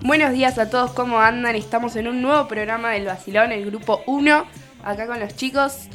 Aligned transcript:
Buenos 0.00 0.32
días 0.32 0.58
a 0.58 0.70
todos, 0.70 0.92
¿cómo 0.92 1.20
andan? 1.20 1.54
Estamos 1.54 1.94
en 1.94 2.08
un 2.08 2.22
nuevo 2.22 2.48
programa 2.48 2.92
del 2.92 3.04
Basilón, 3.04 3.52
el 3.52 3.66
grupo 3.66 4.00
1, 4.06 4.46
acá 4.82 5.06
con 5.06 5.20
los 5.20 5.36
chicos. 5.36 5.88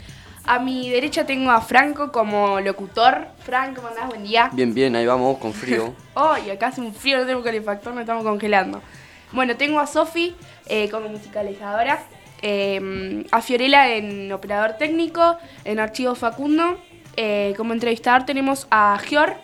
A 0.45 0.59
mi 0.59 0.91
derecha 0.91 1.25
tengo 1.25 1.49
a 1.49 1.61
Franco 1.61 2.11
como 2.11 2.59
locutor. 2.59 3.29
Franco, 3.39 3.77
¿cómo 3.77 3.87
andás? 3.87 4.09
Buen 4.09 4.23
día. 4.23 4.51
Bien, 4.53 4.71
bien, 4.75 4.95
ahí 4.95 5.07
vamos 5.07 5.39
con 5.39 5.51
frío. 5.51 5.95
oh, 6.13 6.35
y 6.45 6.51
acá 6.51 6.67
hace 6.67 6.81
un 6.81 6.93
frío, 6.93 7.17
no 7.17 7.25
tengo 7.25 7.41
calefactor, 7.41 7.93
nos 7.93 8.01
estamos 8.01 8.23
congelando. 8.23 8.83
Bueno, 9.31 9.57
tengo 9.57 9.79
a 9.79 9.87
Sofi 9.87 10.35
eh, 10.67 10.87
como 10.91 11.09
musicalizadora, 11.09 12.03
eh, 12.43 13.25
a 13.31 13.41
Fiorella 13.41 13.95
en 13.95 14.31
operador 14.31 14.73
técnico, 14.73 15.37
en 15.65 15.79
archivo 15.79 16.13
Facundo. 16.13 16.77
Eh, 17.15 17.53
como 17.57 17.73
entrevistador 17.73 18.25
tenemos 18.25 18.67
a 18.71 18.97
Gior, 18.99 19.35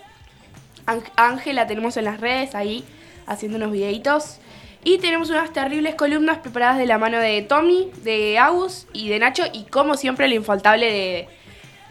Ángel 1.16 1.56
la 1.56 1.68
tenemos 1.68 1.98
en 1.98 2.06
las 2.06 2.20
redes 2.20 2.56
ahí 2.56 2.84
haciendo 3.28 3.58
unos 3.58 3.72
videitos. 3.72 4.40
Y 4.84 4.98
tenemos 4.98 5.30
unas 5.30 5.52
terribles 5.52 5.96
columnas 5.96 6.38
preparadas 6.38 6.78
de 6.78 6.86
la 6.86 6.98
mano 6.98 7.20
de 7.20 7.42
Tommy, 7.42 7.92
de 8.04 8.38
Agus 8.40 8.88
y 8.94 9.10
de 9.10 9.20
Nacho 9.20 9.44
y 9.52 9.66
como 9.66 9.96
siempre 9.96 10.26
el 10.26 10.34
infaltable 10.34 11.28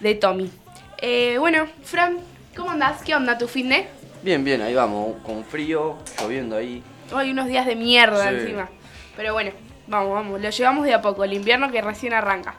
de, 0.01 0.15
Tommy. 0.15 0.51
Eh, 0.97 1.37
bueno, 1.39 1.67
Fran, 1.83 2.19
¿cómo 2.57 2.71
andás? 2.71 3.03
¿Qué 3.03 3.15
onda 3.15 3.37
tu 3.37 3.47
fin 3.47 3.69
de? 3.69 3.87
Bien, 4.23 4.43
bien, 4.43 4.63
ahí 4.63 4.75
vamos, 4.75 5.17
con 5.23 5.45
frío, 5.45 5.99
lloviendo 6.19 6.57
ahí. 6.57 6.83
Hoy 7.13 7.31
unos 7.31 7.47
días 7.47 7.67
de 7.67 7.77
mierda 7.77 8.31
encima. 8.31 8.71
Pero 9.17 9.35
bueno, 9.35 9.53
vamos, 9.87 10.15
vamos, 10.15 10.41
lo 10.41 10.51
llevamos 10.51 10.87
de 10.87 10.95
a 10.95 11.03
poco, 11.03 11.25
el 11.25 11.35
invierno 11.35 11.71
que 11.71 11.83
recién 11.83 12.15
arranca. 12.15 12.55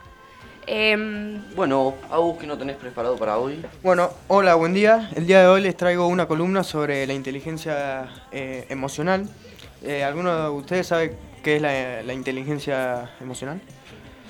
Em, 0.72 1.42
bueno, 1.56 1.96
Agus, 2.12 2.38
¿qué 2.38 2.46
no 2.46 2.56
tenés 2.56 2.76
preparado 2.76 3.16
para 3.18 3.40
hoy? 3.40 3.60
Bueno, 3.82 4.12
hola, 4.28 4.54
buen 4.54 4.76
día. 4.76 5.10
El 5.16 5.26
día 5.26 5.42
de 5.42 5.48
hoy 5.48 5.62
les 5.62 5.76
traigo 5.76 6.06
una 6.06 6.28
columna 6.28 6.64
sobre 6.64 7.08
la 7.08 7.14
inteligencia 7.16 8.08
eh, 8.32 8.68
emocional. 8.70 9.28
Eh, 9.82 10.04
¿Alguno 10.04 10.44
de 10.44 10.50
ustedes 10.52 10.86
sabe 10.86 11.18
qué 11.42 11.56
es 11.56 11.62
la, 11.64 12.14
inteligencia 12.14 13.10
emocional? 13.20 13.60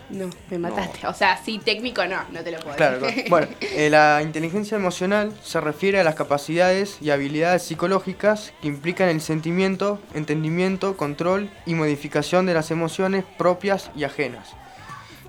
No, 0.09 0.29
me 0.49 0.59
mataste. 0.59 1.05
O 1.07 1.13
sea, 1.13 1.35
sí, 1.43 1.59
técnico 1.59 2.05
no, 2.05 2.23
no 2.31 2.41
te 2.41 2.51
lo 2.51 2.59
puedo 2.61 2.77
Claro, 2.77 3.05
Bueno, 3.29 3.47
eh, 3.59 3.89
la 3.89 4.21
inteligencia 4.23 4.77
emocional 4.77 5.33
se 5.43 5.59
refiere 5.59 5.99
a 5.99 6.05
las 6.05 6.15
capacidades 6.15 6.99
y 7.01 7.09
habilidades 7.09 7.63
psicológicas 7.63 8.53
que 8.61 8.69
implican 8.69 9.09
el 9.09 9.19
sentimiento, 9.19 9.99
entendimiento, 10.13 10.95
control 10.95 11.49
y 11.65 11.75
modificación 11.75 12.45
de 12.45 12.53
las 12.53 12.71
emociones 12.71 13.25
propias 13.37 13.91
y 13.93 14.05
ajenas. 14.05 14.55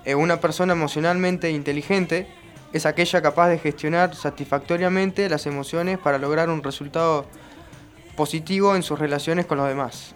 Eh, 0.03 0.15
una 0.15 0.39
persona 0.39 0.73
emocionalmente 0.73 1.51
inteligente 1.51 2.27
es 2.73 2.85
aquella 2.85 3.21
capaz 3.21 3.49
de 3.49 3.59
gestionar 3.59 4.15
satisfactoriamente 4.15 5.29
las 5.29 5.45
emociones 5.45 5.99
para 5.99 6.17
lograr 6.17 6.49
un 6.49 6.63
resultado 6.63 7.25
positivo 8.15 8.75
en 8.75 8.83
sus 8.83 8.97
relaciones 8.97 9.45
con 9.45 9.57
los 9.57 9.67
demás. 9.67 10.15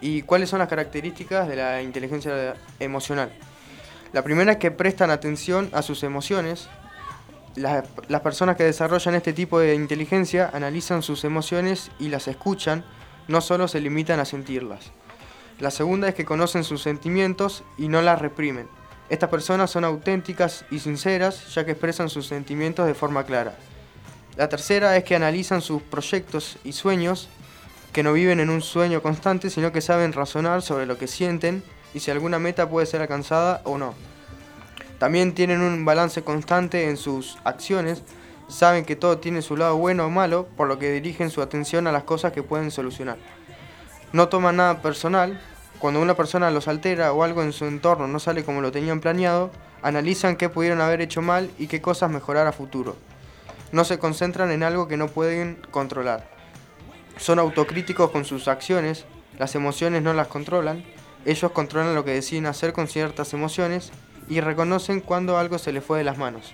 ¿Y 0.00 0.22
cuáles 0.22 0.50
son 0.50 0.58
las 0.58 0.68
características 0.68 1.48
de 1.48 1.56
la 1.56 1.82
inteligencia 1.82 2.54
emocional? 2.80 3.32
La 4.12 4.22
primera 4.22 4.52
es 4.52 4.58
que 4.58 4.70
prestan 4.70 5.10
atención 5.10 5.70
a 5.72 5.82
sus 5.82 6.02
emociones. 6.02 6.68
Las, 7.54 7.84
las, 8.08 8.20
personas 8.20 8.56
que 8.56 8.64
desarrollan 8.64 9.14
este 9.14 9.32
tipo 9.32 9.58
de 9.58 9.74
inteligencia 9.74 10.50
analizan 10.52 11.02
sus 11.02 11.24
emociones 11.24 11.90
y 11.98 12.08
las 12.08 12.28
escuchan, 12.28 12.84
no 13.28 13.40
solo 13.40 13.68
se 13.68 13.80
limitan 13.80 14.20
a 14.20 14.24
sentirlas. 14.24 14.92
La 15.58 15.70
segunda 15.70 16.08
es 16.08 16.14
que 16.14 16.26
conocen 16.26 16.64
sus 16.64 16.82
sentimientos 16.82 17.64
y 17.78 17.88
no 17.88 18.02
las 18.02 18.20
reprimen. 18.20 18.68
Estas 19.08 19.30
personas 19.30 19.70
son 19.70 19.84
auténticas 19.84 20.64
y 20.70 20.80
sinceras 20.80 21.54
ya 21.54 21.64
que 21.64 21.72
expresan 21.72 22.08
sus 22.08 22.26
sentimientos 22.26 22.86
de 22.86 22.94
forma 22.94 23.24
clara. 23.24 23.54
La 24.36 24.48
tercera 24.48 24.96
es 24.96 25.04
que 25.04 25.14
analizan 25.14 25.62
sus 25.62 25.80
proyectos 25.80 26.58
y 26.64 26.72
sueños, 26.72 27.28
que 27.92 28.02
no 28.02 28.12
viven 28.12 28.40
en 28.40 28.50
un 28.50 28.60
sueño 28.60 29.00
constante, 29.00 29.48
sino 29.48 29.72
que 29.72 29.80
saben 29.80 30.12
razonar 30.12 30.60
sobre 30.60 30.86
lo 30.86 30.98
que 30.98 31.06
sienten 31.06 31.62
y 31.94 32.00
si 32.00 32.10
alguna 32.10 32.38
meta 32.38 32.68
puede 32.68 32.86
ser 32.86 33.00
alcanzada 33.00 33.62
o 33.64 33.78
no. 33.78 33.94
También 34.98 35.34
tienen 35.34 35.60
un 35.60 35.84
balance 35.84 36.22
constante 36.22 36.88
en 36.88 36.96
sus 36.96 37.38
acciones, 37.44 38.02
saben 38.48 38.84
que 38.84 38.96
todo 38.96 39.18
tiene 39.18 39.40
su 39.40 39.56
lado 39.56 39.76
bueno 39.76 40.06
o 40.06 40.10
malo, 40.10 40.48
por 40.56 40.68
lo 40.68 40.78
que 40.78 40.92
dirigen 40.92 41.30
su 41.30 41.42
atención 41.42 41.86
a 41.86 41.92
las 41.92 42.04
cosas 42.04 42.32
que 42.32 42.42
pueden 42.42 42.70
solucionar. 42.70 43.18
No 44.12 44.28
toman 44.28 44.56
nada 44.56 44.82
personal, 44.82 45.40
cuando 45.78 46.00
una 46.00 46.14
persona 46.14 46.50
los 46.50 46.68
altera 46.68 47.12
o 47.12 47.22
algo 47.22 47.42
en 47.42 47.52
su 47.52 47.66
entorno 47.66 48.06
no 48.08 48.18
sale 48.18 48.44
como 48.44 48.60
lo 48.60 48.72
tenían 48.72 49.00
planeado, 49.00 49.50
analizan 49.82 50.36
qué 50.36 50.48
pudieron 50.48 50.80
haber 50.80 51.00
hecho 51.00 51.22
mal 51.22 51.50
y 51.58 51.66
qué 51.66 51.80
cosas 51.80 52.10
mejorar 52.10 52.46
a 52.46 52.52
futuro 52.52 52.96
no 53.72 53.84
se 53.84 53.98
concentran 53.98 54.50
en 54.50 54.62
algo 54.62 54.88
que 54.88 54.96
no 54.96 55.08
pueden 55.08 55.58
controlar. 55.70 56.28
Son 57.18 57.38
autocríticos 57.38 58.10
con 58.10 58.24
sus 58.24 58.48
acciones, 58.48 59.04
las 59.38 59.54
emociones 59.54 60.02
no 60.02 60.12
las 60.12 60.28
controlan, 60.28 60.84
ellos 61.24 61.52
controlan 61.52 61.94
lo 61.94 62.04
que 62.04 62.12
deciden 62.12 62.46
hacer 62.46 62.72
con 62.72 62.88
ciertas 62.88 63.32
emociones 63.32 63.90
y 64.28 64.40
reconocen 64.40 65.00
cuando 65.00 65.38
algo 65.38 65.58
se 65.58 65.72
les 65.72 65.84
fue 65.84 65.98
de 65.98 66.04
las 66.04 66.18
manos. 66.18 66.52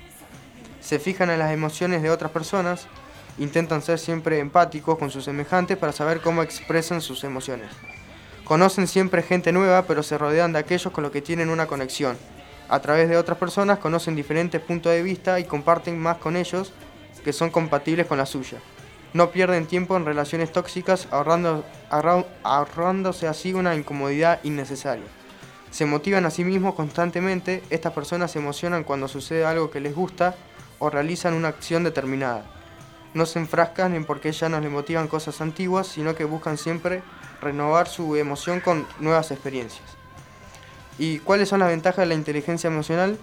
Se 0.80 0.98
fijan 0.98 1.30
en 1.30 1.38
las 1.38 1.52
emociones 1.52 2.02
de 2.02 2.10
otras 2.10 2.30
personas, 2.30 2.86
intentan 3.38 3.82
ser 3.82 3.98
siempre 3.98 4.38
empáticos 4.38 4.98
con 4.98 5.10
sus 5.10 5.24
semejantes 5.24 5.78
para 5.78 5.92
saber 5.92 6.20
cómo 6.20 6.42
expresan 6.42 7.00
sus 7.00 7.24
emociones. 7.24 7.70
Conocen 8.44 8.88
siempre 8.88 9.22
gente 9.22 9.52
nueva, 9.52 9.82
pero 9.82 10.02
se 10.02 10.18
rodean 10.18 10.52
de 10.52 10.58
aquellos 10.58 10.92
con 10.92 11.02
los 11.02 11.12
que 11.12 11.22
tienen 11.22 11.48
una 11.48 11.66
conexión. 11.66 12.16
A 12.68 12.80
través 12.80 13.08
de 13.08 13.16
otras 13.16 13.38
personas 13.38 13.78
conocen 13.78 14.16
diferentes 14.16 14.60
puntos 14.60 14.92
de 14.92 15.02
vista 15.02 15.38
y 15.38 15.44
comparten 15.44 15.98
más 15.98 16.16
con 16.18 16.36
ellos 16.36 16.72
que 17.22 17.32
son 17.32 17.50
compatibles 17.50 18.06
con 18.06 18.18
la 18.18 18.26
suya. 18.26 18.58
No 19.12 19.30
pierden 19.30 19.66
tiempo 19.66 19.96
en 19.96 20.06
relaciones 20.06 20.52
tóxicas 20.52 21.06
ahorrando, 21.10 21.64
ahorrándose 22.42 23.28
así 23.28 23.52
una 23.52 23.74
incomodidad 23.74 24.40
innecesaria. 24.42 25.04
Se 25.70 25.86
motivan 25.86 26.26
a 26.26 26.30
sí 26.30 26.44
mismos 26.44 26.74
constantemente, 26.74 27.62
estas 27.70 27.92
personas 27.92 28.32
se 28.32 28.38
emocionan 28.38 28.84
cuando 28.84 29.08
sucede 29.08 29.44
algo 29.44 29.70
que 29.70 29.80
les 29.80 29.94
gusta 29.94 30.34
o 30.78 30.90
realizan 30.90 31.34
una 31.34 31.48
acción 31.48 31.84
determinada. 31.84 32.44
No 33.14 33.26
se 33.26 33.38
enfrascan 33.38 33.94
en 33.94 34.04
porque 34.04 34.32
ya 34.32 34.48
no 34.48 34.60
les 34.60 34.70
motivan 34.70 35.08
cosas 35.08 35.40
antiguas, 35.40 35.86
sino 35.86 36.14
que 36.14 36.24
buscan 36.24 36.56
siempre 36.56 37.02
renovar 37.42 37.88
su 37.88 38.16
emoción 38.16 38.60
con 38.60 38.86
nuevas 39.00 39.30
experiencias. 39.30 39.82
¿Y 40.98 41.18
cuáles 41.18 41.48
son 41.48 41.60
las 41.60 41.68
ventajas 41.68 41.98
de 41.98 42.06
la 42.06 42.14
inteligencia 42.14 42.68
emocional? 42.68 43.18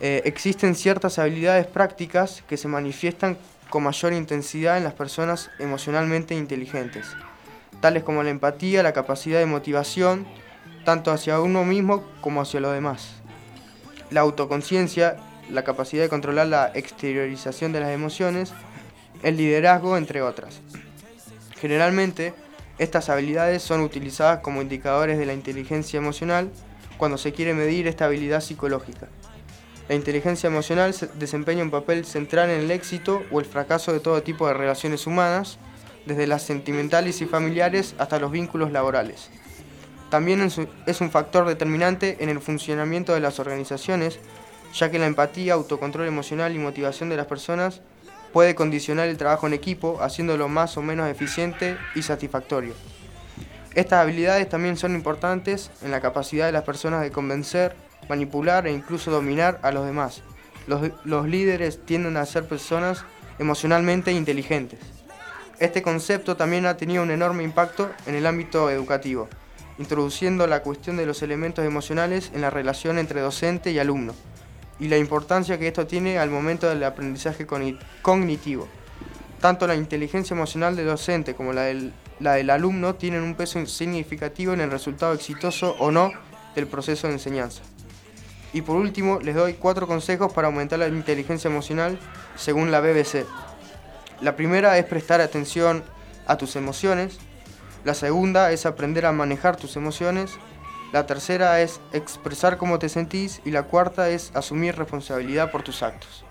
Eh, 0.00 0.22
existen 0.24 0.74
ciertas 0.74 1.18
habilidades 1.18 1.66
prácticas 1.66 2.44
que 2.48 2.56
se 2.56 2.68
manifiestan 2.68 3.36
con 3.70 3.82
mayor 3.82 4.12
intensidad 4.12 4.76
en 4.76 4.84
las 4.84 4.94
personas 4.94 5.50
emocionalmente 5.58 6.34
inteligentes, 6.34 7.06
tales 7.80 8.02
como 8.02 8.22
la 8.22 8.30
empatía, 8.30 8.82
la 8.82 8.92
capacidad 8.92 9.38
de 9.38 9.46
motivación, 9.46 10.26
tanto 10.84 11.10
hacia 11.10 11.40
uno 11.40 11.64
mismo 11.64 12.04
como 12.20 12.40
hacia 12.40 12.60
los 12.60 12.72
demás. 12.72 13.14
La 14.10 14.20
autoconciencia, 14.20 15.16
la 15.50 15.64
capacidad 15.64 16.02
de 16.02 16.08
controlar 16.08 16.46
la 16.46 16.70
exteriorización 16.74 17.72
de 17.72 17.80
las 17.80 17.90
emociones, 17.90 18.52
el 19.22 19.36
liderazgo, 19.36 19.96
entre 19.96 20.22
otras. 20.22 20.60
Generalmente, 21.60 22.34
estas 22.78 23.08
habilidades 23.08 23.62
son 23.62 23.80
utilizadas 23.80 24.40
como 24.40 24.62
indicadores 24.62 25.18
de 25.18 25.26
la 25.26 25.34
inteligencia 25.34 25.98
emocional 25.98 26.50
cuando 26.96 27.18
se 27.18 27.32
quiere 27.32 27.54
medir 27.54 27.86
esta 27.86 28.04
habilidad 28.04 28.40
psicológica. 28.40 29.08
La 29.88 29.94
inteligencia 29.94 30.48
emocional 30.48 30.94
desempeña 31.14 31.62
un 31.62 31.70
papel 31.70 32.04
central 32.04 32.50
en 32.50 32.60
el 32.60 32.70
éxito 32.70 33.22
o 33.30 33.40
el 33.40 33.46
fracaso 33.46 33.92
de 33.92 34.00
todo 34.00 34.22
tipo 34.22 34.46
de 34.46 34.54
relaciones 34.54 35.06
humanas, 35.06 35.58
desde 36.04 36.26
las 36.26 36.42
sentimentales 36.42 37.20
y 37.20 37.26
familiares 37.26 37.94
hasta 37.98 38.18
los 38.18 38.30
vínculos 38.30 38.70
laborales. 38.70 39.30
También 40.10 40.40
es 40.86 41.00
un 41.00 41.10
factor 41.10 41.46
determinante 41.46 42.16
en 42.20 42.30
el 42.30 42.40
funcionamiento 42.40 43.12
de 43.12 43.20
las 43.20 43.38
organizaciones, 43.40 44.18
ya 44.74 44.90
que 44.90 44.98
la 44.98 45.06
empatía, 45.06 45.54
autocontrol 45.54 46.06
emocional 46.06 46.54
y 46.54 46.58
motivación 46.58 47.08
de 47.08 47.16
las 47.16 47.26
personas 47.26 47.82
puede 48.32 48.54
condicionar 48.54 49.08
el 49.08 49.16
trabajo 49.16 49.46
en 49.46 49.54
equipo, 49.54 49.98
haciéndolo 50.00 50.48
más 50.48 50.76
o 50.76 50.82
menos 50.82 51.08
eficiente 51.08 51.76
y 51.94 52.02
satisfactorio. 52.02 52.74
Estas 53.74 54.00
habilidades 54.00 54.48
también 54.48 54.76
son 54.76 54.94
importantes 54.94 55.70
en 55.82 55.90
la 55.90 56.00
capacidad 56.00 56.46
de 56.46 56.52
las 56.52 56.64
personas 56.64 57.02
de 57.02 57.12
convencer, 57.12 57.76
manipular 58.08 58.66
e 58.66 58.72
incluso 58.72 59.10
dominar 59.10 59.60
a 59.62 59.70
los 59.70 59.86
demás. 59.86 60.22
Los, 60.66 61.26
líderes 61.26 61.84
tienden 61.84 62.16
a 62.16 62.26
ser 62.26 62.46
personas 62.46 63.04
emocionalmente 63.38 64.12
inteligentes. 64.12 64.80
Este 65.58 65.82
concepto 65.82 66.36
también 66.36 66.66
ha 66.66 66.76
tenido 66.76 67.02
un 67.02 67.10
enorme 67.10 67.42
impacto 67.42 67.90
en 68.06 68.14
el 68.14 68.26
ámbito 68.26 68.70
educativo, 68.70 69.28
introduciendo 69.78 70.46
la 70.46 70.62
cuestión 70.62 70.96
de 70.96 71.06
los 71.06 71.22
elementos 71.22 71.64
emocionales 71.64 72.30
en 72.34 72.42
la 72.42 72.50
relación 72.50 72.98
entre 72.98 73.20
docente 73.20 73.70
y 73.70 73.78
alumno, 73.78 74.14
y 74.80 74.88
la 74.88 74.96
importancia 74.96 75.58
que 75.58 75.68
esto 75.68 75.86
tiene 75.86 76.18
al 76.18 76.30
momento 76.30 76.68
del 76.68 76.84
aprendizaje 76.84 77.46
cognitivo. 78.02 78.68
Tanto 79.40 79.66
la 79.66 79.76
inteligencia 79.76 80.34
emocional 80.34 80.76
del 80.76 80.86
docente 80.86 81.34
como 81.34 81.52
la 81.52 81.62
del, 81.62 81.92
la 82.20 82.34
del 82.34 82.50
alumno 82.50 82.94
tienen 82.96 83.22
un 83.22 83.34
peso 83.34 83.64
significativo 83.66 84.52
en 84.52 84.60
el 84.60 84.70
resultado 84.70 85.12
exitoso 85.12 85.76
o 85.78 85.90
no 85.90 86.12
del 86.54 86.66
proceso 86.66 87.06
de 87.06 87.14
enseñanza. 87.14 87.62
Y 88.52 88.62
por 88.62 88.76
último, 88.76 89.20
les 89.20 89.34
doy 89.34 89.54
cuatro 89.54 89.86
consejos 89.86 90.32
para 90.32 90.48
aumentar 90.48 90.78
la 90.78 90.88
inteligencia 90.88 91.48
emocional 91.48 91.98
según 92.36 92.70
la 92.70 92.80
BBC. 92.80 93.26
La 94.20 94.36
primera 94.36 94.78
es 94.78 94.84
prestar 94.84 95.20
atención 95.20 95.84
a 96.26 96.36
tus 96.36 96.56
emociones. 96.56 97.18
La 97.84 97.94
segunda 97.94 98.50
es 98.50 98.66
aprender 98.66 99.06
a 99.06 99.12
manejar 99.12 99.56
tus 99.56 99.76
emociones. 99.76 100.32
La 100.92 101.06
tercera 101.06 101.60
es 101.60 101.80
expresar 101.92 102.56
cómo 102.56 102.78
te 102.78 102.88
sentís. 102.88 103.40
Y 103.44 103.50
la 103.50 103.64
cuarta 103.64 104.08
es 104.08 104.30
asumir 104.34 104.76
responsabilidad 104.76 105.50
por 105.50 105.62
tus 105.62 105.82
actos. 105.82 106.24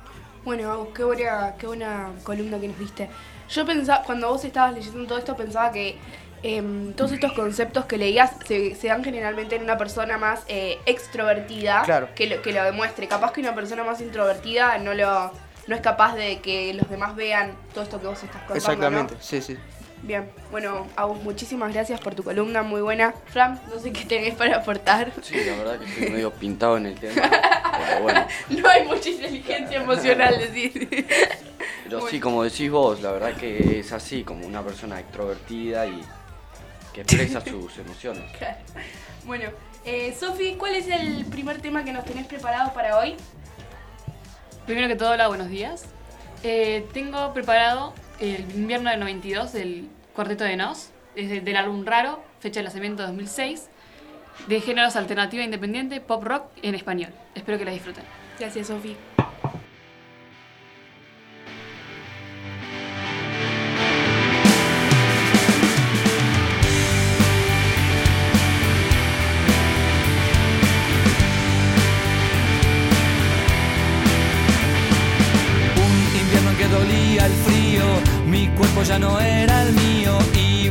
Bueno, 0.43 0.87
qué 0.95 1.03
buena, 1.03 1.55
qué 1.59 1.67
buena 1.67 2.11
columna 2.23 2.59
que 2.59 2.69
nos 2.69 2.79
diste. 2.79 3.09
Yo 3.49 3.65
pensaba, 3.65 4.03
cuando 4.03 4.29
vos 4.29 4.43
estabas 4.45 4.73
leyendo 4.73 5.05
todo 5.05 5.17
esto, 5.17 5.35
pensaba 5.35 5.71
que 5.71 5.97
em, 6.43 6.93
todos 6.93 7.11
estos 7.11 7.33
conceptos 7.33 7.85
que 7.85 7.97
leías 7.97 8.31
se, 8.45 8.75
se 8.75 8.87
dan 8.87 9.03
generalmente 9.03 9.55
en 9.55 9.63
una 9.63 9.77
persona 9.77 10.17
más 10.17 10.43
eh, 10.47 10.79
extrovertida 10.85 11.81
Claro. 11.83 12.09
que, 12.15 12.27
lo, 12.27 12.41
que 12.41 12.53
lo 12.53 12.63
demuestre. 12.63 13.07
Capaz 13.07 13.31
que 13.33 13.41
una 13.41 13.55
persona 13.55 13.83
más 13.83 13.99
introvertida 14.01 14.77
no 14.77 14.93
lo 14.93 15.31
no 15.67 15.75
es 15.75 15.81
capaz 15.81 16.15
de 16.15 16.39
que 16.39 16.73
los 16.73 16.89
demás 16.89 17.13
vean 17.15 17.53
todo 17.73 17.83
esto 17.83 17.99
que 17.99 18.07
vos 18.07 18.23
estás 18.23 18.41
contando. 18.43 18.55
Exactamente, 18.55 19.13
¿no? 19.15 19.19
sí, 19.21 19.41
sí. 19.41 19.57
Bien, 20.03 20.29
bueno, 20.51 20.87
Agus, 20.95 21.21
muchísimas 21.23 21.73
gracias 21.73 21.99
por 21.99 22.15
tu 22.15 22.23
columna, 22.23 22.61
muy 22.63 22.81
buena. 22.81 23.13
Fran, 23.25 23.59
no 23.69 23.79
sé 23.79 23.91
qué 23.91 24.05
tenés 24.05 24.35
para 24.35 24.57
aportar. 24.57 25.11
Sí, 25.21 25.35
la 25.43 25.57
verdad 25.57 25.79
que 25.79 25.85
estoy 25.85 26.09
medio 26.11 26.31
pintado 26.31 26.77
en 26.77 26.85
el 26.85 26.95
tema. 26.95 27.23
Pero 27.29 28.01
bueno. 28.03 28.27
No 28.49 28.69
hay 28.69 28.85
mucha 28.85 29.09
inteligencia 29.09 29.81
emocional, 29.81 30.37
decir. 30.37 31.07
Pero 31.83 32.07
sí, 32.07 32.19
como 32.19 32.43
decís 32.43 32.69
vos, 32.69 33.01
la 33.01 33.11
verdad 33.11 33.33
que 33.35 33.79
es 33.79 33.91
así, 33.91 34.23
como 34.23 34.45
una 34.45 34.61
persona 34.61 34.99
extrovertida 34.99 35.87
y 35.87 36.01
que 36.93 37.01
expresa 37.01 37.41
sus 37.45 37.77
emociones. 37.77 38.23
Claro. 38.37 38.57
Bueno, 39.25 39.49
eh, 39.83 40.15
Sofi, 40.17 40.55
¿cuál 40.55 40.75
es 40.75 40.87
el 40.87 41.25
primer 41.25 41.59
tema 41.59 41.83
que 41.83 41.91
nos 41.91 42.05
tenés 42.05 42.27
preparado 42.27 42.73
para 42.73 42.97
hoy? 42.99 43.15
Primero 44.65 44.87
que 44.87 44.95
todo, 44.95 45.11
hola, 45.11 45.27
buenos 45.27 45.49
días. 45.49 45.85
Eh, 46.43 46.85
tengo 46.93 47.33
preparado 47.33 47.93
el 48.19 48.41
invierno 48.55 48.89
del 48.89 48.99
92 48.99 49.53
del 49.53 49.87
Cuarteto 50.13 50.43
de 50.43 50.55
Nos, 50.57 50.89
desde 51.15 51.41
del 51.41 51.57
álbum 51.57 51.85
Raro, 51.85 52.23
fecha 52.39 52.59
de 52.59 52.65
lanzamiento 52.65 53.03
2006, 53.03 53.69
de 54.47 54.61
géneros 54.61 54.95
alternativa 54.95 55.43
independiente, 55.43 55.99
pop 55.99 56.23
rock 56.23 56.45
en 56.61 56.75
español. 56.75 57.11
Espero 57.35 57.57
que 57.57 57.65
la 57.65 57.71
disfruten. 57.71 58.03
Gracias, 58.39 58.67
Sofi. 58.67 58.95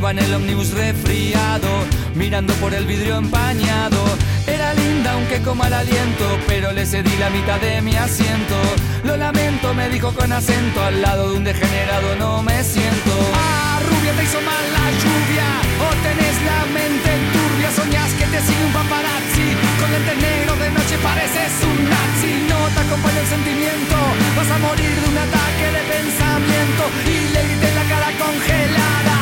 En 0.07 0.21
el 0.21 0.35
ómnibus 0.35 0.71
resfriado, 0.71 1.67
mirando 2.15 2.55
por 2.55 2.73
el 2.73 2.87
vidrio 2.87 3.17
empañado. 3.17 3.99
Era 4.47 4.73
linda 4.73 5.15
aunque 5.15 5.43
con 5.43 5.59
mal 5.59 5.73
aliento, 5.73 6.39
pero 6.47 6.71
le 6.71 6.87
cedí 6.87 7.11
la 7.19 7.29
mitad 7.29 7.61
de 7.61 7.83
mi 7.83 7.97
asiento. 7.97 8.55
Lo 9.03 9.17
lamento, 9.17 9.75
me 9.75 9.89
dijo 9.89 10.13
con 10.15 10.33
acento, 10.33 10.81
al 10.81 11.03
lado 11.03 11.31
de 11.31 11.37
un 11.39 11.43
degenerado 11.45 12.15
no 12.21 12.41
me 12.41 12.63
siento. 12.63 13.11
Ah, 13.35 13.81
rubia, 13.83 14.13
te 14.13 14.23
hizo 14.23 14.41
mal 14.43 14.65
la 14.79 14.87
lluvia, 15.03 15.49
o 15.83 15.89
tenés 16.07 16.37
la 16.51 16.61
mente 16.71 17.11
turbia, 17.35 17.69
soñás 17.75 18.13
que 18.15 18.27
te 18.27 18.41
sigue 18.47 18.65
un 18.65 18.73
paparazzi. 18.73 19.49
Con 19.81 19.91
lentes 19.91 20.19
negros 20.23 20.59
de 20.61 20.71
noche 20.71 20.97
pareces 21.03 21.51
un 21.67 21.83
nazi, 21.91 22.33
no 22.47 22.61
te 22.71 22.79
acompaña 22.79 23.21
el 23.21 23.27
sentimiento, 23.27 23.97
vas 24.39 24.51
a 24.55 24.59
morir 24.59 24.95
de 25.03 25.07
un 25.11 25.19
ataque 25.19 25.67
de 25.75 25.83
pensamiento. 25.83 26.83
Y 27.11 27.17
le 27.35 27.43
grité 27.43 27.69
la 27.75 27.85
cara 27.91 28.11
congelada, 28.23 29.16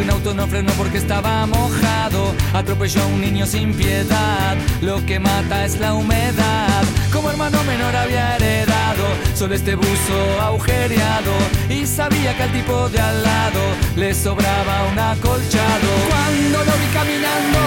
un 0.00 0.10
auto 0.10 0.34
no 0.34 0.46
frenó 0.46 0.72
porque 0.72 0.98
estaba 0.98 1.46
mojado. 1.46 2.34
Atropelló 2.52 3.02
a 3.02 3.06
un 3.06 3.20
niño 3.20 3.46
sin 3.46 3.74
piedad. 3.74 4.56
Lo 4.80 5.04
que 5.06 5.18
mata 5.18 5.64
es 5.64 5.78
la 5.78 5.94
humedad. 5.94 6.84
Como 7.12 7.30
hermano 7.30 7.62
menor 7.64 7.94
había 7.96 8.36
heredado 8.36 9.04
solo 9.34 9.54
este 9.54 9.74
buzo 9.74 10.40
agujereado. 10.40 11.32
Y 11.68 11.86
sabía 11.86 12.36
que 12.36 12.42
al 12.42 12.52
tipo 12.52 12.88
de 12.90 13.00
al 13.00 13.22
lado 13.22 13.60
le 13.96 14.14
sobraba 14.14 14.86
un 14.92 14.98
acolchado. 14.98 15.88
Cuando 16.08 16.58
lo 16.58 16.72
vi 16.78 16.88
caminando 16.92 17.58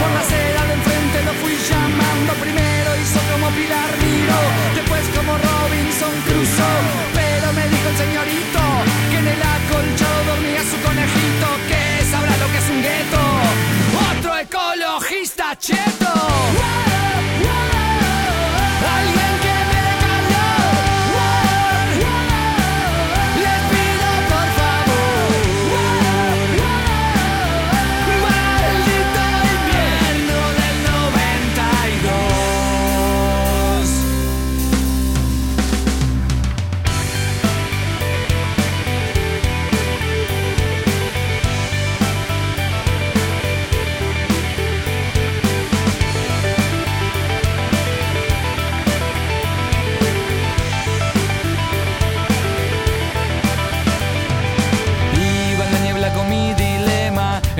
por 0.00 0.10
la 0.12 0.20
acera 0.20 0.64
de 0.66 0.74
enfrente 0.74 1.16
lo 1.24 1.32
fui 1.40 1.54
llamando. 1.68 2.32
Primero 2.40 2.90
hizo 3.02 3.20
como 3.32 3.46
Pilar 3.56 3.90
Miro, 4.02 4.40
después 4.74 5.04
como 5.16 5.32
Robinson 5.32 6.14
Crusoe. 6.26 6.82
Pero 7.14 7.52
me 7.52 7.64
dijo 7.68 7.88
el 7.88 7.96
señorito 7.96 8.62
que 9.10 9.18
en 9.18 9.28
el 9.28 9.42
acolchado 9.42 10.07
dormía 10.38 10.62
su 10.62 10.80
conejito, 10.86 11.46
que 11.68 12.04
sabrá 12.10 12.36
lo 12.36 12.46
que 12.52 12.58
es 12.58 12.70
un 12.70 12.82
gueto. 12.82 13.20
Otro 14.10 14.38
ecologista 14.38 15.56
cheto. 15.56 16.87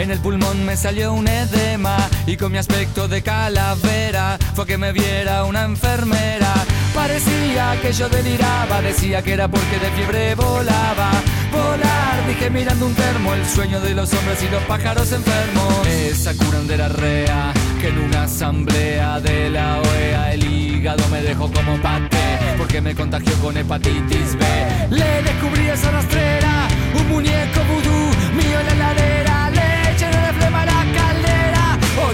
En 0.08 0.12
el 0.12 0.20
pulmón 0.20 0.64
me 0.64 0.74
salió 0.74 1.12
un 1.12 1.28
edema 1.28 1.94
y 2.26 2.38
con 2.38 2.50
mi 2.50 2.56
aspecto 2.56 3.08
de 3.08 3.20
calavera 3.20 4.38
fue 4.54 4.64
que 4.64 4.78
me 4.78 4.90
viera 4.90 5.44
una 5.44 5.64
enfermera. 5.64 6.54
Parecía 6.94 7.78
que 7.82 7.92
yo 7.92 8.08
deliraba, 8.08 8.80
decía 8.80 9.20
que 9.22 9.34
era 9.34 9.48
porque 9.48 9.78
de 9.78 9.90
fiebre 9.90 10.34
volaba. 10.34 11.10
Volar, 11.52 12.26
dije 12.26 12.48
mirando 12.48 12.86
un 12.86 12.94
termo, 12.94 13.34
el 13.34 13.44
sueño 13.46 13.80
de 13.80 13.94
los 13.94 14.10
hombres 14.14 14.42
y 14.42 14.48
los 14.48 14.62
pájaros 14.62 15.12
enfermos. 15.12 15.86
Esa 15.86 16.32
curandera 16.34 16.88
rea 16.88 17.52
que 17.78 17.88
en 17.88 17.98
una 17.98 18.22
asamblea 18.22 19.20
de 19.20 19.50
la 19.50 19.78
OEA 19.82 20.32
el 20.32 20.44
hígado 20.44 21.06
me 21.08 21.20
dejó 21.20 21.52
como 21.52 21.76
paté 21.82 22.38
porque 22.56 22.80
me 22.80 22.94
contagió 22.94 23.34
con 23.42 23.58
hepatitis 23.58 24.36
B. 24.38 24.46
Le 24.88 25.22
descubrí 25.22 25.68
esa 25.68 25.90
rastrera, 25.90 26.66
un 26.98 27.08
muñeco 27.08 27.60
vudú 27.64 27.87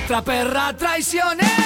otra 0.05 0.21
perra 0.23 0.77
traicionera. 0.77 1.65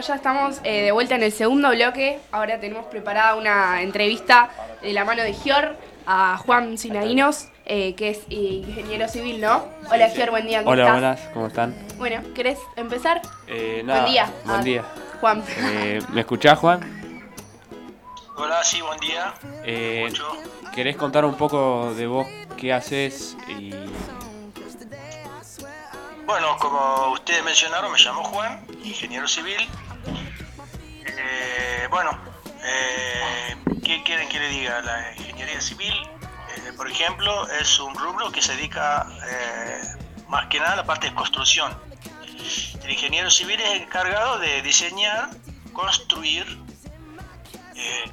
Ya 0.00 0.14
estamos 0.14 0.60
eh, 0.64 0.82
de 0.82 0.92
vuelta 0.92 1.14
en 1.14 1.22
el 1.22 1.32
segundo 1.32 1.70
bloque. 1.70 2.18
Ahora 2.32 2.58
tenemos 2.60 2.86
preparada 2.86 3.34
una 3.36 3.82
entrevista 3.82 4.48
de 4.82 4.92
la 4.92 5.04
mano 5.04 5.22
de 5.22 5.32
Gior 5.34 5.76
a 6.06 6.36
Juan 6.38 6.76
Sinaínos, 6.78 7.48
eh, 7.64 7.94
que 7.94 8.10
es 8.10 8.20
ingeniero 8.28 9.08
civil, 9.08 9.40
¿no? 9.40 9.64
Hola 9.90 10.08
Gior, 10.10 10.30
buen 10.30 10.46
día. 10.46 10.58
¿cómo 10.60 10.72
Hola, 10.72 10.82
estás? 10.82 10.94
buenas, 11.00 11.20
¿cómo 11.32 11.46
están? 11.46 11.74
Bueno, 11.98 12.22
¿querés 12.34 12.58
empezar? 12.76 13.22
Eh, 13.46 13.82
nada, 13.84 14.00
buen 14.02 14.12
día. 14.12 14.32
Buen 14.44 14.60
Ah, 14.60 14.62
día. 14.62 14.84
Juan. 15.20 15.42
Eh, 15.58 16.00
¿Me 16.12 16.20
escuchás, 16.20 16.58
Juan? 16.58 16.80
Hola, 18.36 18.62
sí, 18.64 18.80
buen 18.82 18.98
día. 19.00 19.32
Eh. 19.64 20.12
¿Querés 20.74 20.96
contar 20.96 21.24
un 21.24 21.36
poco 21.36 21.94
de 21.94 22.06
vos 22.06 22.26
qué 22.56 22.72
haces 22.72 23.36
y 23.48 23.70
Bueno, 26.26 26.56
como 26.58 27.12
ustedes 27.12 27.44
mencionaron, 27.44 27.92
me 27.92 27.98
llamo 27.98 28.24
Juan, 28.24 28.66
ingeniero 28.82 29.28
civil. 29.28 29.68
Eh, 31.06 31.86
bueno, 31.90 32.18
eh, 32.62 33.56
¿qué 33.84 34.02
quieren 34.02 34.28
que 34.28 34.40
le 34.40 34.48
diga? 34.48 34.80
La 34.80 35.12
ingeniería 35.16 35.60
civil, 35.60 35.92
eh, 35.92 36.72
por 36.76 36.90
ejemplo, 36.90 37.46
es 37.50 37.78
un 37.78 37.94
rubro 37.94 38.32
que 38.32 38.40
se 38.40 38.56
dedica 38.56 39.06
eh, 39.28 39.82
más 40.28 40.46
que 40.46 40.60
nada 40.60 40.72
a 40.72 40.76
la 40.76 40.84
parte 40.84 41.10
de 41.10 41.14
construcción. 41.14 41.76
El 42.82 42.90
ingeniero 42.90 43.30
civil 43.30 43.60
es 43.60 43.82
encargado 43.82 44.38
de 44.38 44.62
diseñar, 44.62 45.28
construir 45.74 46.46
eh, 47.76 48.10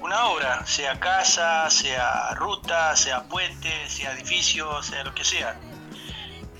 una 0.00 0.26
obra, 0.26 0.66
sea 0.66 1.00
casa, 1.00 1.70
sea 1.70 2.34
ruta, 2.34 2.94
sea 2.96 3.22
puente, 3.24 3.88
sea 3.88 4.12
edificio, 4.12 4.82
sea 4.82 5.04
lo 5.04 5.14
que 5.14 5.24
sea. 5.24 5.58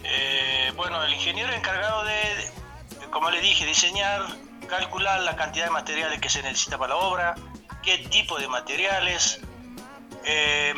Eh, 0.04 0.72
bueno, 0.76 1.02
el 1.02 1.12
ingeniero 1.14 1.52
encargado 1.52 2.04
de, 2.04 2.50
como 3.10 3.30
le 3.30 3.40
dije, 3.40 3.64
diseñar, 3.64 4.22
calcular 4.68 5.20
la 5.20 5.34
cantidad 5.36 5.66
de 5.66 5.70
materiales 5.70 6.20
que 6.20 6.28
se 6.28 6.42
necesita 6.42 6.78
para 6.78 6.94
la 6.94 7.00
obra, 7.00 7.34
qué 7.82 7.98
tipo 7.98 8.38
de 8.38 8.48
materiales, 8.48 9.40
eh, 10.24 10.74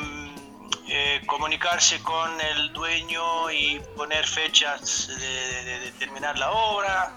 eh, 0.89 1.23
comunicarse 1.27 2.01
con 2.03 2.41
el 2.41 2.73
dueño 2.73 3.51
y 3.51 3.81
poner 3.97 4.27
fechas 4.27 5.09
de, 5.09 5.65
de- 5.65 5.93
terminar 5.93 6.39
la 6.39 6.51
obra, 6.53 7.13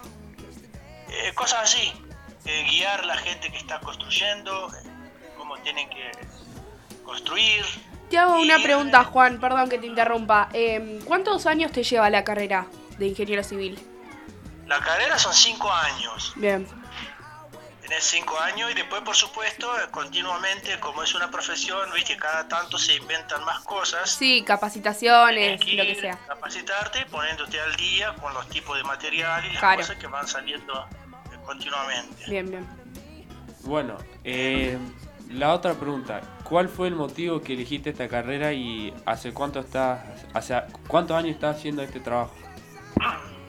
eh, 1.09 1.33
cosas 1.35 1.63
así, 1.63 1.91
guiar 2.71 3.05
la 3.05 3.17
gente 3.17 3.51
que 3.51 3.57
está 3.57 3.79
construyendo, 3.81 4.71
cómo 5.37 5.55
tienen 5.59 5.87
que 5.89 6.11
construir. 7.03 7.63
Te 8.09 8.17
hago 8.17 8.39
una 8.41 8.57
pregunta, 8.61 9.03
Juan, 9.03 9.39
perdón 9.39 9.69
que 9.69 9.77
te 9.77 9.85
interrumpa. 9.87 10.49
Eh, 10.53 10.99
¿Cuántos 11.05 11.45
años 11.45 11.71
te 11.71 11.83
lleva 11.83 12.09
la 12.09 12.23
carrera 12.23 12.65
de 12.97 13.07
ingeniero 13.07 13.43
civil? 13.43 13.79
La 14.67 14.79
carrera 14.79 15.17
son 15.17 15.33
cinco 15.33 15.71
años. 15.71 16.33
Bien. 16.35 16.67
Tenés 17.81 18.03
cinco 18.03 18.39
años 18.39 18.69
y 18.71 18.75
después, 18.75 19.01
por 19.01 19.15
supuesto, 19.15 19.67
continuamente, 19.89 20.79
como 20.79 21.01
es 21.01 21.15
una 21.15 21.31
profesión, 21.31 21.89
viste, 21.95 22.15
cada 22.17 22.47
tanto 22.47 22.77
se 22.77 22.95
inventan 22.95 23.43
más 23.45 23.59
cosas. 23.63 24.09
Sí, 24.11 24.43
capacitaciones, 24.45 25.59
Tenés 25.59 25.75
lo 25.75 25.83
que 25.83 25.95
sea. 26.01 26.17
Capacitarte, 26.27 27.05
poniéndote 27.07 27.59
al 27.59 27.75
día 27.77 28.13
con 28.15 28.31
los 28.35 28.47
tipos 28.49 28.77
de 28.77 28.83
material 28.83 29.43
y 29.45 29.49
las 29.49 29.59
Claro. 29.59 29.81
cosas 29.81 29.95
que 29.97 30.05
van 30.07 30.27
saliendo 30.27 30.85
eh, 31.31 31.37
continuamente. 31.45 32.25
Bien, 32.27 32.49
bien. 32.49 32.67
Bueno, 33.63 33.97
eh, 34.23 34.77
la 35.29 35.53
otra 35.53 35.73
pregunta, 35.73 36.21
¿cuál 36.49 36.67
fue 36.67 36.87
el 36.87 36.95
motivo 36.95 37.41
que 37.41 37.53
elegiste 37.53 37.91
esta 37.91 38.07
carrera 38.07 38.51
y 38.51 38.93
hace 39.05 39.33
cuánto 39.33 39.59
estás, 39.59 40.01
hace 40.33 40.61
cuántos 40.87 41.15
años 41.15 41.31
estás 41.31 41.57
haciendo 41.57 41.83
este 41.83 41.99
trabajo? 41.99 42.33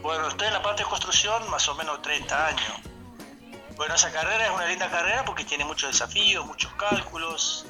Bueno, 0.02 0.28
estoy 0.28 0.46
en 0.46 0.52
la 0.52 0.62
parte 0.62 0.82
de 0.82 0.88
construcción 0.88 1.50
más 1.50 1.68
o 1.68 1.74
menos 1.74 2.00
30 2.02 2.46
años. 2.46 2.72
Bueno, 3.76 3.94
esa 3.94 4.12
carrera 4.12 4.46
es 4.46 4.50
una 4.52 4.66
linda 4.66 4.90
carrera 4.90 5.24
porque 5.24 5.44
tiene 5.44 5.64
muchos 5.64 5.90
desafíos, 5.90 6.44
muchos 6.46 6.72
cálculos. 6.74 7.66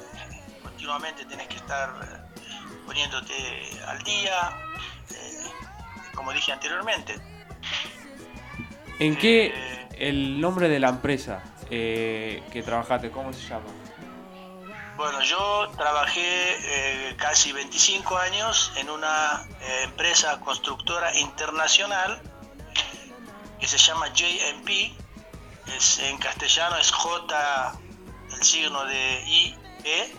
Continuamente 0.61 1.25
tienes 1.25 1.47
que 1.47 1.55
estar 1.55 1.89
eh, 2.03 2.41
poniéndote 2.85 3.33
al 3.87 4.03
día, 4.03 4.57
eh, 5.09 5.49
como 6.13 6.33
dije 6.33 6.51
anteriormente. 6.51 7.15
¿En 8.99 9.15
qué 9.15 9.47
Eh, 9.47 9.81
el 10.09 10.41
nombre 10.41 10.67
de 10.67 10.79
la 10.79 10.89
empresa 10.89 11.43
eh, 11.69 12.43
que 12.51 12.63
trabajaste, 12.63 13.11
cómo 13.11 13.31
se 13.31 13.47
llama? 13.47 13.65
Bueno, 15.01 15.19
yo 15.23 15.67
trabajé 15.77 16.19
eh, 16.21 17.15
casi 17.17 17.51
25 17.51 18.19
años 18.19 18.71
en 18.75 18.87
una 18.87 19.47
eh, 19.59 19.81
empresa 19.85 20.39
constructora 20.41 21.17
internacional 21.17 22.21
que 23.59 23.67
se 23.67 23.79
llama 23.79 24.09
JMP. 24.13 24.93
Es, 25.75 25.97
en 25.97 26.19
castellano 26.19 26.77
es 26.77 26.91
J, 26.91 27.79
el 28.29 28.43
signo 28.43 28.85
de 28.85 29.23
I, 29.25 29.55
E. 29.85 30.15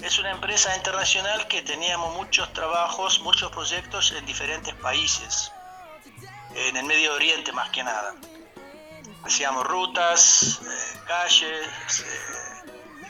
Es 0.00 0.18
una 0.18 0.30
empresa 0.30 0.74
internacional 0.74 1.46
que 1.46 1.60
teníamos 1.60 2.16
muchos 2.16 2.50
trabajos, 2.54 3.20
muchos 3.20 3.52
proyectos 3.52 4.12
en 4.12 4.24
diferentes 4.24 4.72
países, 4.76 5.52
en 6.54 6.78
el 6.78 6.86
Medio 6.86 7.12
Oriente 7.12 7.52
más 7.52 7.68
que 7.68 7.84
nada. 7.84 8.14
Hacíamos 9.24 9.66
rutas, 9.66 10.60
eh, 10.62 11.00
calles, 11.06 11.68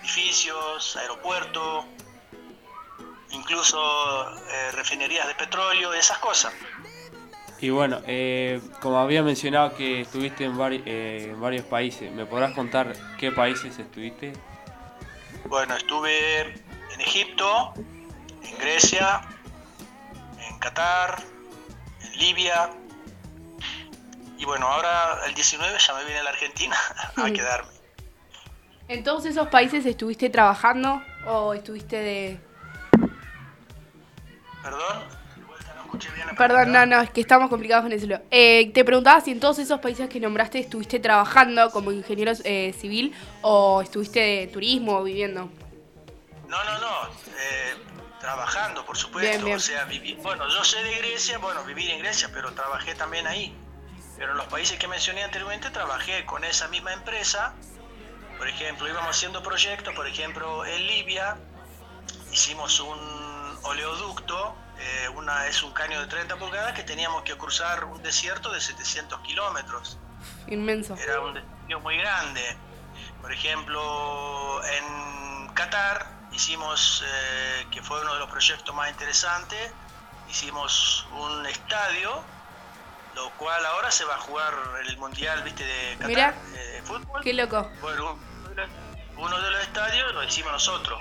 edificios, 0.08 0.96
aeropuertos, 0.96 1.86
incluso 3.30 3.78
eh, 4.48 4.70
refinerías 4.72 5.26
de 5.26 5.34
petróleo, 5.34 5.92
esas 5.94 6.18
cosas. 6.18 6.52
Y 7.58 7.70
bueno, 7.70 8.02
eh, 8.06 8.60
como 8.80 8.98
había 8.98 9.22
mencionado 9.22 9.74
que 9.74 10.02
estuviste 10.02 10.44
en, 10.44 10.56
vari- 10.58 10.82
eh, 10.84 11.28
en 11.30 11.40
varios 11.40 11.64
países, 11.64 12.12
¿me 12.12 12.26
podrás 12.26 12.52
contar 12.52 12.92
qué 13.18 13.32
países 13.32 13.78
estuviste? 13.78 14.34
Bueno, 15.46 15.74
estuve 15.74 16.40
en 16.92 17.00
Egipto, 17.00 17.72
en 18.42 18.58
Grecia, 18.58 19.22
en 20.38 20.58
Qatar, 20.58 21.22
en 22.02 22.18
Libia. 22.18 22.70
Y 24.36 24.44
bueno, 24.44 24.66
ahora 24.66 25.20
el 25.26 25.34
19 25.34 25.78
ya 25.78 25.94
me 25.94 26.04
viene 26.04 26.20
a 26.20 26.24
la 26.24 26.30
Argentina 26.30 26.76
a 27.16 27.30
quedarme. 27.30 27.73
¿En 28.86 29.02
todos 29.02 29.24
esos 29.24 29.48
países 29.48 29.86
estuviste 29.86 30.28
trabajando 30.28 31.02
o 31.26 31.54
estuviste 31.54 31.96
de...? 31.96 32.40
Perdón, 34.62 35.04
no 35.76 35.82
escuché 35.82 36.10
bien 36.12 36.26
la 36.26 36.34
Perdón, 36.34 36.72
no, 36.72 36.86
no, 36.86 37.00
es 37.00 37.10
que 37.10 37.22
estamos 37.22 37.48
complicados 37.48 37.84
con 37.84 37.92
el 37.92 38.00
celular. 38.00 38.22
Eh, 38.30 38.70
te 38.72 38.84
preguntaba 38.84 39.20
si 39.22 39.30
en 39.30 39.40
todos 39.40 39.58
esos 39.58 39.80
países 39.80 40.08
que 40.08 40.20
nombraste 40.20 40.58
estuviste 40.58 41.00
trabajando 41.00 41.70
como 41.70 41.92
ingeniero 41.92 42.32
eh, 42.44 42.74
civil 42.78 43.14
o 43.40 43.80
estuviste 43.80 44.20
de 44.20 44.46
turismo 44.48 44.98
o 44.98 45.02
viviendo. 45.02 45.48
No, 46.48 46.64
no, 46.64 46.78
no. 46.78 47.08
eh, 47.38 47.74
trabajando, 48.20 48.84
por 48.84 48.96
supuesto. 48.96 49.30
Bien, 49.30 49.44
bien. 49.44 49.56
O 49.56 49.60
sea, 49.60 49.84
viví, 49.84 50.14
bueno, 50.22 50.46
yo 50.48 50.62
soy 50.62 50.82
de 50.82 50.96
Grecia, 50.98 51.38
bueno, 51.38 51.64
viví 51.64 51.90
en 51.90 52.00
Grecia, 52.00 52.30
pero 52.32 52.52
trabajé 52.52 52.94
también 52.94 53.26
ahí. 53.26 53.54
Pero 54.18 54.32
en 54.32 54.38
los 54.38 54.46
países 54.46 54.78
que 54.78 54.88
mencioné 54.88 55.24
anteriormente 55.24 55.70
trabajé 55.70 56.24
con 56.26 56.44
esa 56.44 56.68
misma 56.68 56.92
empresa. 56.92 57.54
Por 58.38 58.48
ejemplo, 58.48 58.88
íbamos 58.88 59.16
haciendo 59.16 59.42
proyectos, 59.42 59.94
por 59.94 60.06
ejemplo, 60.06 60.64
en 60.66 60.86
Libia 60.86 61.36
hicimos 62.32 62.80
un 62.80 63.58
oleoducto, 63.62 64.54
eh, 64.78 65.08
una, 65.10 65.46
es 65.46 65.62
un 65.62 65.72
caño 65.72 66.00
de 66.00 66.06
30 66.08 66.36
pulgadas 66.36 66.72
que 66.72 66.82
teníamos 66.82 67.22
que 67.22 67.36
cruzar 67.36 67.84
un 67.84 68.02
desierto 68.02 68.50
de 68.52 68.60
700 68.60 69.20
kilómetros 69.20 69.98
Inmenso. 70.48 70.96
era 70.96 71.20
un 71.20 71.34
desafío 71.34 71.80
muy 71.80 71.96
grande. 71.96 72.56
Por 73.22 73.32
ejemplo, 73.32 74.60
en 74.64 75.48
Qatar 75.54 76.06
hicimos, 76.32 77.04
eh, 77.06 77.66
que 77.70 77.82
fue 77.82 78.00
uno 78.02 78.14
de 78.14 78.20
los 78.20 78.30
proyectos 78.30 78.74
más 78.74 78.90
interesantes, 78.90 79.72
hicimos 80.28 81.06
un 81.12 81.46
estadio, 81.46 82.22
lo 83.14 83.30
cual 83.38 83.64
ahora 83.64 83.90
se 83.90 84.04
va 84.04 84.16
a 84.16 84.18
jugar 84.18 84.54
el 84.86 84.98
Mundial 84.98 85.42
¿viste, 85.44 85.64
de 85.64 85.96
Qatar. 85.98 86.34
Eh, 86.84 86.92
de 86.92 86.98
fútbol. 86.98 87.22
Qué 87.22 87.32
loco. 87.32 87.68
Bueno, 87.80 88.18
uno 89.16 89.40
de 89.40 89.50
los 89.50 89.62
estadios 89.62 90.14
lo 90.14 90.22
hicimos 90.24 90.52
nosotros. 90.52 91.00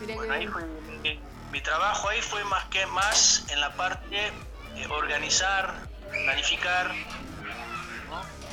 Mirá 0.00 0.14
Bueno, 0.14 0.32
qué 0.32 0.38
ahí 0.38 0.46
fue 0.46 0.62
mi, 1.02 1.20
mi 1.50 1.60
trabajo 1.60 2.08
ahí 2.08 2.22
fue 2.22 2.44
más 2.44 2.64
que 2.66 2.86
más 2.86 3.44
en 3.50 3.60
la 3.60 3.72
parte 3.74 4.32
de 4.74 4.86
organizar, 4.86 5.74
planificar, 6.10 6.92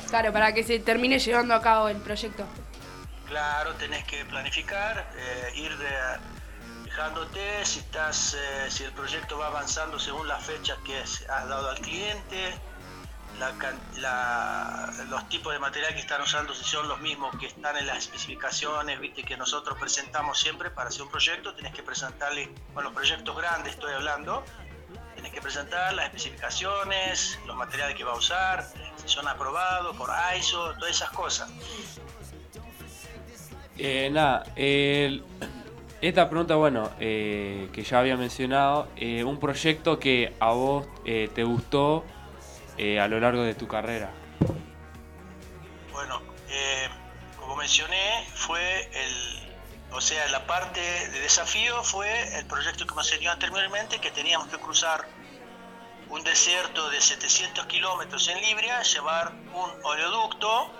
Claro, 0.08 0.32
para 0.32 0.52
que 0.54 0.62
se 0.62 0.78
termine 0.78 1.18
llevando 1.18 1.54
a 1.54 1.60
cabo 1.60 1.88
el 1.88 1.96
proyecto. 1.96 2.44
Claro, 3.26 3.74
tenés 3.74 4.04
que 4.04 4.24
planificar, 4.24 5.10
eh, 5.16 5.52
ir 5.56 5.72
eh, 5.72 6.16
fijándote 6.84 7.64
si 7.64 7.80
estás, 7.80 8.34
eh, 8.34 8.70
si 8.70 8.84
el 8.84 8.92
proyecto 8.92 9.36
va 9.36 9.48
avanzando 9.48 9.98
según 9.98 10.28
las 10.28 10.44
fechas 10.44 10.78
que 10.84 10.96
has 10.98 11.26
dado 11.26 11.70
al 11.70 11.78
cliente, 11.80 12.54
la 13.38 13.52
la- 13.98 14.92
los 15.08 15.28
tipos 15.28 15.52
de 15.52 15.58
material 15.58 15.92
que 15.94 16.00
están 16.00 16.20
usando 16.22 16.54
si 16.54 16.64
son 16.64 16.88
los 16.88 17.00
mismos 17.00 17.34
que 17.38 17.46
están 17.46 17.76
en 17.76 17.86
las 17.86 17.98
especificaciones, 17.98 18.98
viste 19.00 19.22
que 19.22 19.36
nosotros 19.36 19.78
presentamos 19.78 20.38
siempre 20.38 20.70
para 20.70 20.88
hacer 20.88 21.02
un 21.02 21.10
proyecto, 21.10 21.54
tenés 21.54 21.72
que 21.74 21.82
presentarle, 21.82 22.50
con 22.74 22.84
los 22.84 22.92
proyectos 22.92 23.36
grandes 23.36 23.74
estoy 23.74 23.92
hablando, 23.94 24.44
tenés 25.14 25.32
que 25.32 25.40
presentar 25.40 25.92
las 25.94 26.06
especificaciones, 26.06 27.38
los 27.46 27.56
materiales 27.56 27.96
que 27.96 28.04
va 28.04 28.12
a 28.12 28.16
usar, 28.16 28.66
son 29.04 29.26
aprobados 29.28 29.96
por 29.96 30.10
ISO, 30.38 30.74
todas 30.78 30.90
esas 30.96 31.10
cosas. 31.10 31.50
Eh, 33.78 34.08
nada, 34.10 34.44
esta 36.00 36.28
pregunta, 36.30 36.54
bueno, 36.56 36.90
eh, 37.00 37.68
que 37.72 37.82
ya 37.82 37.98
había 38.00 38.16
mencionado, 38.16 38.88
eh, 38.96 39.22
un 39.24 39.38
proyecto 39.38 39.98
que 39.98 40.34
a 40.40 40.50
vos 40.50 40.86
eh, 41.04 41.30
te 41.34 41.44
gustó 41.44 42.04
eh, 42.78 43.00
a 43.00 43.08
lo 43.08 43.20
largo 43.20 43.42
de 43.42 43.54
tu 43.54 43.66
carrera. 43.66 44.10
Bueno, 45.92 46.20
eh, 46.48 46.88
como 47.38 47.56
mencioné, 47.56 48.26
fue 48.34 48.90
el, 48.92 49.46
o 49.92 50.00
sea, 50.00 50.28
la 50.28 50.46
parte 50.46 50.80
de 50.80 51.20
desafío 51.20 51.82
fue 51.82 52.38
el 52.38 52.46
proyecto 52.46 52.86
que 52.86 52.94
me 52.94 53.00
enseñó 53.00 53.30
anteriormente, 53.30 53.98
que 53.98 54.10
teníamos 54.10 54.48
que 54.48 54.58
cruzar 54.58 55.06
un 56.08 56.22
desierto 56.22 56.90
de 56.90 57.00
700 57.00 57.66
kilómetros 57.66 58.28
en 58.28 58.40
Libria, 58.40 58.82
llevar 58.82 59.32
un 59.32 59.70
oleoducto 59.84 60.70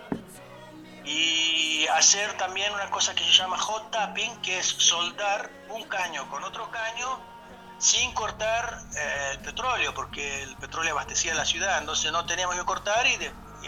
y 1.03 1.87
hacer 1.87 2.33
también 2.33 2.71
una 2.73 2.89
cosa 2.89 3.15
que 3.15 3.23
se 3.23 3.31
llama 3.31 3.57
hot 3.57 3.91
tapping, 3.91 4.41
que 4.41 4.59
es 4.59 4.65
soldar 4.65 5.49
un 5.69 5.83
caño 5.83 6.29
con 6.29 6.43
otro 6.43 6.69
caño 6.69 7.36
sin 7.79 8.11
cortar 8.13 8.81
eh, 8.95 9.29
el 9.33 9.39
petróleo, 9.39 9.93
porque 9.93 10.43
el 10.43 10.55
petróleo 10.57 10.93
abastecía 10.93 11.33
la 11.35 11.45
ciudad, 11.45 11.77
entonces 11.79 12.11
no 12.11 12.25
teníamos 12.25 12.55
que 12.55 12.65
cortar 12.65 13.05
y, 13.05 13.17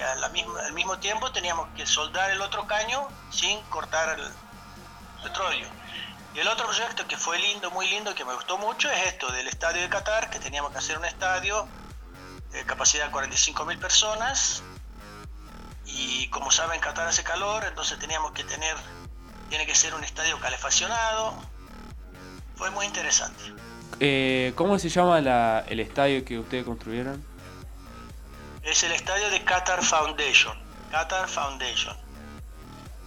al 0.02 0.74
mismo 0.74 0.98
tiempo 1.00 1.32
teníamos 1.32 1.68
que 1.76 1.86
soldar 1.86 2.30
el 2.32 2.42
otro 2.42 2.66
caño 2.68 3.08
sin 3.32 3.60
cortar 3.64 4.18
el 4.20 4.32
petróleo. 5.24 5.68
Y 6.34 6.40
el 6.40 6.48
otro 6.48 6.68
proyecto 6.68 7.08
que 7.08 7.18
fue 7.18 7.40
lindo, 7.40 7.72
muy 7.72 7.88
lindo, 7.90 8.14
que 8.16 8.24
me 8.24 8.34
gustó 8.34 8.58
mucho, 8.58 8.90
es 8.90 9.08
esto 9.08 9.32
del 9.32 9.48
estadio 9.48 9.82
de 9.82 9.90
Qatar, 9.90 10.30
que 10.30 10.40
teníamos 10.40 10.72
que 10.72 10.78
hacer 10.78 10.98
un 10.98 11.06
estadio 11.06 11.68
de 12.52 12.66
capacidad 12.66 13.08
de 13.08 13.12
45.000 13.12 13.80
personas. 13.80 14.64
Y 15.86 16.30
como 16.30 16.52
saben, 16.52 16.80
Qatar 16.80 17.08
hace 17.08 17.24
calor, 17.24 17.66
entonces 17.66 17.98
teníamos 17.98 18.32
que 18.32 18.44
tener, 18.44 18.76
tiene 19.50 19.66
que 19.66 19.76
ser 19.76 19.96
un 19.96 20.04
estadio 20.04 20.40
calefaccionado. 20.40 21.34
Fue 22.56 22.70
muy 22.70 22.86
interesante. 22.86 23.44
Eh, 24.00 24.54
¿Cómo 24.56 24.78
se 24.80 24.90
llama 24.90 25.20
la- 25.22 25.64
el 25.68 25.80
estadio 25.80 26.24
que 26.24 26.40
ustedes 26.40 26.64
construyeron? 26.66 27.24
Es 28.64 28.84
el 28.84 28.92
estadio 28.92 29.30
de 29.30 29.44
Qatar 29.44 29.84
Foundation. 29.84 30.58
Qatar 30.92 31.28
Foundation. 31.28 31.96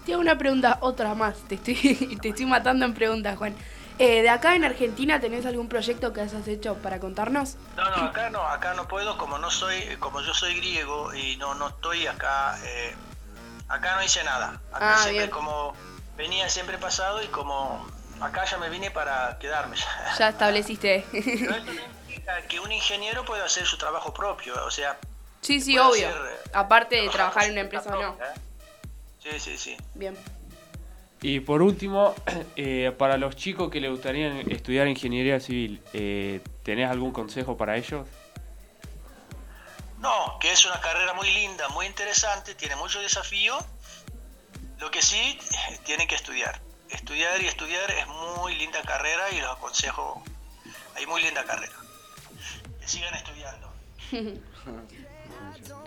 Te 0.04 0.12
hago 0.12 0.20
una 0.20 0.36
pregunta, 0.36 0.78
otra 0.80 1.14
más. 1.14 1.36
Te 1.48 1.54
estoy, 1.54 1.74
te 2.22 2.28
estoy 2.30 2.46
matando 2.46 2.84
en 2.84 2.94
preguntas, 2.94 3.38
Juan. 3.38 3.54
Eh, 3.98 4.22
¿De 4.22 4.30
acá 4.30 4.56
en 4.56 4.64
Argentina 4.64 5.20
tenés 5.20 5.46
algún 5.46 5.68
proyecto 5.68 6.12
que 6.12 6.22
hayas 6.22 6.48
hecho 6.48 6.74
para 6.76 6.98
contarnos? 6.98 7.56
No, 7.76 7.84
no, 7.90 7.96
acá 8.08 8.30
no, 8.30 8.40
acá 8.42 8.74
no 8.74 8.88
puedo, 8.88 9.16
como 9.18 9.38
no 9.38 9.50
soy, 9.50 9.80
como 10.00 10.20
yo 10.22 10.34
soy 10.34 10.56
griego 10.56 11.14
y 11.14 11.36
no, 11.36 11.54
no 11.54 11.68
estoy 11.68 12.06
acá, 12.06 12.58
eh, 12.64 12.94
acá 13.68 13.94
no 13.96 14.02
hice 14.02 14.24
nada. 14.24 14.60
Acá 14.72 14.94
Ah, 14.94 14.98
siempre 14.98 15.18
bien. 15.24 15.30
como 15.30 15.74
venía 16.16 16.48
siempre 16.48 16.78
pasado 16.78 17.22
y 17.22 17.26
como 17.28 17.86
acá 18.22 18.44
ya 18.44 18.58
me 18.58 18.68
vine 18.70 18.90
para 18.90 19.38
quedarme. 19.38 19.76
Ya 20.18 20.28
estableciste. 20.34 21.04
Pero 21.12 21.56
esto 21.56 21.72
no 21.72 21.80
implica 21.82 22.42
que 22.48 22.60
un 22.60 22.72
ingeniero 22.72 23.24
pueda 23.24 23.44
hacer 23.44 23.66
su 23.66 23.76
trabajo 23.78 24.12
propio, 24.14 24.54
o 24.64 24.70
sea. 24.70 24.98
sí, 25.40 25.60
sí, 25.60 25.74
puede 25.74 25.86
obvio. 25.88 26.08
hacer, 26.08 26.22
eh, 26.22 26.50
Aparte 26.52 26.96
de 26.96 27.08
trabajar 27.08 27.44
en 27.44 27.52
una 27.52 27.60
empresa 27.62 27.96
o 27.96 28.00
no. 28.02 28.12
¿eh? 28.14 28.40
Sí, 29.22 29.40
sí, 29.40 29.58
sí. 29.58 29.76
Bien. 29.94 30.16
Y 31.20 31.40
por 31.40 31.62
último, 31.62 32.14
eh, 32.56 32.92
para 32.98 33.16
los 33.16 33.36
chicos 33.36 33.70
que 33.70 33.80
les 33.80 33.90
gustaría 33.90 34.40
estudiar 34.42 34.88
ingeniería 34.88 35.38
civil, 35.40 35.80
eh, 35.92 36.40
¿tenés 36.64 36.90
algún 36.90 37.12
consejo 37.12 37.56
para 37.56 37.76
ellos? 37.76 38.06
No, 40.00 40.37
que 40.40 40.50
es 40.50 40.64
una 40.66 40.80
carrera 40.80 41.14
muy 41.14 41.30
linda, 41.30 41.68
muy 41.68 41.87
interesante, 41.87 42.56
tiene 42.56 42.74
mucho 42.74 43.00
desafío. 43.00 43.56
Lo 44.80 44.90
que 44.90 45.00
sí, 45.00 45.38
tienen 45.85 46.08
que 46.08 46.16
estudiar. 46.16 46.61
Estudiar 46.92 47.40
y 47.42 47.46
estudiar 47.46 47.90
es 47.90 48.07
muy 48.07 48.55
linda 48.57 48.81
carrera 48.83 49.31
y 49.33 49.40
los 49.40 49.50
aconsejo, 49.50 50.22
hay 50.96 51.07
muy 51.07 51.22
linda 51.22 51.44
carrera. 51.44 51.72
Que 52.81 52.88
sigan 52.88 53.14
estudiando. 53.14 53.72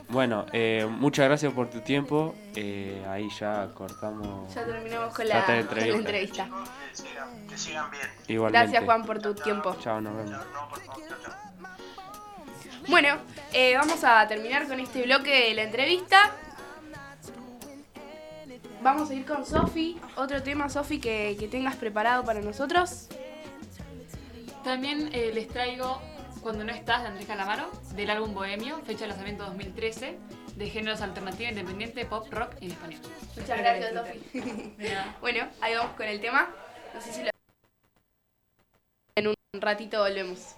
Bueno, 0.07 0.45
eh, 0.53 0.85
muchas 0.87 1.25
gracias 1.25 1.51
por 1.53 1.69
tu 1.69 1.81
tiempo. 1.81 2.35
Eh, 2.55 3.03
ahí 3.09 3.27
ya 3.39 3.69
cortamos. 3.73 4.53
Ya 4.53 4.63
terminamos 4.63 5.13
con 5.15 5.27
la, 5.27 5.39
la 5.39 5.47
la 5.47 5.57
entrevista. 5.59 5.97
entrevista. 5.97 6.45
Que 6.91 6.95
sigan, 6.95 7.47
que 7.47 7.57
sigan 7.57 7.91
bien. 7.91 8.07
Igualmente. 8.27 8.65
Gracias, 8.67 8.85
Juan, 8.85 9.03
por 9.05 9.19
tu 9.19 9.33
tiempo. 9.33 9.75
Chao, 9.81 9.99
nos 10.01 10.15
vemos. 10.15 10.45
No, 10.53 10.69
por 10.69 10.79
favor, 10.83 11.07
chao, 11.07 11.17
chao. 11.23 11.33
Bueno, 12.87 13.17
eh, 13.51 13.75
vamos 13.75 14.03
a 14.03 14.27
terminar 14.27 14.67
con 14.67 14.79
este 14.79 15.01
bloque 15.03 15.47
de 15.49 15.55
la 15.55 15.63
entrevista. 15.63 16.35
Vamos 18.85 19.09
a 19.09 19.15
ir 19.15 19.25
con 19.25 19.43
Sofi. 19.43 19.99
Otro 20.15 20.43
tema, 20.43 20.69
Sofi, 20.69 20.99
que, 20.99 21.35
que 21.39 21.47
tengas 21.47 21.75
preparado 21.75 22.23
para 22.23 22.39
nosotros. 22.39 23.07
También 24.63 25.09
eh, 25.11 25.31
les 25.33 25.47
traigo 25.47 25.99
Cuando 26.43 26.63
no 26.63 26.71
estás 26.71 27.01
de 27.01 27.07
Andrés 27.07 27.25
Calamaro, 27.25 27.71
del 27.95 28.11
álbum 28.11 28.35
Bohemio, 28.35 28.77
fecha 28.85 29.05
de 29.05 29.07
lanzamiento 29.07 29.43
2013, 29.45 30.19
de 30.55 30.69
géneros 30.69 31.01
alternativa 31.01 31.49
independiente, 31.49 32.05
pop, 32.05 32.31
rock 32.31 32.51
en 32.61 32.73
español. 32.73 33.01
Muchas 33.35 33.57
gracias, 33.57 33.91
Sofi. 33.91 34.75
Bueno, 35.19 35.47
ahí 35.61 35.73
vamos 35.73 35.95
con 35.95 36.05
el 36.05 36.21
tema. 36.21 36.51
No 36.93 37.01
sé 37.01 37.11
si 37.11 37.23
lo... 37.23 37.31
En 39.15 39.29
un 39.29 39.35
ratito 39.61 39.99
volvemos. 40.01 40.57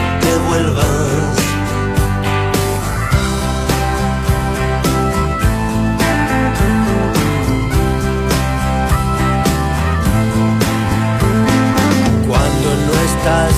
cuentas. 13.21 13.53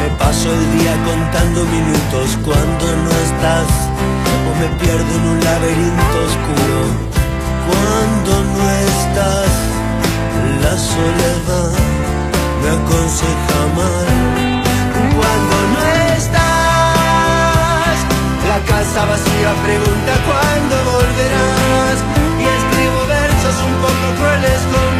Me 0.00 0.08
paso 0.18 0.52
el 0.52 0.78
día 0.78 0.94
contando 1.04 1.64
minutos 1.64 2.38
cuando 2.44 2.86
no 3.04 3.10
estás. 3.10 3.68
O 4.46 4.54
me 4.60 4.68
pierdo 4.80 5.14
en 5.14 5.24
un 5.28 5.44
laberinto 5.44 6.18
oscuro 6.26 6.80
cuando 7.68 8.30
no 8.54 8.70
estás. 8.70 9.50
La 10.62 10.76
soledad 10.76 11.72
me 12.62 12.68
aconseja 12.70 13.60
mal 13.76 14.06
cuando 15.16 15.56
no 15.74 15.80
estás. 16.16 17.96
La 18.48 18.58
casa 18.66 19.00
vacía 19.04 19.50
pregunta 19.64 20.12
cuándo 20.26 20.74
volverás. 20.92 21.98
Y 22.38 22.44
escribo 22.44 23.00
versos 23.06 23.56
un 23.66 23.74
poco 23.82 24.06
crueles 24.18 24.60
con 24.72 24.97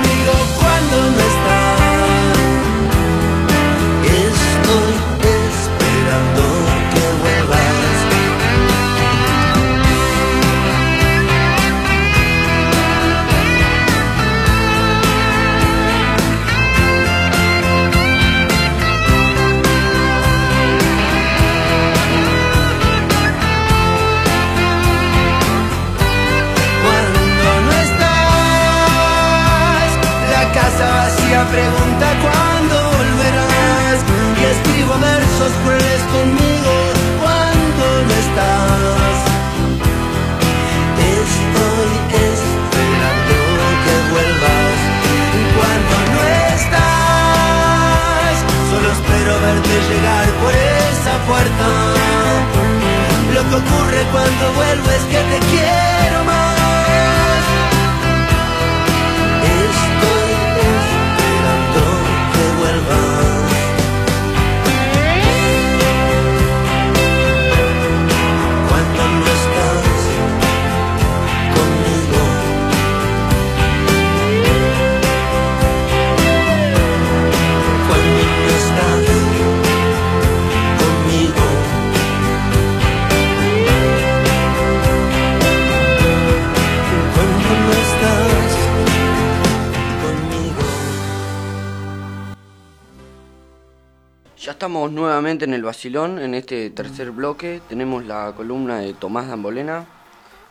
nuevamente 95.38 95.44
en 95.44 95.55
el 95.55 95.62
Basilón, 95.62 96.18
en 96.18 96.35
este 96.35 96.70
tercer 96.70 97.11
bloque. 97.12 97.61
Tenemos 97.68 98.05
la 98.05 98.33
columna 98.37 98.81
de 98.81 98.92
Tomás 98.94 99.29
Dambolena. 99.29 99.87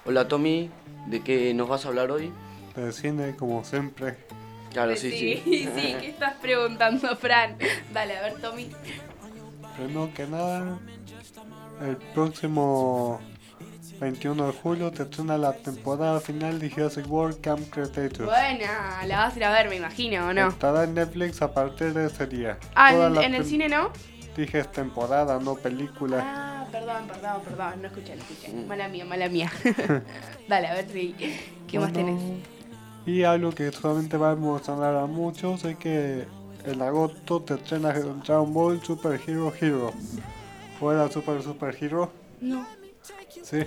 Hola 0.05 0.27
Tommy, 0.27 0.69
¿de 1.07 1.21
qué 1.21 1.53
nos 1.53 1.67
vas 1.67 1.85
a 1.85 1.89
hablar 1.89 2.11
hoy? 2.11 2.31
De 2.75 2.93
cine, 2.93 3.35
como 3.35 3.63
siempre. 3.63 4.17
Claro, 4.71 4.95
sí, 4.95 5.11
sí. 5.11 5.41
sí, 5.43 5.69
¿qué 5.99 6.09
estás 6.09 6.35
preguntando, 6.41 7.15
Fran? 7.17 7.57
Dale, 7.93 8.17
a 8.17 8.21
ver, 8.21 8.33
Tommy. 8.39 8.69
Primero 9.75 10.09
que 10.13 10.25
nada, 10.25 10.79
el 11.81 11.97
próximo 12.13 13.19
21 13.99 14.47
de 14.47 14.53
julio 14.53 14.91
te 14.91 15.03
estrena 15.03 15.37
la 15.37 15.53
temporada 15.53 16.19
final 16.19 16.59
de 16.59 16.69
Jurassic 16.69 17.11
World 17.11 17.41
Camp 17.41 17.69
Cretaceous. 17.69 18.29
Buena, 18.29 19.03
la 19.05 19.17
vas 19.17 19.33
a 19.33 19.37
ir 19.37 19.43
a 19.43 19.51
ver, 19.51 19.69
me 19.69 19.75
imagino, 19.75 20.27
¿o 20.27 20.33
no? 20.33 20.49
Estará 20.49 20.85
en 20.85 20.93
Netflix 20.93 21.41
a 21.41 21.53
partir 21.53 21.93
de 21.93 22.07
ese 22.07 22.25
día. 22.27 22.57
Ah, 22.75 22.91
Toda 22.91 23.25
en, 23.25 23.33
en 23.33 23.35
el 23.35 23.45
cine 23.45 23.67
no. 23.67 23.91
Dije 24.37 24.59
es 24.59 24.71
temporada, 24.71 25.39
no 25.39 25.55
película. 25.55 26.19
Ah, 26.23 26.65
perdón, 26.71 27.07
perdón, 27.07 27.41
perdón, 27.43 27.81
no 27.81 27.87
escuché, 27.87 28.15
no 28.15 28.21
escuché. 28.21 28.53
Mala 28.67 28.87
mía, 28.87 29.03
mala 29.03 29.27
mía. 29.29 29.51
Dale, 30.47 30.67
a 30.67 30.73
ver 30.75 30.87
si. 30.89 31.13
¿Qué 31.67 31.79
más 31.79 31.91
Bueno, 31.91 32.07
tenés? 32.07 32.21
Y 33.05 33.23
algo 33.23 33.51
que 33.51 33.71
solamente 33.71 34.15
va 34.17 34.29
a 34.29 34.33
emocionar 34.33 34.95
a 34.95 35.05
muchos 35.07 35.63
es 35.65 35.75
que 35.77 36.27
en 36.65 36.81
agosto 36.81 37.41
te 37.41 37.55
estrena 37.55 37.91
Dragon 37.93 38.53
Ball 38.53 38.83
Super 38.83 39.19
Hero 39.27 39.51
Hero. 39.59 39.91
¿O 40.79 40.91
era 40.91 41.09
Super 41.09 41.41
Super 41.41 41.75
Hero? 41.81 42.11
No, 42.39 42.65
Sí, 43.41 43.59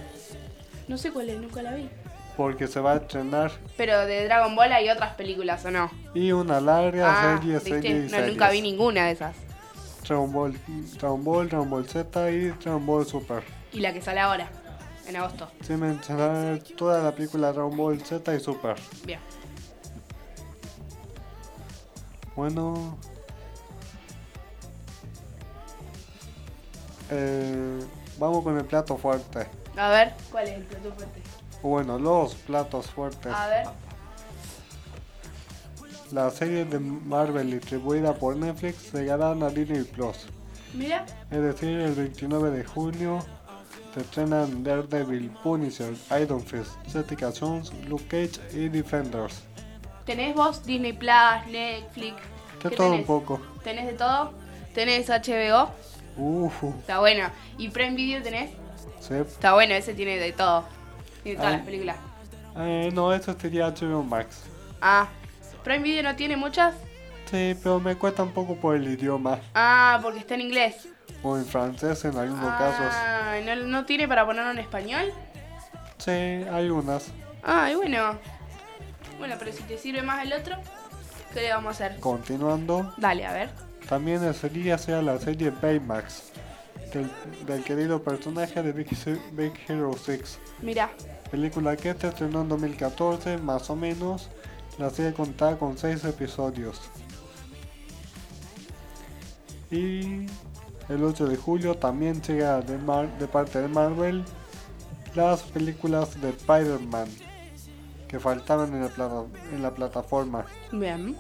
no 0.87 0.97
sé 0.99 1.11
cuál 1.11 1.31
es, 1.31 1.41
nunca 1.41 1.63
la 1.63 1.73
vi. 1.75 1.89
porque 2.37 2.67
se 2.69 2.79
va 2.81 2.93
a 2.93 2.97
estrenar 2.97 3.51
Pero 3.77 3.99
de 4.07 4.25
Dragon 4.27 4.55
Ball 4.55 4.71
hay 4.73 4.89
otras 4.91 5.15
películas, 5.15 5.65
¿o 5.65 5.71
no? 5.71 5.91
y 6.15 6.31
una 6.33 6.61
larga 6.61 7.11
Ah, 7.11 7.39
serie, 7.41 7.55
¿viste? 7.55 7.71
serie 7.71 7.91
y 7.91 8.03
No, 8.03 8.09
series. 8.11 8.29
nunca 8.31 8.51
vi 8.51 8.61
ninguna 8.63 9.07
de 9.07 9.13
esas. 9.13 9.35
Dragon 10.11 10.33
Ball, 10.33 10.59
Dragon 10.99 11.23
Ball, 11.23 11.49
Dragon 11.49 11.71
Ball 11.71 11.87
Z 11.87 12.31
y 12.33 12.49
Dragon 12.49 12.85
Ball 12.85 13.07
Super. 13.07 13.45
Y 13.73 13.79
la 13.79 13.93
que 13.93 14.03
sale 14.03 14.19
ahora, 14.19 14.51
en 15.07 15.15
agosto. 15.15 15.49
Sí, 15.65 15.75
mencionar 15.75 16.59
toda 16.77 17.01
la 17.01 17.15
película 17.15 17.53
Dragon 17.53 17.77
Ball 17.77 18.01
Z 18.01 18.35
y 18.35 18.41
Super. 18.41 18.75
Bien. 19.05 19.21
Bueno. 22.35 22.99
Eh, 27.11 27.79
vamos 28.19 28.43
con 28.43 28.59
el 28.59 28.65
plato 28.65 28.97
fuerte. 28.97 29.47
A 29.77 29.91
ver, 29.91 30.17
¿cuál 30.33 30.49
es 30.49 30.55
el 30.57 30.65
plato 30.65 30.93
fuerte? 30.93 31.23
Bueno, 31.63 32.01
los 32.01 32.35
platos 32.35 32.87
fuertes. 32.91 33.33
A 33.33 33.47
ver. 33.47 33.67
La 36.13 36.31
serie 36.31 36.65
de 36.65 36.79
Marvel 36.81 37.51
distribuida 37.53 38.15
por 38.15 38.37
Netflix 38.37 38.93
llegarán 38.93 39.43
a 39.43 39.49
Disney 39.51 39.85
Plus. 39.85 40.27
Mira, 40.75 41.05
Es 41.31 41.41
decir, 41.41 41.69
el 41.81 41.95
29 41.95 42.51
de 42.51 42.65
junio 42.65 43.21
se 43.95 44.01
estrenan 44.01 44.63
Daredevil, 44.65 45.31
Punisher, 45.43 45.95
Iron 46.21 46.41
Fist, 46.45 46.73
Jessica 46.93 47.31
Jones, 47.39 47.73
Luke 47.89 48.05
Cage 48.09 48.41
y 48.57 48.69
Defenders. 48.69 49.43
tenés 50.05 50.35
vos 50.35 50.65
Disney 50.65 50.93
Plus, 50.93 51.47
Netflix. 51.51 52.17
De 52.63 52.69
¿Qué 52.71 52.77
todo 52.77 52.87
un 52.89 52.93
tenés? 52.95 53.07
poco. 53.07 53.41
¿Tenés 53.63 53.87
de 53.87 53.93
todo? 53.95 54.33
¿Tenés 54.75 55.09
HBO? 55.09 55.71
Uf, 56.17 56.63
Está 56.81 56.99
bueno. 57.01 57.29
¿Y 57.59 57.69
Prime 57.69 57.95
Video 57.95 58.23
tenés? 58.23 58.51
sí. 59.01 59.15
Está 59.15 59.55
bueno, 59.55 59.75
ese 59.75 59.95
tiene 59.95 60.17
de 60.19 60.33
todo. 60.33 60.65
Tiene 61.23 61.39
todas 61.39 61.53
Ah. 61.55 61.57
las 61.57 61.67
películas. 61.67 61.97
Eh, 62.57 62.91
no, 62.93 63.13
eso 63.13 63.35
sería 63.39 63.67
HBO 63.69 64.03
Max. 64.03 64.43
Ah, 64.81 65.09
Prime 65.63 65.81
Video 65.83 66.03
no 66.03 66.17
tiene 66.17 66.37
muchas. 66.37 66.75
Sí, 67.31 67.57
pero 67.63 67.79
me 67.81 67.95
cuesta 67.97 68.23
un 68.23 68.33
poco 68.33 68.57
por 68.57 68.75
el 68.77 68.89
idioma. 68.89 69.39
Ah, 69.55 69.99
porque 70.03 70.19
está 70.19 70.35
en 70.35 70.41
inglés. 70.43 70.89
O 71.23 71.37
en 71.37 71.45
francés 71.45 72.05
en 72.05 72.17
algunos 72.17 72.51
casos. 72.59 72.87
Ah, 72.91 73.37
¿no, 73.45 73.55
¿no 73.57 73.85
tiene 73.85 74.09
para 74.09 74.27
ponerlo 74.27 74.51
en 74.51 74.59
español? 74.59 75.13
Sí, 75.99 76.11
hay 76.11 76.69
unas. 76.71 77.09
Ah, 77.43 77.71
y 77.71 77.75
bueno. 77.75 78.19
Bueno, 79.19 79.37
pero 79.39 79.53
si 79.53 79.63
te 79.65 79.77
sirve 79.77 80.03
más 80.03 80.25
el 80.25 80.33
otro, 80.33 80.57
¿qué 81.35 81.43
le 81.43 81.51
vamos 81.51 81.81
a 81.81 81.87
hacer? 81.87 82.01
Continuando, 82.01 82.93
Dale, 82.97 83.27
a 83.27 83.33
ver. 83.33 83.51
también 83.89 84.33
sería 84.35 84.79
sea 84.79 85.03
la 85.03 85.19
serie 85.19 85.51
Baymax. 85.51 86.33
Del, 86.95 87.09
del 87.47 87.63
querido 87.63 88.03
personaje 88.03 88.61
de 88.65 88.73
Big 88.73 88.89
Hero 89.69 89.93
6. 90.05 90.39
Mira. 90.63 90.91
Película 91.31 91.77
que 91.77 91.95
se 91.95 92.09
estrenó 92.09 92.41
en 92.41 92.49
2014, 92.49 93.37
más 93.39 93.71
o 93.71 93.77
menos. 93.77 94.29
La 94.81 94.89
serie 94.91 95.13
contaba 95.13 95.59
con 95.59 95.77
6 95.77 96.05
episodios. 96.07 96.81
Y 99.71 100.27
el 100.89 101.05
8 101.05 101.27
de 101.27 101.37
julio 101.37 101.77
también 101.77 102.21
llega 102.23 102.61
de, 102.63 102.79
Mar- 102.79 103.17
de 103.19 103.29
parte 103.29 103.61
de 103.61 103.69
Marvel 103.69 104.25
las 105.15 105.43
películas 105.43 106.21
de 106.21 106.31
Spider-Man 106.31 107.09
que 108.09 108.19
faltaban 108.19 108.73
en 108.75 108.83
la, 108.83 108.89
plata- 108.89 109.25
en 109.53 109.63
la 109.63 109.75
plataforma. 109.75 110.45
Bien. 110.73 111.17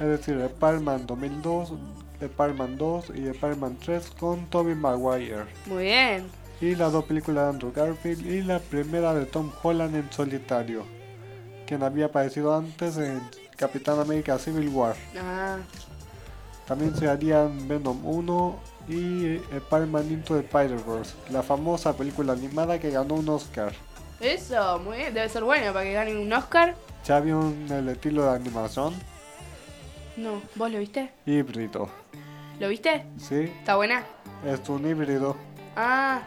Es 0.00 0.06
decir, 0.08 0.38
Spider-Man 0.40 1.06
2002, 1.06 1.72
Spider-Man 2.20 2.76
2 2.78 3.04
y 3.14 3.26
Spider-Man 3.28 3.76
3 3.84 4.10
con 4.18 4.46
Tobey 4.46 4.74
Maguire. 4.74 5.44
Muy 5.66 5.84
bien. 5.84 6.26
Y 6.60 6.74
las 6.76 6.92
dos 6.92 7.04
películas 7.04 7.44
de 7.44 7.50
Andrew 7.50 7.72
Garfield 7.72 8.26
y 8.26 8.42
la 8.42 8.58
primera 8.58 9.12
de 9.14 9.26
Tom 9.26 9.50
Holland 9.62 9.94
en 9.94 10.10
solitario, 10.10 10.84
quien 11.66 11.82
había 11.82 12.06
aparecido 12.06 12.54
antes 12.54 12.96
en 12.96 13.20
Capitán 13.56 13.98
América 14.00 14.38
Civil 14.38 14.68
War. 14.68 14.94
Ah, 15.18 15.58
También 16.66 16.94
se 16.96 17.08
harían 17.08 17.66
Venom 17.68 18.04
1 18.04 18.56
y 18.88 19.36
Spider-Man 19.36 20.10
Into 20.10 20.34
the 20.34 20.40
Spider-Verse, 20.40 21.14
la 21.30 21.42
famosa 21.42 21.96
película 21.96 22.32
animada 22.34 22.78
que 22.78 22.90
ganó 22.90 23.14
un 23.14 23.28
Oscar. 23.28 23.72
eso, 24.20 24.78
muy 24.80 24.98
bien. 24.98 25.14
Debe 25.14 25.28
ser 25.28 25.44
bueno 25.44 25.72
para 25.72 25.84
que 25.84 25.92
gane 25.92 26.16
un 26.16 26.32
Oscar. 26.32 26.74
¿Ya 27.06 27.20
vieron 27.20 27.66
el 27.70 27.88
estilo 27.88 28.24
de 28.24 28.36
animación? 28.36 28.94
No, 30.16 30.40
¿vos 30.54 30.70
lo 30.70 30.78
viste? 30.78 31.10
Híbrido. 31.26 31.88
¿Lo 32.60 32.68
viste? 32.68 33.04
¿Sí? 33.18 33.34
¿Está 33.58 33.76
buena? 33.76 34.04
Es 34.46 34.66
un 34.68 34.86
híbrido. 34.86 35.36
Ah, 35.76 36.22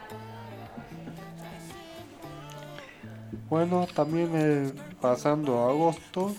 Bueno, 3.49 3.87
también 3.95 4.29
eh, 4.35 4.73
pasando 5.11 5.63
a 5.63 5.69
agosto, 5.69 6.35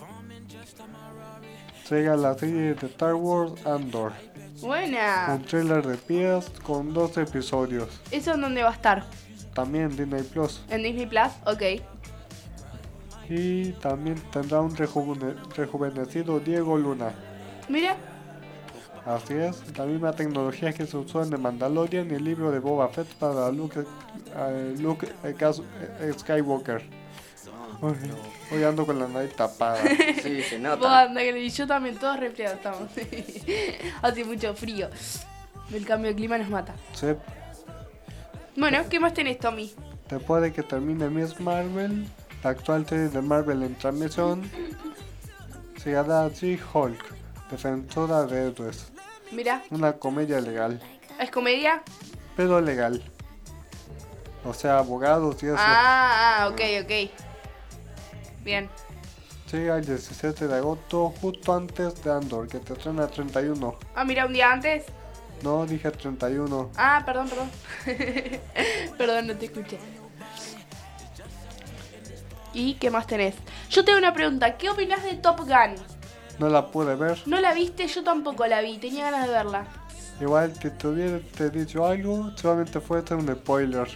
llega 1.89 2.15
la 2.15 2.35
serie 2.37 2.75
de 2.75 2.85
Star 2.87 3.15
Wars 3.15 3.65
Andor. 3.65 4.11
buena. 4.61 5.33
Un 5.33 5.43
thriller 5.43 5.85
de 5.87 5.97
pies 5.97 6.51
con 6.61 6.93
dos 6.93 7.17
episodios. 7.17 7.99
¿Eso 8.11 8.35
en 8.35 8.41
dónde 8.41 8.61
va 8.61 8.69
a 8.69 8.73
estar? 8.73 9.05
También 9.55 9.89
Disney 9.97 10.21
Plus. 10.21 10.61
¿En 10.69 10.83
Disney 10.83 11.07
Plus? 11.07 11.31
Ok. 11.47 11.81
Y 13.27 13.71
también 13.73 14.17
tendrá 14.31 14.61
un 14.61 14.75
rejuvene- 14.75 15.35
rejuvenecido 15.55 16.39
Diego 16.39 16.77
Luna. 16.77 17.11
Mira. 17.69 17.97
Así 19.03 19.33
es, 19.33 19.75
la 19.75 19.85
misma 19.85 20.11
tecnología 20.11 20.73
que 20.73 20.85
se 20.85 20.95
usó 20.95 21.23
en 21.23 21.31
The 21.31 21.37
Mandalorian 21.37 22.11
y 22.11 22.13
el 22.13 22.23
libro 22.23 22.51
de 22.51 22.59
Boba 22.59 22.89
Fett 22.89 23.07
para 23.15 23.51
Luke, 23.51 23.83
eh, 24.35 24.75
Luke 24.77 25.07
Skywalker. 26.19 26.98
Uy, 27.81 27.93
Hoy 28.51 28.63
ando 28.63 28.85
con 28.85 28.99
la 28.99 29.07
nariz 29.07 29.33
tapada. 29.35 29.79
Sí, 30.21 30.41
se 30.43 30.55
Vos 30.57 30.61
nota. 30.79 31.01
anda 31.01 31.21
que 31.21 31.39
y 31.39 31.49
yo 31.49 31.67
también, 31.67 31.97
todos 31.97 32.19
resfriados 32.19 32.57
estamos. 32.57 32.89
Hace 34.01 34.23
mucho 34.25 34.53
frío. 34.53 34.89
El 35.71 35.85
cambio 35.85 36.09
de 36.09 36.15
clima 36.15 36.37
nos 36.37 36.49
mata. 36.49 36.73
Sí. 36.93 37.07
Bueno, 38.55 38.79
¿qué 38.89 38.99
más 38.99 39.13
tenés, 39.13 39.39
Tommy? 39.39 39.73
Después 40.09 40.41
de 40.41 40.51
que 40.51 40.63
termine 40.63 41.07
Miss 41.09 41.39
Marvel, 41.39 42.07
la 42.43 42.49
actual 42.49 42.87
serie 42.87 43.09
de 43.09 43.21
Marvel 43.21 43.61
en 43.63 43.75
transmisión 43.75 44.49
se 45.77 45.91
llama 45.91 46.27
She-Hulk, 46.33 47.05
Defensora 47.51 48.23
de 48.25 48.47
Héroes. 48.47 48.91
Mira, 49.31 49.61
Una 49.69 49.93
comedia 49.93 50.41
legal, 50.41 50.81
¿es 51.19 51.29
comedia? 51.29 51.83
pero 52.35 52.59
legal. 52.59 53.03
O 54.43 54.53
sea, 54.53 54.79
abogados 54.79 55.41
y 55.43 55.47
eso. 55.47 55.55
Ah, 55.59 56.41
ah, 56.41 56.47
ok, 56.49 56.61
ok. 56.83 57.11
Bien. 58.49 58.67
Llega 59.51 59.77
el 59.77 59.85
17 59.85 60.47
de 60.47 60.55
agosto, 60.55 61.13
justo 61.21 61.53
antes 61.53 62.03
de 62.03 62.11
Andor, 62.11 62.47
que 62.47 62.57
te 62.57 62.73
estrena 62.73 63.05
31. 63.05 63.77
Ah, 63.93 64.03
mira, 64.03 64.25
un 64.25 64.33
día 64.33 64.51
antes. 64.51 64.85
No, 65.43 65.67
dije 65.67 65.91
31. 65.91 66.71
Ah, 66.75 67.03
perdón, 67.05 67.29
perdón. 67.29 67.51
perdón, 68.97 69.27
no 69.27 69.35
te 69.35 69.45
escuché. 69.45 69.77
¿Y 72.51 72.73
qué 72.73 72.89
más 72.89 73.05
tenés? 73.05 73.35
Yo 73.69 73.85
tengo 73.85 73.99
una 73.99 74.15
pregunta. 74.15 74.57
¿Qué 74.57 74.67
opinas 74.67 75.03
de 75.03 75.13
Top 75.17 75.41
Gun? 75.41 75.75
No 76.39 76.49
la 76.49 76.71
pude 76.71 76.95
ver. 76.95 77.21
¿No 77.27 77.39
la 77.39 77.53
viste? 77.53 77.85
Yo 77.85 78.03
tampoco 78.03 78.47
la 78.47 78.61
vi. 78.61 78.79
Tenía 78.79 79.11
ganas 79.11 79.27
de 79.27 79.31
verla. 79.31 79.67
Igual 80.19 80.57
que 80.57 80.71
te 80.71 80.87
hubiera 80.87 81.19
dicho 81.51 81.85
algo, 81.85 82.31
solamente 82.35 82.79
fue 82.79 82.97
este 82.97 83.13
un 83.13 83.27
spoiler. 83.27 83.87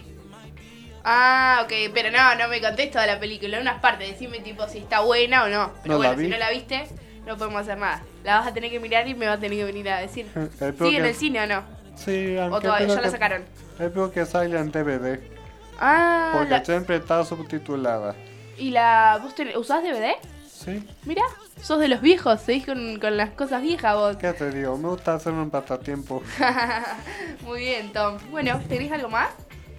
Ah, 1.04 1.60
ok. 1.64 1.72
Pero 1.92 2.10
no, 2.10 2.34
no 2.36 2.48
me 2.48 2.60
contés 2.60 2.90
toda 2.90 3.06
la 3.06 3.20
película. 3.20 3.60
Unas 3.60 3.80
partes. 3.80 4.08
Decime 4.10 4.40
tipo 4.40 4.66
si 4.68 4.78
está 4.78 5.00
buena 5.00 5.44
o 5.44 5.48
no. 5.48 5.72
Pero 5.82 5.96
No 5.96 6.02
la 6.02 6.08
bueno, 6.10 6.22
si 6.22 6.28
no 6.28 6.38
la 6.38 6.50
viste, 6.50 6.88
no 7.26 7.36
podemos 7.36 7.62
hacer 7.62 7.78
nada. 7.78 8.02
La 8.24 8.38
vas 8.38 8.48
a 8.48 8.54
tener 8.54 8.70
que 8.70 8.80
mirar 8.80 9.06
y 9.06 9.14
me 9.14 9.26
vas 9.26 9.36
a 9.38 9.40
tener 9.40 9.58
que 9.58 9.64
venir 9.64 9.88
a 9.90 9.98
decir. 10.00 10.26
¿Sigue 10.58 10.96
en 10.96 11.02
que- 11.02 11.08
el 11.10 11.14
cine 11.14 11.40
o 11.42 11.46
no? 11.46 11.62
Sí, 11.96 12.36
¿O 12.36 12.42
aunque 12.44 12.60
todavía 12.62 12.86
espero 12.86 12.88
ya 12.88 12.94
la 12.94 13.02
que- 13.02 13.10
sacaron? 13.10 13.44
Espero 13.78 14.12
que 14.12 14.26
salga 14.26 14.60
en 14.60 14.70
DVD, 14.72 15.20
Ah, 15.78 16.30
porque 16.34 16.50
la- 16.50 16.64
siempre 16.64 16.96
está 16.96 17.24
subtitulada. 17.24 18.14
¿y 18.56 18.70
la. 18.70 19.18
¿Vos 19.22 19.34
tenés- 19.36 19.56
usás 19.56 19.82
DVD? 19.82 20.12
Sí, 20.48 20.82
Mira, 21.04 21.22
sos 21.60 21.78
de 21.80 21.88
los 21.88 22.00
viejos, 22.00 22.40
seguís 22.40 22.64
con, 22.64 22.98
con 22.98 23.16
las 23.18 23.30
cosas 23.30 23.60
viejas 23.60 23.94
vos. 23.96 24.16
¿qué 24.16 24.32
te 24.32 24.50
digo? 24.50 24.78
Me 24.78 24.88
gusta 24.88 25.14
hacer 25.14 25.32
un 25.34 25.50
pasatiempo. 25.50 26.22
Muy 27.42 27.60
bien, 27.60 27.92
Tom. 27.92 28.16
Bueno, 28.30 28.60
¿tenés 28.68 28.90
algo 28.92 29.08
más? 29.10 29.28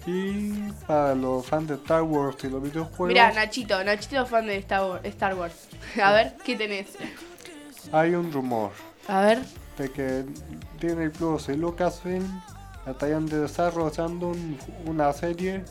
Y 0.06 0.70
para 0.86 1.14
los 1.14 1.44
fans 1.46 1.68
de 1.68 1.74
Star 1.74 2.02
Wars 2.02 2.36
y 2.44 2.48
los 2.48 2.62
videojuegos, 2.62 3.08
Mira, 3.08 3.32
Nachito, 3.32 3.82
Nachito 3.82 4.22
es 4.22 4.28
fan 4.28 4.46
de 4.46 4.56
Star 4.58 4.84
Wars. 4.88 5.00
Star 5.04 5.34
Wars. 5.34 5.68
A 6.02 6.12
ver, 6.12 6.34
¿qué 6.44 6.56
tenés? 6.56 6.86
hay 7.92 8.14
un 8.14 8.32
rumor 8.32 8.70
A 9.08 9.20
ver. 9.20 9.38
de 9.78 9.90
que 9.90 10.24
Disney 10.80 11.08
Plus 11.08 11.48
y 11.48 11.56
Lucasfilm 11.56 12.24
estarían 12.86 13.26
desarrollando 13.26 14.28
un- 14.28 14.58
una 14.86 15.12
serie 15.12 15.64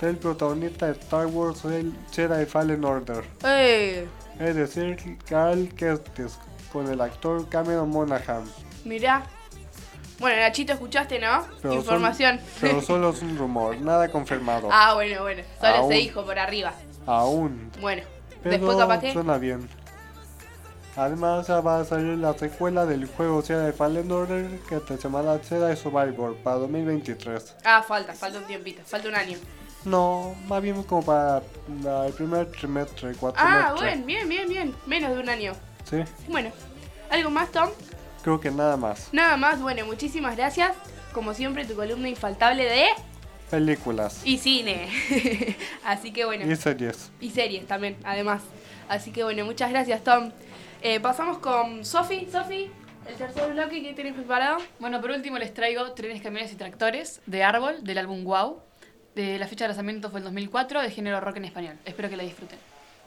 del 0.00 0.16
protagonista 0.16 0.86
de 0.86 0.92
Star 0.92 1.26
Wars, 1.26 1.64
el 1.64 1.92
Jedi 2.12 2.44
Fallen 2.46 2.84
Order. 2.84 3.24
Eh, 3.44 4.06
Es 4.40 4.56
decir, 4.56 4.96
Carl 5.28 5.68
Kestis, 5.76 6.38
con 6.72 6.88
el 6.88 7.00
actor 7.00 7.48
Cameron 7.48 7.90
Monaghan. 7.90 8.44
mirá. 8.84 9.22
Bueno, 10.22 10.40
Nachito, 10.40 10.72
escuchaste, 10.72 11.18
¿no? 11.18 11.44
Pero 11.60 11.74
Información. 11.74 12.38
son- 12.60 12.60
pero 12.60 12.80
solo 12.80 13.10
es 13.10 13.20
un 13.20 13.36
rumor, 13.36 13.76
nada 13.80 14.08
confirmado. 14.10 14.68
ah, 14.72 14.94
bueno, 14.94 15.20
bueno. 15.22 15.42
Solo 15.60 15.74
Aún. 15.76 15.92
se 15.92 15.98
dijo 15.98 16.24
por 16.24 16.38
arriba. 16.38 16.72
Aún. 17.06 17.70
Bueno. 17.80 18.02
Pero 18.42 18.50
Después 18.56 18.78
capaz 18.78 19.00
que... 19.00 19.12
suena 19.12 19.36
bien. 19.36 19.68
Además 20.96 21.46
ya 21.46 21.60
va 21.60 21.80
a 21.80 21.84
salir 21.84 22.18
la 22.18 22.34
secuela 22.34 22.84
del 22.86 23.06
juego 23.06 23.42
Jedi 23.42 23.72
Fallen 23.72 24.10
Order 24.12 24.58
que 24.68 24.78
se 24.80 24.96
llamará 24.98 25.38
Jedi 25.38 25.74
Survivor 25.76 26.36
para 26.36 26.56
2023. 26.56 27.56
Ah, 27.64 27.82
falta, 27.82 28.12
falta 28.14 28.38
un 28.38 28.44
tiempito. 28.44 28.82
Falta 28.84 29.08
un 29.08 29.14
año. 29.14 29.38
No, 29.84 30.34
más 30.46 30.62
bien 30.62 30.82
como 30.84 31.02
para 31.04 31.42
el 32.06 32.12
primer 32.12 32.46
trimestre, 32.52 33.10
Ah, 33.10 33.16
cuatrimestre. 33.18 33.72
bueno, 33.74 34.06
bien, 34.06 34.28
bien, 34.28 34.48
bien. 34.48 34.74
Menos 34.86 35.12
de 35.12 35.18
un 35.18 35.28
año. 35.28 35.52
Sí, 35.88 36.02
Bueno. 36.28 36.50
¿Algo 37.10 37.30
más, 37.30 37.50
Tom? 37.50 37.68
Creo 38.22 38.40
que 38.40 38.50
nada 38.50 38.76
más. 38.76 39.08
Nada 39.12 39.36
más. 39.36 39.60
Bueno, 39.60 39.84
muchísimas 39.86 40.36
gracias. 40.36 40.72
Como 41.12 41.34
siempre, 41.34 41.64
tu 41.64 41.74
columna 41.74 42.08
infaltable 42.08 42.64
de... 42.64 42.86
Películas 43.50 44.22
Y 44.24 44.38
cine. 44.38 44.88
Así 45.84 46.10
que 46.10 46.24
bueno. 46.24 46.50
y 46.50 46.56
series. 46.56 47.10
Y 47.20 47.30
series 47.30 47.66
también, 47.66 47.98
además. 48.02 48.42
Así 48.88 49.12
que 49.12 49.24
bueno, 49.24 49.44
muchas 49.44 49.70
gracias, 49.70 50.02
Tom. 50.02 50.30
Eh, 50.80 51.00
pasamos 51.00 51.36
con 51.38 51.84
Sofi. 51.84 52.26
Sofi, 52.32 52.70
el 53.06 53.14
tercer 53.16 53.52
bloque 53.52 53.82
que 53.82 53.92
tienes 53.92 54.14
preparado. 54.14 54.56
Bueno, 54.78 55.00
por 55.02 55.10
último 55.10 55.38
les 55.38 55.52
traigo 55.52 55.92
Trenes, 55.92 56.22
Camiones 56.22 56.50
y 56.52 56.56
Tractores 56.56 57.20
de 57.26 57.42
Árbol, 57.44 57.84
del 57.84 57.98
álbum 57.98 58.24
Wow. 58.24 58.60
De 59.14 59.38
la 59.38 59.46
fecha 59.46 59.64
de 59.64 59.68
lanzamiento 59.68 60.08
fue 60.10 60.20
el 60.20 60.24
2004, 60.24 60.80
de 60.80 60.90
género 60.90 61.20
rock 61.20 61.36
en 61.36 61.44
español. 61.44 61.76
Espero 61.84 62.08
que 62.08 62.16
la 62.16 62.22
disfruten. 62.22 62.58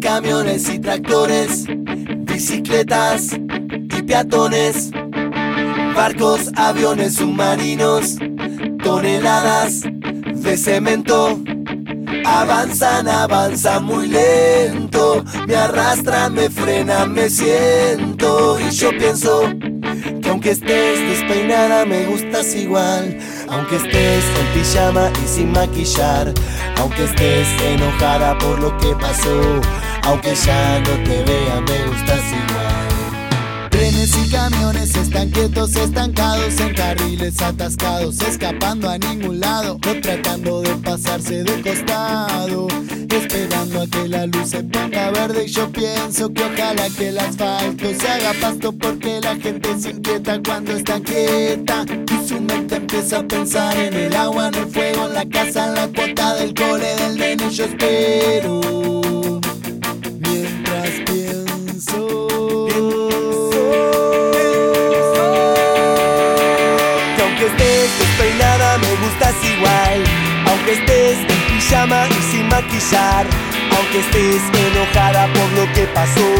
Camiones 0.00 0.68
y 0.68 0.78
tractores, 0.78 1.64
bicicletas 1.66 3.32
y 3.32 4.02
peatones, 4.02 4.90
barcos, 5.96 6.50
aviones, 6.54 7.14
submarinos, 7.14 8.16
toneladas 8.82 9.84
de 10.34 10.56
cemento. 10.56 11.40
Avanzan, 12.26 13.08
avanzan 13.08 13.84
muy 13.84 14.08
lento, 14.08 15.24
me 15.46 15.56
arrastran, 15.56 16.34
me 16.34 16.50
frenan, 16.50 17.12
me 17.14 17.30
siento 17.30 18.58
y 18.60 18.70
yo 18.70 18.90
pienso 18.98 19.50
que 20.22 20.28
aunque 20.28 20.50
estés 20.50 21.00
despeinada 21.08 21.86
me 21.86 22.04
gustas 22.04 22.54
igual, 22.54 23.18
aunque 23.50 23.76
estés 23.76 24.24
en 24.40 24.46
pijama 24.54 25.10
y 25.24 25.28
sin 25.28 25.52
maquillar, 25.52 26.32
aunque 26.78 27.04
estés 27.04 27.48
enojada 27.62 28.36
por 28.38 28.58
lo 28.58 28.76
que 28.78 28.94
pasó, 28.94 29.60
aunque 30.04 30.34
ya 30.34 30.80
no 30.80 31.04
te 31.04 31.24
vea 31.24 31.60
me 31.60 31.86
gustas 31.86 32.22
igual. 32.32 32.78
Trenes 33.70 34.16
y 34.16 34.30
camiones 34.30 34.96
están 34.96 35.30
quietos, 35.30 35.76
estancados 35.76 36.58
en 36.60 36.74
carriles 36.74 37.40
atascados, 37.40 38.20
escapando 38.20 38.88
a 38.88 38.98
ningún 38.98 39.38
lado, 39.38 39.76
o 39.76 40.00
tratando 40.00 40.62
de 40.62 40.74
pasarse 40.76 41.44
de 41.44 41.62
costado, 41.62 42.66
esperando 43.08 43.82
a 43.82 43.86
que 43.86 44.08
la 44.08 44.26
luz 44.26 44.50
se 44.50 44.64
ponga 44.64 45.10
verde. 45.10 45.44
Y 45.44 45.48
yo 45.48 45.70
pienso 45.70 46.32
que 46.32 46.42
ojalá 46.42 46.88
que 46.96 47.08
el 47.10 47.18
asfalto 47.18 47.86
se 48.00 48.08
haga 48.08 48.32
pasto, 48.40 48.72
porque 48.72 49.20
la 49.20 49.36
gente 49.36 49.78
se 49.78 49.90
inquieta 49.90 50.40
cuando 50.44 50.72
está 50.72 51.00
quieta. 51.00 51.84
Y 51.88 52.28
su 52.28 52.40
mente 52.40 52.67
empieza 52.90 53.18
a 53.18 53.22
pensar 53.22 53.76
en 53.76 53.92
el 53.92 54.16
agua, 54.16 54.48
en 54.48 54.54
el 54.54 54.66
fuego, 54.66 55.08
en 55.08 55.14
la 55.14 55.26
casa, 55.26 55.66
en 55.66 55.74
la 55.74 55.88
cuota 55.88 56.34
del 56.36 56.54
cole 56.54 56.94
del 56.96 57.18
nene. 57.18 57.50
Yo 57.50 57.64
espero 57.66 58.60
mientras 60.20 60.88
pienso. 61.04 62.26
Que 67.14 67.22
aunque 67.22 67.46
estés 67.46 67.90
despeinada 67.98 68.78
me 68.78 68.90
gustas 69.02 69.34
igual 69.44 70.04
Aunque 70.46 70.72
estés 70.72 71.18
en 71.18 71.56
pijama 71.56 72.08
y 72.08 72.32
sin 72.32 72.48
maquillar 72.48 73.26
Aunque 73.76 73.98
estés 73.98 74.42
enojada 74.66 75.26
por 75.34 75.50
lo 75.58 75.72
que 75.74 75.84
pasó 75.88 76.30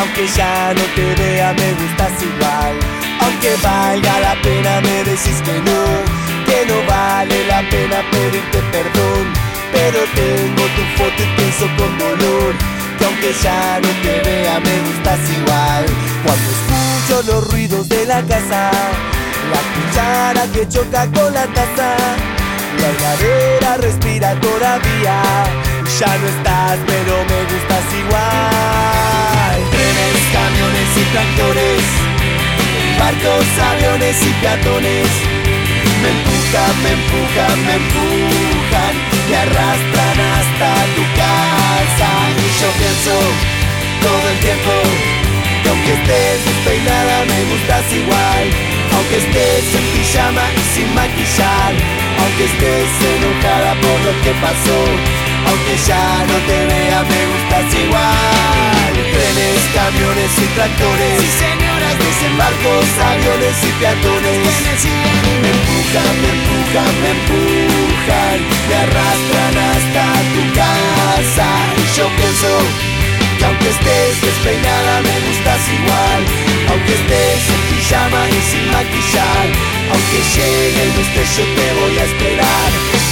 Aunque 0.00 0.26
ya 0.34 0.72
no 0.74 0.82
te 0.94 1.22
vea 1.22 1.52
me 1.52 1.72
gustas 1.74 2.22
igual 2.22 3.03
Aunque 3.24 3.56
valga 3.62 4.20
la 4.20 4.34
pena 4.42 4.80
me 4.82 5.04
decís 5.04 5.40
que 5.44 5.58
no 5.60 5.80
Que 6.44 6.66
no 6.66 6.76
vale 6.86 7.46
la 7.46 7.60
pena 7.70 7.98
pedirte 8.10 8.58
perdón. 8.70 9.24
Pero 9.72 9.98
tengo 10.14 10.64
tu 10.76 10.82
foto 10.96 11.22
y 11.22 11.36
pienso 11.36 11.66
con 11.76 11.98
dolor 11.98 12.54
Que 12.98 13.04
aunque 13.04 13.32
ya 13.42 13.80
no 13.80 13.88
te 14.02 14.20
vea 14.28 14.60
me 14.60 14.76
gustas 14.86 15.20
igual. 15.38 15.84
Cuando 16.24 16.50
escucho 16.56 17.32
los 17.32 17.50
ruidos 17.50 17.88
de 17.88 18.04
la 18.04 18.22
casa 18.22 18.70
la 19.52 19.60
cuchara 19.74 20.46
que 20.52 20.66
choca 20.66 21.06
con 21.12 21.32
la 21.34 21.46
taza 21.46 21.96
La 22.80 22.88
heladera 22.88 23.76
respira 23.78 24.34
todavía. 24.40 25.22
Ya 25.98 26.18
no 26.18 26.26
estás 26.28 26.78
pero 26.86 27.24
me 27.30 27.40
gustas 27.50 27.86
igual. 28.00 29.56
Trenes, 29.70 30.24
camiones 30.32 30.96
y 30.96 31.04
tractores 31.12 32.13
Barcos, 32.98 33.46
aviones 33.58 34.16
y 34.22 34.32
peatones 34.40 35.08
me 36.04 36.10
empujan, 36.10 36.74
me 36.82 36.90
empujan, 36.92 37.56
me 37.66 37.74
empujan, 37.80 38.94
me 39.30 39.36
arrastran 39.36 40.18
hasta 40.36 40.70
tu 40.96 41.04
casa. 41.16 42.10
Y 42.36 42.48
yo 42.60 42.68
pienso 42.80 43.14
todo 44.04 44.24
el 44.32 44.38
tiempo 44.40 44.72
que 45.62 45.70
aunque 45.70 45.92
estés 45.96 46.44
despeinada 46.44 47.24
me 47.24 47.38
gustas 47.50 47.86
igual. 47.92 48.44
Aunque 48.94 49.16
estés 49.16 49.64
en 49.74 49.84
pijama 49.96 50.44
y 50.54 50.62
sin 50.74 50.88
maquillar, 50.94 51.72
aunque 52.20 52.44
estés 52.44 52.92
enojada 53.16 53.72
por 53.80 53.98
lo 54.06 54.12
que 54.22 54.32
pasó, 54.44 54.80
aunque 55.48 55.74
ya 55.88 56.06
no 56.28 56.36
te 56.48 56.58
vea 56.68 57.00
me 57.02 57.20
gustas 57.32 57.68
igual. 57.80 58.92
Trenes, 59.14 59.62
camiones 59.74 60.32
y 60.38 60.46
tractores, 60.54 61.22
sí, 61.38 61.63
señoras, 62.24 62.52
desembarcos, 62.60 62.86
aviones 62.98 63.56
y 63.62 63.72
peatones. 63.80 64.40
Me 65.42 65.50
empujan, 65.50 66.14
me 66.22 66.28
empujan, 66.36 66.92
me 67.02 67.10
empujan, 67.10 68.38
me 68.68 68.74
arrastran 68.74 69.54
hasta 69.70 70.04
tu 70.32 70.42
casa. 70.54 71.48
Y 71.76 71.96
yo 71.96 72.08
pienso 72.16 72.48
que 73.38 73.44
aunque 73.44 73.68
estés 73.68 74.20
despeinada 74.22 75.00
me 75.02 75.20
gustas 75.26 75.62
igual. 75.68 76.22
Aunque 76.70 76.94
estés 76.94 77.42
en 77.54 77.60
pijama 77.70 78.28
y 78.28 78.40
sin 78.50 78.66
maquillar. 78.72 79.46
Aunque 79.92 80.18
llegue 80.34 80.82
el 80.82 80.92
destello 80.96 81.44
te 81.54 81.66
voy 81.80 81.98
a 81.98 82.04
esperar. 82.04 82.70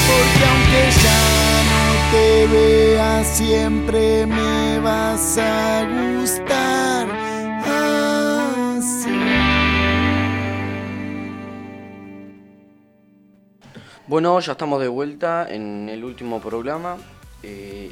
Porque 0.09 0.43
aunque 0.51 0.83
ya 1.05 1.23
no 1.71 1.83
te 2.13 2.47
vea 2.47 3.25
siempre 3.25 4.27
me 4.27 4.79
vas 4.81 5.39
a 5.39 5.85
gustar 5.85 7.22
Bueno, 14.13 14.39
ya 14.41 14.53
estamos 14.53 14.79
de 14.79 14.89
vuelta 14.89 15.47
en 15.49 15.89
el 15.89 16.05
último 16.05 16.39
programa. 16.39 16.99
eh, 17.43 17.91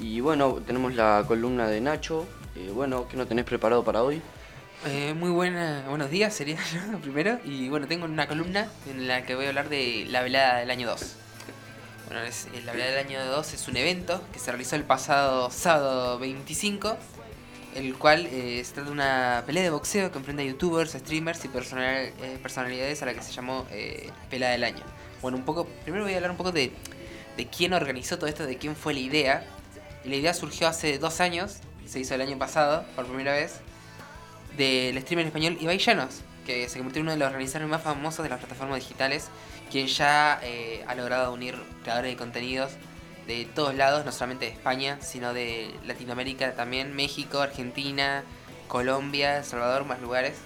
y 0.00 0.18
bueno, 0.18 0.54
tenemos 0.66 0.92
la 0.96 1.22
columna 1.28 1.68
de 1.68 1.80
Nacho. 1.80 2.26
Eh, 2.56 2.72
bueno, 2.74 3.06
¿qué 3.06 3.16
nos 3.16 3.28
tenés 3.28 3.44
preparado 3.44 3.84
para 3.84 4.02
hoy? 4.02 4.20
Eh, 4.86 5.14
muy 5.14 5.30
buena, 5.30 5.84
buenos 5.88 6.10
días 6.10 6.34
sería 6.34 6.56
yo 6.92 6.98
primero. 6.98 7.38
Y 7.44 7.68
bueno, 7.68 7.86
tengo 7.86 8.06
una 8.06 8.26
columna 8.26 8.66
en 8.90 9.06
la 9.06 9.24
que 9.24 9.36
voy 9.36 9.44
a 9.44 9.50
hablar 9.50 9.68
de 9.68 10.06
la 10.10 10.22
velada 10.22 10.58
del 10.58 10.68
año 10.72 10.88
2. 10.88 11.14
Bueno, 12.08 12.24
eh, 12.24 12.62
la 12.64 12.72
velada 12.72 12.90
del 12.96 13.06
año 13.06 13.24
2 13.24 13.52
es 13.54 13.68
un 13.68 13.76
evento 13.76 14.20
que 14.32 14.40
se 14.40 14.50
realizó 14.50 14.74
el 14.74 14.82
pasado 14.82 15.48
sábado 15.52 16.18
25, 16.18 16.96
el 17.76 17.94
cual 17.94 18.26
eh, 18.32 18.64
se 18.64 18.72
trata 18.72 18.88
de 18.88 18.92
una 18.92 19.44
pelea 19.46 19.62
de 19.62 19.70
boxeo 19.70 20.10
que 20.10 20.18
enfrenta 20.18 20.42
a 20.42 20.46
youtubers, 20.46 20.90
streamers 20.90 21.44
y 21.44 21.48
personal- 21.50 22.10
eh, 22.20 22.36
personalidades 22.42 23.00
a 23.04 23.06
la 23.06 23.14
que 23.14 23.22
se 23.22 23.30
llamó 23.30 23.64
eh, 23.70 24.10
Pelea 24.28 24.50
del 24.50 24.64
Año. 24.64 24.82
Bueno, 25.26 25.38
un 25.38 25.44
poco, 25.44 25.66
primero 25.82 26.04
voy 26.04 26.12
a 26.12 26.18
hablar 26.18 26.30
un 26.30 26.36
poco 26.36 26.52
de, 26.52 26.70
de 27.36 27.46
quién 27.48 27.72
organizó 27.72 28.16
todo 28.16 28.28
esto, 28.28 28.46
de 28.46 28.58
quién 28.58 28.76
fue 28.76 28.94
la 28.94 29.00
idea. 29.00 29.44
La 30.04 30.14
idea 30.14 30.32
surgió 30.32 30.68
hace 30.68 31.00
dos 31.00 31.20
años, 31.20 31.56
se 31.84 31.98
hizo 31.98 32.14
el 32.14 32.20
año 32.20 32.38
pasado 32.38 32.84
por 32.94 33.06
primera 33.06 33.32
vez, 33.32 33.56
del 34.56 34.96
streamer 35.02 35.26
español 35.26 35.58
Ibai 35.60 35.78
Llanos, 35.78 36.20
que 36.44 36.68
se 36.68 36.78
convirtió 36.78 37.00
en 37.00 37.06
uno 37.06 37.10
de 37.10 37.18
los 37.18 37.26
organizadores 37.26 37.68
más 37.68 37.82
famosos 37.82 38.22
de 38.22 38.28
las 38.28 38.38
plataformas 38.38 38.78
digitales, 38.78 39.26
quien 39.68 39.88
ya 39.88 40.38
eh, 40.44 40.84
ha 40.86 40.94
logrado 40.94 41.32
unir 41.32 41.56
creadores 41.82 42.12
de 42.12 42.16
contenidos 42.16 42.70
de 43.26 43.46
todos 43.46 43.74
lados, 43.74 44.04
no 44.04 44.12
solamente 44.12 44.44
de 44.44 44.52
España, 44.52 44.98
sino 45.00 45.34
de 45.34 45.74
Latinoamérica 45.86 46.54
también, 46.54 46.94
México, 46.94 47.40
Argentina, 47.40 48.22
Colombia, 48.68 49.38
El 49.38 49.44
Salvador, 49.44 49.86
más 49.86 50.00
lugares. 50.00 50.36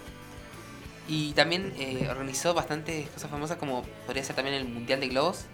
Y 1.11 1.33
también 1.33 1.75
eh, 1.77 2.07
organizó 2.09 2.55
bastantes 2.55 3.09
cosas 3.11 3.29
famosas 3.33 3.57
como 3.57 3.83
podría 4.07 4.23
ser 4.23 4.37
también 4.37 4.55
el 4.55 4.69
Mundial 4.69 5.01
de 5.01 5.09
Globos. 5.09 5.47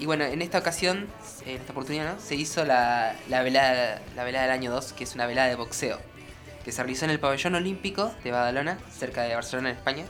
Y 0.00 0.06
bueno, 0.06 0.24
en 0.24 0.42
esta 0.42 0.58
ocasión, 0.58 1.06
en 1.46 1.60
esta 1.60 1.70
oportunidad, 1.70 2.14
¿no? 2.14 2.20
se 2.20 2.34
hizo 2.34 2.64
la, 2.64 3.14
la, 3.28 3.42
velada, 3.42 4.02
la 4.16 4.24
velada 4.24 4.46
del 4.46 4.52
año 4.52 4.72
2, 4.72 4.94
que 4.94 5.04
es 5.04 5.14
una 5.14 5.26
velada 5.26 5.46
de 5.46 5.54
boxeo, 5.54 6.00
que 6.64 6.72
se 6.72 6.82
realizó 6.82 7.04
en 7.04 7.12
el 7.12 7.20
pabellón 7.20 7.54
olímpico 7.54 8.12
de 8.24 8.32
Badalona, 8.32 8.78
cerca 8.90 9.22
de 9.22 9.32
Barcelona, 9.32 9.70
en 9.70 9.76
España, 9.76 10.04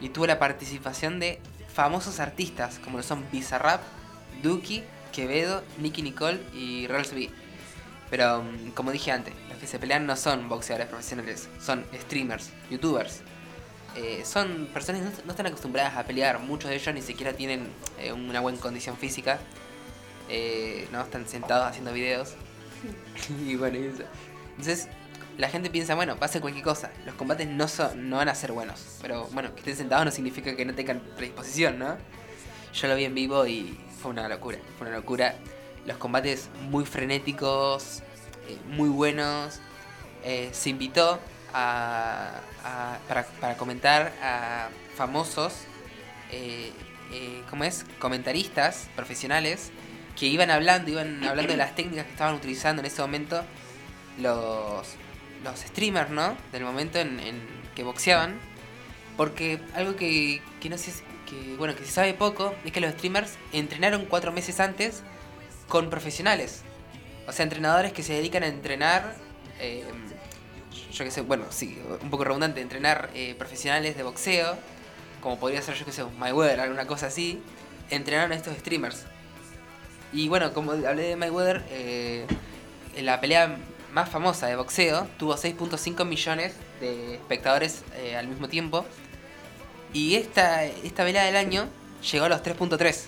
y 0.00 0.08
tuvo 0.08 0.26
la 0.26 0.38
participación 0.38 1.20
de 1.20 1.38
famosos 1.68 2.18
artistas 2.18 2.78
como 2.82 2.96
lo 2.96 3.02
son 3.02 3.26
Bizarrap, 3.30 3.82
Duki, 4.42 4.82
Quevedo, 5.12 5.62
Nicky 5.76 6.00
Nicole 6.00 6.40
y 6.54 6.86
Rels 6.86 7.12
B. 7.12 7.28
Pero 8.08 8.42
mm, 8.42 8.70
como 8.70 8.90
dije 8.90 9.12
antes, 9.12 9.34
los 9.50 9.58
que 9.58 9.66
se 9.66 9.78
pelean 9.78 10.06
no 10.06 10.16
son 10.16 10.48
boxeadores 10.48 10.88
profesionales, 10.88 11.50
son 11.60 11.84
streamers, 11.94 12.52
youtubers. 12.70 13.22
Eh, 13.96 14.22
son 14.24 14.68
personas 14.72 15.02
que 15.02 15.24
no, 15.24 15.30
están 15.32 15.46
acostumbradas 15.46 15.96
a 15.96 16.04
pelear, 16.04 16.38
muchos 16.38 16.70
de 16.70 16.76
ellos 16.76 16.94
ni 16.94 17.02
siquiera 17.02 17.32
tienen 17.32 17.68
eh, 17.98 18.12
una 18.12 18.40
buena 18.40 18.58
condición 18.58 18.96
física. 18.96 19.40
Eh, 20.28 20.88
no 20.92 21.00
están 21.00 21.26
sentados 21.28 21.66
haciendo 21.66 21.92
videos. 21.92 22.34
y 23.46 23.56
bueno. 23.56 23.78
Entonces, 23.78 24.88
la 25.38 25.48
gente 25.48 25.70
piensa, 25.70 25.94
bueno, 25.94 26.16
pase 26.16 26.40
cualquier 26.40 26.64
cosa. 26.64 26.92
Los 27.04 27.14
combates 27.16 27.48
no, 27.48 27.66
son, 27.66 28.08
no 28.08 28.16
van 28.16 28.28
a 28.28 28.34
ser 28.34 28.52
buenos. 28.52 28.98
Pero 29.02 29.26
bueno, 29.32 29.52
que 29.54 29.60
estén 29.60 29.76
sentados 29.76 30.04
no 30.04 30.12
significa 30.12 30.54
que 30.54 30.64
no 30.64 30.74
tengan 30.74 31.00
predisposición, 31.16 31.78
¿no? 31.78 31.96
Yo 32.72 32.86
lo 32.86 32.94
vi 32.94 33.04
en 33.04 33.14
vivo 33.14 33.46
y 33.46 33.76
fue 34.00 34.12
una 34.12 34.28
locura. 34.28 34.58
Fue 34.78 34.86
una 34.86 34.96
locura. 34.96 35.34
Los 35.84 35.96
combates 35.96 36.48
muy 36.70 36.84
frenéticos, 36.84 38.02
muy 38.68 38.88
buenos. 38.88 39.60
Se 40.52 40.70
invitó 40.70 41.18
a, 41.52 42.40
a- 42.64 42.98
para, 43.08 43.24
para 43.24 43.56
comentar 43.56 44.12
a 44.22 44.68
famosos, 44.96 45.52
eh, 46.30 46.72
eh, 47.12 47.42
¿cómo 47.50 47.64
es? 47.64 47.84
Comentaristas 47.98 48.88
profesionales 48.96 49.70
que 50.18 50.26
iban 50.26 50.50
hablando, 50.50 50.90
iban 50.90 51.24
hablando 51.24 51.52
de 51.52 51.56
las 51.56 51.74
técnicas 51.74 52.04
que 52.06 52.12
estaban 52.12 52.34
utilizando 52.34 52.80
en 52.80 52.86
ese 52.86 53.00
momento 53.02 53.42
los, 54.18 54.86
los 55.44 55.60
streamers, 55.60 56.10
¿no? 56.10 56.36
Del 56.52 56.64
momento 56.64 56.98
en, 56.98 57.20
que 57.74 57.82
boxeaban. 57.82 58.38
Porque 59.16 59.60
algo 59.74 59.96
que, 59.96 60.40
que 60.60 60.68
no 60.70 60.78
sé, 60.78 60.92
que 61.28 61.56
bueno, 61.56 61.74
que 61.74 61.84
se 61.84 61.90
sabe 61.92 62.14
poco, 62.14 62.54
es 62.64 62.72
que 62.72 62.80
los 62.80 62.92
streamers 62.92 63.36
entrenaron 63.52 64.04
cuatro 64.06 64.32
meses 64.32 64.60
antes 64.60 65.02
con 65.68 65.90
profesionales. 65.90 66.62
O 67.26 67.32
sea, 67.32 67.42
entrenadores 67.44 67.92
que 67.92 68.02
se 68.02 68.14
dedican 68.14 68.42
a 68.42 68.46
entrenar, 68.46 69.14
eh, 69.58 69.84
yo 70.92 71.04
que 71.04 71.10
sé, 71.10 71.22
bueno, 71.22 71.44
sí, 71.50 71.78
un 72.02 72.10
poco 72.10 72.24
redundante, 72.24 72.60
entrenar 72.60 73.10
eh, 73.14 73.34
profesionales 73.38 73.96
de 73.96 74.02
boxeo, 74.02 74.56
como 75.20 75.38
podría 75.38 75.62
ser, 75.62 75.74
yo 75.74 75.84
que 75.84 75.92
sé, 75.92 76.04
Mayweather, 76.04 76.60
alguna 76.60 76.86
cosa 76.86 77.06
así, 77.06 77.40
entrenaron 77.90 78.32
a 78.32 78.34
estos 78.34 78.56
streamers. 78.56 79.04
Y 80.12 80.28
bueno, 80.28 80.52
como 80.52 80.72
hablé 80.72 81.02
de 81.02 81.16
Mayweather, 81.16 81.64
eh, 81.70 82.26
en 82.96 83.06
la 83.06 83.20
pelea 83.20 83.56
más 83.92 84.08
famosa 84.08 84.46
de 84.46 84.56
boxeo 84.56 85.06
tuvo 85.18 85.36
6.5 85.36 86.04
millones 86.04 86.54
de 86.80 87.14
espectadores 87.14 87.82
eh, 87.96 88.16
al 88.16 88.28
mismo 88.28 88.48
tiempo. 88.48 88.84
Y 89.92 90.14
esta, 90.14 90.64
esta 90.64 91.04
velada 91.04 91.26
del 91.26 91.36
año 91.36 91.68
llegó 92.10 92.26
a 92.26 92.28
los 92.28 92.42
3.3. 92.42 93.04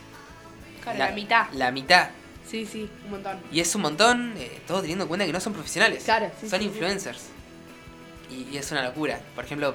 Claro, 0.82 0.98
la, 0.98 1.10
mitad. 1.12 1.46
La 1.52 1.70
mitad. 1.70 2.10
Sí, 2.48 2.66
sí, 2.66 2.90
un 3.04 3.12
montón. 3.12 3.40
Y 3.52 3.60
es 3.60 3.74
un 3.74 3.82
montón, 3.82 4.34
eh, 4.36 4.60
todo 4.66 4.80
teniendo 4.80 5.04
en 5.04 5.08
cuenta 5.08 5.26
que 5.26 5.32
no 5.32 5.40
son 5.40 5.52
profesionales. 5.52 6.02
Claro, 6.04 6.30
sí, 6.40 6.48
son 6.48 6.60
sí, 6.60 6.70
sí. 6.74 7.10
Y, 8.50 8.56
es 8.56 8.70
una 8.72 8.82
locura. 8.82 9.20
Por 9.34 9.44
ejemplo, 9.44 9.74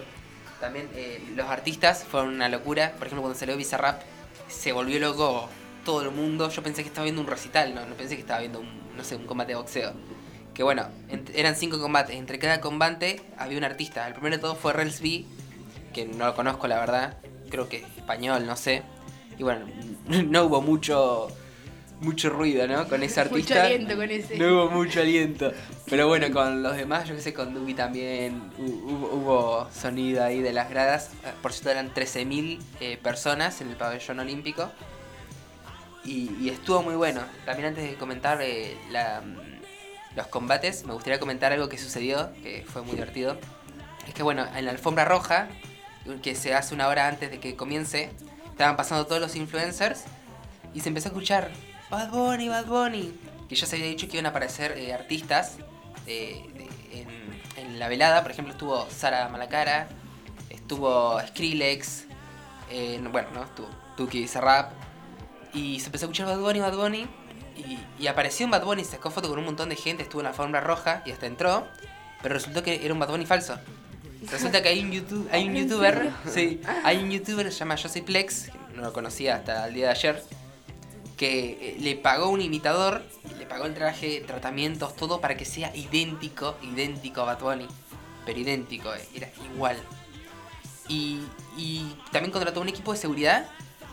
también 0.59 0.89
eh, 0.95 1.23
los 1.35 1.47
artistas 1.47 2.03
fueron 2.03 2.33
una 2.33 2.49
locura. 2.49 2.93
Por 2.97 3.07
ejemplo, 3.07 3.21
cuando 3.21 3.37
salió 3.37 3.55
Bizarrap, 3.57 4.01
se 4.49 4.71
volvió 4.71 4.99
loco 4.99 5.49
todo 5.85 6.01
el 6.01 6.11
mundo. 6.11 6.49
Yo 6.49 6.63
pensé 6.63 6.83
que 6.83 6.89
estaba 6.89 7.03
viendo 7.03 7.21
un 7.21 7.27
recital, 7.27 7.73
no, 7.73 7.85
no 7.85 7.95
pensé 7.95 8.15
que 8.15 8.21
estaba 8.21 8.39
viendo 8.39 8.59
un, 8.59 8.95
no 8.95 9.03
sé, 9.03 9.15
un 9.15 9.25
combate 9.25 9.51
de 9.51 9.57
boxeo. 9.57 9.93
Que 10.53 10.63
bueno, 10.63 10.87
eran 11.35 11.55
cinco 11.55 11.79
combates. 11.79 12.15
Entre 12.15 12.39
cada 12.39 12.61
combate 12.61 13.21
había 13.37 13.57
un 13.57 13.63
artista. 13.63 14.07
El 14.07 14.13
primero 14.13 14.37
de 14.37 14.41
todos 14.41 14.57
fue 14.57 14.73
Rels 14.73 15.01
B, 15.01 15.25
que 15.93 16.05
no 16.05 16.25
lo 16.25 16.35
conozco 16.35 16.67
la 16.67 16.79
verdad. 16.79 17.17
Creo 17.49 17.69
que 17.69 17.77
es 17.77 17.83
español, 17.97 18.45
no 18.45 18.55
sé. 18.55 18.83
Y 19.37 19.43
bueno, 19.43 19.67
no 20.07 20.45
hubo 20.45 20.61
mucho 20.61 21.27
mucho 22.01 22.29
ruido, 22.29 22.67
¿no? 22.67 22.87
Con 22.87 23.01
ese 23.03 23.19
artista. 23.21 23.55
Mucho 23.55 23.65
aliento 23.65 23.95
con 23.95 24.11
ese. 24.11 24.37
No 24.37 24.47
hubo 24.53 24.69
mucho 24.71 24.99
aliento. 25.01 25.51
Pero 25.89 26.07
bueno, 26.07 26.31
con 26.31 26.61
los 26.63 26.75
demás, 26.75 27.07
yo 27.07 27.15
que 27.15 27.21
sé, 27.21 27.33
con 27.33 27.53
Dubi 27.53 27.73
también 27.73 28.51
hu- 28.59 28.81
hubo, 28.83 29.07
hubo 29.13 29.69
sonido 29.71 30.23
ahí 30.23 30.41
de 30.41 30.53
las 30.53 30.69
gradas. 30.69 31.11
Eh, 31.25 31.31
Por 31.41 31.53
cierto, 31.53 31.71
eran 31.71 31.93
13.000 31.93 32.59
eh, 32.79 32.97
personas 33.01 33.61
en 33.61 33.69
el 33.69 33.75
pabellón 33.75 34.19
olímpico. 34.19 34.71
Y, 36.05 36.31
y 36.39 36.49
estuvo 36.49 36.81
muy 36.83 36.95
bueno. 36.95 37.21
También 37.45 37.69
antes 37.69 37.89
de 37.89 37.95
comentar 37.95 38.39
eh, 38.41 38.77
la, 38.91 39.21
mm, 39.21 40.15
los 40.15 40.27
combates, 40.27 40.85
me 40.85 40.93
gustaría 40.93 41.19
comentar 41.19 41.51
algo 41.51 41.67
que 41.69 41.77
sucedió, 41.77 42.31
que 42.43 42.63
fue 42.67 42.81
muy 42.81 42.93
divertido. 42.93 43.37
Es 44.07 44.13
que 44.13 44.23
bueno, 44.23 44.45
en 44.55 44.65
la 44.65 44.71
alfombra 44.71 45.03
roja, 45.03 45.49
que 46.21 46.35
se 46.35 46.53
hace 46.53 46.73
una 46.73 46.87
hora 46.87 47.07
antes 47.09 47.29
de 47.31 47.39
que 47.39 47.55
comience, 47.57 48.09
estaban 48.49 48.77
pasando 48.77 49.05
todos 49.05 49.19
los 49.19 49.35
influencers 49.35 50.03
y 50.73 50.79
se 50.79 50.87
empezó 50.87 51.09
a 51.09 51.11
escuchar 51.11 51.51
Bad 51.89 52.09
Bunny, 52.11 52.49
Bad 52.49 52.65
Bunny. 52.65 53.13
Que 53.49 53.55
ya 53.55 53.65
se 53.65 53.75
había 53.77 53.87
dicho 53.87 54.07
que 54.07 54.13
iban 54.17 54.25
a 54.25 54.29
aparecer 54.29 54.73
eh, 54.77 54.93
artistas 54.93 55.57
eh, 56.05 56.43
de- 56.53 56.99
en, 57.01 57.07
en 57.65 57.79
la 57.79 57.87
velada. 57.87 58.21
Por 58.23 58.31
ejemplo, 58.31 58.53
estuvo 58.53 58.87
Sara 58.89 59.27
Malacara, 59.29 59.87
estuvo 60.49 61.19
Skrillex, 61.27 62.05
eh, 62.69 62.99
no, 63.01 63.09
bueno, 63.11 63.29
¿no? 63.33 63.45
Tu- 63.47 63.67
Tuki 63.95 64.19
dice 64.19 64.41
rap. 64.41 64.71
Y 65.53 65.79
se 65.79 65.87
empezó 65.87 66.05
a 66.05 66.07
escuchar 66.07 66.27
Bad 66.27 66.39
Bunny, 66.39 66.59
Bad 66.59 66.75
Bunny. 66.75 67.07
Y, 67.55 67.79
y 68.03 68.07
apareció 68.07 68.45
un 68.45 68.51
Bad 68.51 68.63
Bunny, 68.65 68.83
se 68.83 68.91
sacó 68.91 69.09
foto 69.09 69.29
con 69.29 69.39
un 69.39 69.45
montón 69.45 69.69
de 69.69 69.75
gente, 69.75 70.03
estuvo 70.03 70.21
en 70.21 70.25
la 70.25 70.29
alfombra 70.31 70.61
roja 70.61 71.01
y 71.05 71.11
hasta 71.11 71.25
entró. 71.25 71.65
Pero 72.21 72.35
resultó 72.35 72.63
que 72.63 72.83
era 72.83 72.93
un 72.93 72.99
Bad 72.99 73.09
Bunny 73.09 73.25
falso. 73.25 73.57
Resulta 74.29 74.61
que 74.61 74.69
hay 74.69 74.79
un, 74.83 74.91
YouTube, 74.91 75.29
hay 75.31 75.47
un 75.47 75.55
¿En 75.55 75.63
youtuber, 75.69 76.11
sí, 76.27 76.59
hay 76.83 76.97
un 76.97 77.11
youtuber 77.11 77.45
que 77.45 77.51
se 77.51 77.59
llama 77.59 77.77
Joseph 77.77 78.03
Plex, 78.03 78.49
que 78.49 78.75
no 78.75 78.81
lo 78.81 78.91
conocía 78.91 79.35
hasta 79.35 79.67
el 79.67 79.75
día 79.75 79.85
de 79.85 79.91
ayer, 79.91 80.23
que 81.17 81.49
eh, 81.59 81.77
le 81.79 81.95
pagó 81.95 82.29
un 82.29 82.41
imitador, 82.41 83.03
le 83.37 83.45
pagó 83.45 83.65
el 83.65 83.73
traje, 83.73 84.21
tratamientos, 84.25 84.95
todo 84.95 85.19
para 85.19 85.35
que 85.35 85.45
sea 85.45 85.75
idéntico, 85.75 86.55
idéntico 86.61 87.21
a 87.21 87.25
Bad 87.25 87.39
Bunny. 87.41 87.67
Pero 88.25 88.39
idéntico, 88.39 88.93
eh, 88.93 89.01
era 89.15 89.29
igual. 89.53 89.77
Y, 90.87 91.19
y 91.57 91.95
también 92.11 92.31
contrató 92.31 92.61
un 92.61 92.69
equipo 92.69 92.93
de 92.93 92.99
seguridad 92.99 93.45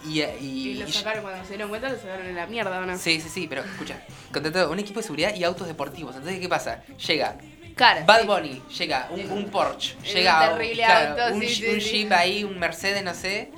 y, 0.04 0.20
y- 0.20 0.68
Y 0.68 0.74
lo 0.74 0.86
sacaron 0.86 1.22
cuando 1.22 1.42
se 1.44 1.50
dieron 1.50 1.68
cuenta, 1.70 1.88
lo 1.88 1.96
sacaron 1.96 2.26
en 2.26 2.36
la 2.36 2.46
mierda, 2.46 2.78
¿o 2.78 2.86
no? 2.86 2.96
Sí, 2.98 3.20
sí, 3.20 3.28
sí, 3.28 3.46
pero 3.48 3.62
escucha, 3.62 4.00
contrató 4.32 4.70
un 4.70 4.78
equipo 4.78 5.00
de 5.00 5.04
seguridad 5.04 5.34
y 5.34 5.44
autos 5.44 5.66
deportivos. 5.66 6.14
Entonces, 6.14 6.40
¿qué 6.40 6.48
pasa? 6.48 6.82
Llega 7.06 7.36
Cara, 7.74 8.04
Bad 8.04 8.20
sí. 8.20 8.26
Bunny, 8.26 8.62
llega 8.78 9.08
un, 9.10 9.30
un 9.32 9.50
Porsche, 9.50 9.96
llega 10.12 10.50
un, 10.52 10.58
terrible 10.58 10.82
claro, 10.84 11.22
auto, 11.22 11.34
un, 11.36 11.40
sí, 11.40 11.46
Jeep- 11.48 11.54
sí, 11.56 11.74
un 11.74 11.80
sí. 11.80 11.90
Jeep 11.90 12.12
ahí, 12.12 12.44
un 12.44 12.58
Mercedes, 12.58 13.02
no 13.02 13.14
sé. 13.14 13.50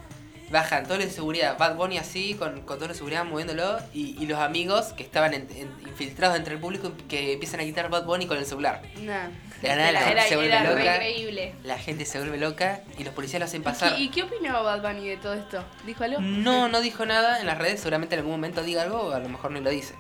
Bajan 0.51 0.85
todos 0.85 0.99
los 0.99 1.09
de 1.09 1.13
seguridad, 1.13 1.59
Bad 1.59 1.75
Bunny 1.75 1.99
así, 1.99 2.35
con, 2.35 2.61
con 2.61 2.77
todos 2.77 2.83
los 2.83 2.89
de 2.91 2.95
seguridad 2.95 3.25
moviéndolo. 3.25 3.79
Y, 3.93 4.17
y 4.23 4.27
los 4.27 4.39
amigos 4.39 4.93
que 4.93 5.03
estaban 5.03 5.35
en- 5.35 5.49
en- 5.57 5.89
infiltrados 5.89 6.37
entre 6.37 6.55
el 6.55 6.61
público 6.61 6.93
que 7.09 7.33
empiezan 7.33 7.59
a 7.61 7.65
quitar 7.65 7.89
Bad 7.91 8.05
Bunny 8.05 8.27
con 8.27 8.39
el 8.39 8.47
celular. 8.47 8.81
De 9.63 9.69
la 9.69 9.77
nada 9.77 9.93
la 9.93 10.01
gente 10.03 10.23
se 10.29 10.37
vuelve 10.37 10.61
loca. 10.61 10.95
increíble. 10.95 11.55
La 11.65 11.79
gente 11.79 12.05
se 12.05 12.19
vuelve 12.19 12.37
loca 12.39 12.83
y 12.99 13.03
los 13.05 13.13
policías 13.15 13.41
lo 13.41 13.47
hacen 13.47 13.63
¿Y 13.63 13.65
pasar. 13.65 13.99
¿Y 14.01 14.09
qué 14.11 14.23
opinó 14.23 14.63
Bad 14.63 14.83
Bunny 14.83 15.09
de 15.09 15.17
todo 15.17 15.35
esto? 15.35 15.65
¿Dijo 15.85 16.05
algo? 16.05 16.21
No, 16.21 16.69
no 16.69 16.81
dijo 16.81 17.05
nada 17.07 17.41
en 17.41 17.47
las 17.47 17.59
redes, 17.59 17.81
seguramente 17.81 18.15
en 18.15 18.21
algún 18.21 18.33
momento 18.35 18.63
diga 18.63 18.83
algo 18.83 18.99
o 19.01 19.13
a 19.13 19.19
lo 19.19 19.29
mejor 19.29 19.51
no 19.51 19.61
lo 19.61 19.71
dice. 19.71 19.95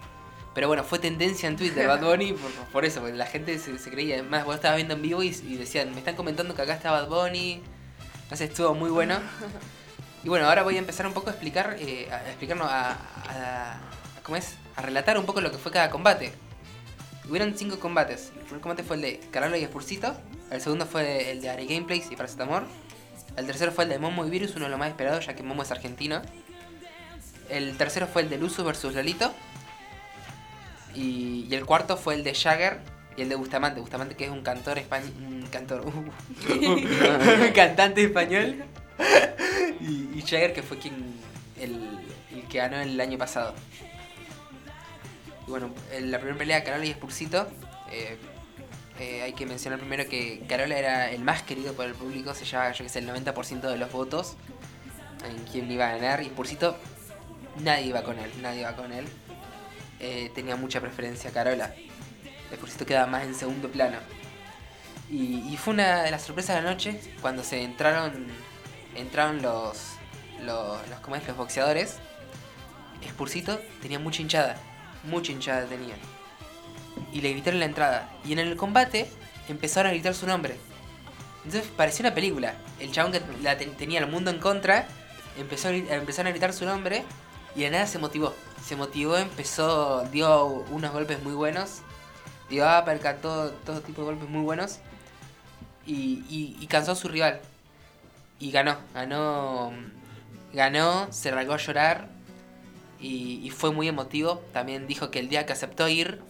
Pero 0.54 0.68
bueno, 0.68 0.84
fue 0.84 0.98
tendencia 0.98 1.48
en 1.48 1.56
Twitter 1.56 1.88
Bad 1.88 2.00
Bunny 2.04 2.34
por, 2.34 2.50
por 2.72 2.84
eso, 2.84 3.00
porque 3.00 3.16
la 3.16 3.26
gente 3.26 3.58
se, 3.58 3.78
se 3.78 3.90
creía. 3.90 4.14
Además, 4.16 4.44
vos 4.44 4.54
estabas 4.54 4.76
viendo 4.76 4.94
en 4.94 5.02
vivo 5.02 5.22
y, 5.22 5.28
y 5.28 5.56
decían, 5.56 5.90
me 5.92 5.98
están 5.98 6.14
comentando 6.16 6.54
que 6.54 6.62
acá 6.62 6.74
está 6.74 6.92
Bad 6.92 7.08
Bunny. 7.08 7.62
Entonces 8.22 8.50
estuvo 8.50 8.74
muy 8.74 8.90
bueno. 8.90 9.18
Y 10.26 10.28
bueno, 10.28 10.48
ahora 10.48 10.64
voy 10.64 10.74
a 10.74 10.80
empezar 10.80 11.06
un 11.06 11.12
poco 11.12 11.28
a 11.28 11.34
explicar, 11.34 11.76
eh, 11.78 12.08
a 12.10 12.16
explicarnos, 12.26 12.66
a, 12.68 12.90
a- 12.90 13.74
a- 13.74 13.78
¿cómo 14.24 14.36
es? 14.36 14.56
A 14.74 14.82
relatar 14.82 15.16
un 15.18 15.24
poco 15.24 15.40
lo 15.40 15.52
que 15.52 15.56
fue 15.56 15.70
cada 15.70 15.88
combate. 15.88 16.32
Hubieron 17.30 17.54
cinco 17.56 17.78
combates. 17.78 18.32
El 18.36 18.42
primer 18.42 18.60
combate 18.60 18.82
fue 18.82 18.96
el 18.96 19.02
de 19.02 19.20
Carola 19.30 19.56
y 19.56 19.64
Spursito. 19.64 20.16
El 20.50 20.60
segundo 20.60 20.84
fue 20.84 21.30
el 21.30 21.40
de 21.42 21.48
Ari 21.48 21.68
Gameplays 21.68 22.10
y 22.10 22.16
Paracetamor. 22.16 22.64
El 23.36 23.46
tercero 23.46 23.70
fue 23.70 23.84
el 23.84 23.90
de 23.90 24.00
Momo 24.00 24.26
y 24.26 24.30
Virus, 24.30 24.56
uno 24.56 24.64
de 24.64 24.70
los 24.72 24.80
más 24.80 24.88
esperados, 24.88 25.24
ya 25.26 25.36
que 25.36 25.44
Momo 25.44 25.62
es 25.62 25.70
argentino. 25.70 26.20
El 27.48 27.76
tercero 27.76 28.08
fue 28.08 28.22
el 28.22 28.28
de 28.28 28.38
Luzu 28.38 28.64
versus 28.64 28.94
Lolito. 28.96 29.32
Y, 30.92 31.46
y 31.48 31.54
el 31.54 31.64
cuarto 31.64 31.96
fue 31.96 32.14
el 32.14 32.24
de 32.24 32.34
Jagger 32.34 32.80
y 33.16 33.22
el 33.22 33.28
de 33.28 33.36
Bustamante. 33.36 33.78
Bustamante 33.80 34.16
que 34.16 34.24
es 34.24 34.30
un 34.32 34.42
cantor 34.42 34.76
español. 34.78 35.12
Un 35.20 35.46
cantor. 35.52 35.86
un 35.86 37.52
cantante 37.54 38.02
español. 38.02 38.64
Y, 39.80 40.18
y 40.18 40.22
Jagger 40.22 40.52
que 40.52 40.62
fue 40.62 40.78
quien. 40.78 41.14
El, 41.58 41.98
que 42.50 42.58
ganó 42.58 42.80
el 42.80 43.00
año 43.00 43.18
pasado. 43.18 43.54
Y 45.46 45.50
bueno, 45.50 45.70
en 45.92 46.10
la 46.10 46.18
primera 46.18 46.38
pelea 46.38 46.64
Carola 46.64 46.84
y 46.84 46.92
Spursito. 46.92 47.48
eh, 47.90 48.18
eh, 48.98 49.22
hay 49.22 49.34
que 49.34 49.44
mencionar 49.44 49.78
primero 49.78 50.08
que 50.08 50.42
Carola 50.48 50.78
era 50.78 51.10
el 51.10 51.20
más 51.22 51.42
querido 51.42 51.74
por 51.74 51.84
el 51.84 51.94
público, 51.94 52.32
se 52.32 52.46
llevaba 52.46 52.72
yo 52.72 52.82
que 52.82 52.88
sé 52.88 53.00
el 53.00 53.08
90% 53.08 53.60
de 53.60 53.76
los 53.76 53.92
votos 53.92 54.36
en 55.28 55.36
quién 55.44 55.70
iba 55.70 55.86
a 55.86 55.96
ganar 55.96 56.22
y 56.22 56.26
Spursito 56.26 56.78
nadie 57.60 57.86
iba 57.88 58.02
con 58.02 58.18
él, 58.18 58.30
nadie 58.40 58.60
iba 58.60 58.74
con 58.74 58.92
él. 58.92 59.06
Eh, 60.00 60.30
tenía 60.34 60.56
mucha 60.56 60.80
preferencia 60.80 61.30
Carola. 61.30 61.74
Spursito 62.54 62.86
quedaba 62.86 63.06
más 63.06 63.24
en 63.24 63.34
segundo 63.34 63.68
plano. 63.70 63.98
Y 65.10 65.56
fue 65.56 65.74
una 65.74 66.02
de 66.02 66.10
las 66.10 66.22
sorpresas 66.22 66.56
de 66.56 66.62
la 66.62 66.70
noche 66.70 67.00
cuando 67.20 67.44
se 67.44 67.62
entraron 67.62 68.26
entraron 68.98 69.42
los 69.42 69.78
los, 70.42 70.88
los, 70.88 71.00
¿cómo 71.00 71.16
es? 71.16 71.26
los 71.26 71.36
boxeadores. 71.36 71.96
Spursito 73.08 73.60
tenía 73.82 73.98
mucha 73.98 74.22
hinchada, 74.22 74.56
mucha 75.04 75.32
hinchada 75.32 75.66
tenía 75.66 75.94
y 77.12 77.20
le 77.20 77.30
gritaron 77.30 77.60
la 77.60 77.66
entrada. 77.66 78.10
Y 78.24 78.32
en 78.32 78.38
el 78.38 78.56
combate 78.56 79.10
empezaron 79.48 79.90
a 79.90 79.92
gritar 79.92 80.14
su 80.14 80.26
nombre. 80.26 80.56
Entonces 81.44 81.70
parecía 81.76 82.06
una 82.06 82.14
película. 82.14 82.54
El 82.80 82.90
chabón 82.92 83.12
que 83.12 83.22
la 83.42 83.56
ten- 83.56 83.76
tenía 83.76 84.00
el 84.00 84.06
mundo 84.08 84.30
en 84.30 84.38
contra 84.40 84.86
empezó 85.38 85.68
a, 85.68 85.72
empezaron 85.72 86.28
a 86.28 86.30
gritar 86.30 86.52
su 86.52 86.64
nombre 86.64 87.04
y 87.54 87.60
de 87.62 87.70
nada 87.70 87.86
se 87.86 87.98
motivó. 87.98 88.34
Se 88.64 88.74
motivó, 88.76 89.16
empezó, 89.16 90.02
dio 90.10 90.44
unos 90.46 90.92
golpes 90.92 91.22
muy 91.22 91.34
buenos. 91.34 91.82
Dio 92.50 92.64
uppercut, 92.66 93.20
todo, 93.20 93.50
todo 93.50 93.80
tipo 93.80 94.00
de 94.02 94.06
golpes 94.06 94.28
muy 94.28 94.42
buenos. 94.42 94.78
Y, 95.86 96.24
y, 96.28 96.56
y 96.60 96.66
cansó 96.66 96.92
a 96.92 96.96
su 96.96 97.08
rival. 97.08 97.40
Y 98.38 98.50
ganó, 98.50 98.76
ganó, 98.94 99.72
ganó, 100.52 101.12
se 101.12 101.30
largó 101.30 101.54
a 101.54 101.58
llorar. 101.58 102.08
Y, 103.00 103.40
y 103.44 103.50
fue 103.50 103.72
muy 103.72 103.88
emotivo. 103.88 104.42
También 104.52 104.86
dijo 104.86 105.10
que 105.10 105.18
el 105.18 105.28
día 105.28 105.46
que 105.46 105.52
aceptó 105.52 105.88
ir, 105.88 106.22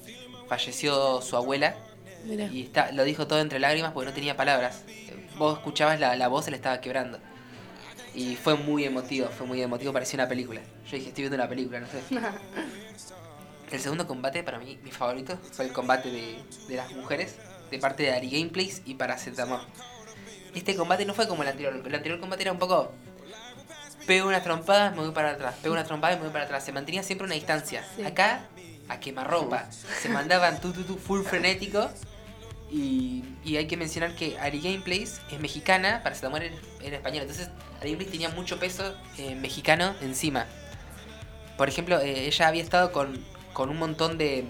falleció 0.48 1.20
su 1.22 1.36
abuela. 1.36 1.76
Mirá. 2.24 2.46
Y 2.46 2.62
está, 2.62 2.92
lo 2.92 3.04
dijo 3.04 3.26
todo 3.26 3.40
entre 3.40 3.58
lágrimas 3.58 3.92
porque 3.92 4.10
no 4.10 4.14
tenía 4.14 4.36
palabras. 4.36 4.84
Vos 5.38 5.58
escuchabas 5.58 6.00
la, 6.00 6.16
la 6.16 6.28
voz, 6.28 6.44
se 6.44 6.50
le 6.50 6.56
estaba 6.56 6.80
quebrando. 6.80 7.18
Y 8.14 8.34
fue 8.36 8.54
muy 8.54 8.84
emotivo, 8.84 9.28
fue 9.28 9.46
muy 9.46 9.60
emotivo, 9.60 9.92
parecía 9.92 10.16
una 10.18 10.28
película. 10.28 10.62
Yo 10.86 10.96
dije, 10.96 11.08
estoy 11.08 11.24
viendo 11.24 11.36
una 11.36 11.48
película, 11.48 11.80
no 11.80 11.86
sé. 11.86 12.00
El 13.70 13.80
segundo 13.80 14.06
combate, 14.06 14.42
para 14.42 14.58
mí, 14.58 14.78
mi 14.82 14.90
favorito, 14.90 15.38
fue 15.52 15.64
el 15.64 15.72
combate 15.72 16.08
de, 16.10 16.38
de 16.68 16.76
las 16.76 16.92
mujeres, 16.92 17.34
de 17.68 17.78
parte 17.80 18.04
de 18.04 18.12
Ari 18.12 18.30
Gameplays 18.30 18.82
y 18.86 18.94
Paracetamol. 18.94 19.60
Este 20.56 20.74
combate 20.74 21.04
no 21.04 21.12
fue 21.12 21.28
como 21.28 21.42
el 21.42 21.50
anterior, 21.50 21.74
el 21.74 21.94
anterior 21.94 22.18
combate 22.18 22.42
era 22.42 22.52
un 22.52 22.58
poco... 22.58 22.90
Pego 24.06 24.28
unas 24.28 24.42
trompadas, 24.42 24.94
me 24.94 25.02
voy 25.02 25.10
para 25.10 25.32
atrás, 25.32 25.56
pego 25.60 25.74
unas 25.74 25.86
trompadas 25.86 26.16
y 26.16 26.18
me 26.18 26.24
voy 26.24 26.32
para 26.32 26.44
atrás. 26.44 26.64
Se 26.64 26.72
mantenía 26.72 27.02
siempre 27.02 27.26
una 27.26 27.34
distancia. 27.34 27.84
Sí. 27.96 28.04
Acá, 28.04 28.46
a 28.88 28.98
quemarropa. 29.00 29.68
Se 30.00 30.08
mandaban 30.08 30.60
tu, 30.60 30.72
tu, 30.72 30.84
tu, 30.84 30.96
full 30.96 31.22
frenético. 31.24 31.90
Y, 32.70 33.24
y 33.44 33.56
hay 33.56 33.66
que 33.66 33.76
mencionar 33.76 34.14
que 34.14 34.38
Ari 34.38 34.60
Gameplays 34.60 35.20
es 35.30 35.40
mexicana, 35.40 36.00
Paracetamol 36.02 36.42
era, 36.42 36.54
era 36.82 36.96
española. 36.96 37.22
Entonces, 37.22 37.50
Ari 37.80 37.90
Gameplays 37.90 38.12
tenía 38.12 38.28
mucho 38.30 38.58
peso 38.58 38.94
eh, 39.18 39.34
mexicano 39.34 39.94
encima. 40.00 40.46
Por 41.58 41.68
ejemplo, 41.68 42.00
eh, 42.00 42.26
ella 42.26 42.48
había 42.48 42.62
estado 42.62 42.92
con, 42.92 43.22
con 43.52 43.68
un 43.68 43.76
montón 43.76 44.18
de. 44.18 44.44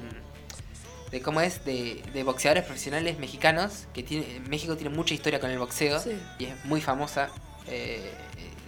De 1.16 1.22
¿Cómo 1.22 1.40
es? 1.40 1.64
De, 1.64 2.02
de 2.12 2.22
boxeadores 2.22 2.64
profesionales 2.64 3.18
mexicanos. 3.18 3.86
Que 3.94 4.02
tiene, 4.02 4.40
México 4.48 4.76
tiene 4.76 4.94
mucha 4.94 5.14
historia 5.14 5.40
con 5.40 5.50
el 5.50 5.58
boxeo. 5.58 6.00
Sí. 6.00 6.18
Y 6.38 6.44
es 6.46 6.64
muy 6.64 6.80
famosa 6.80 7.28
eh, 7.66 8.12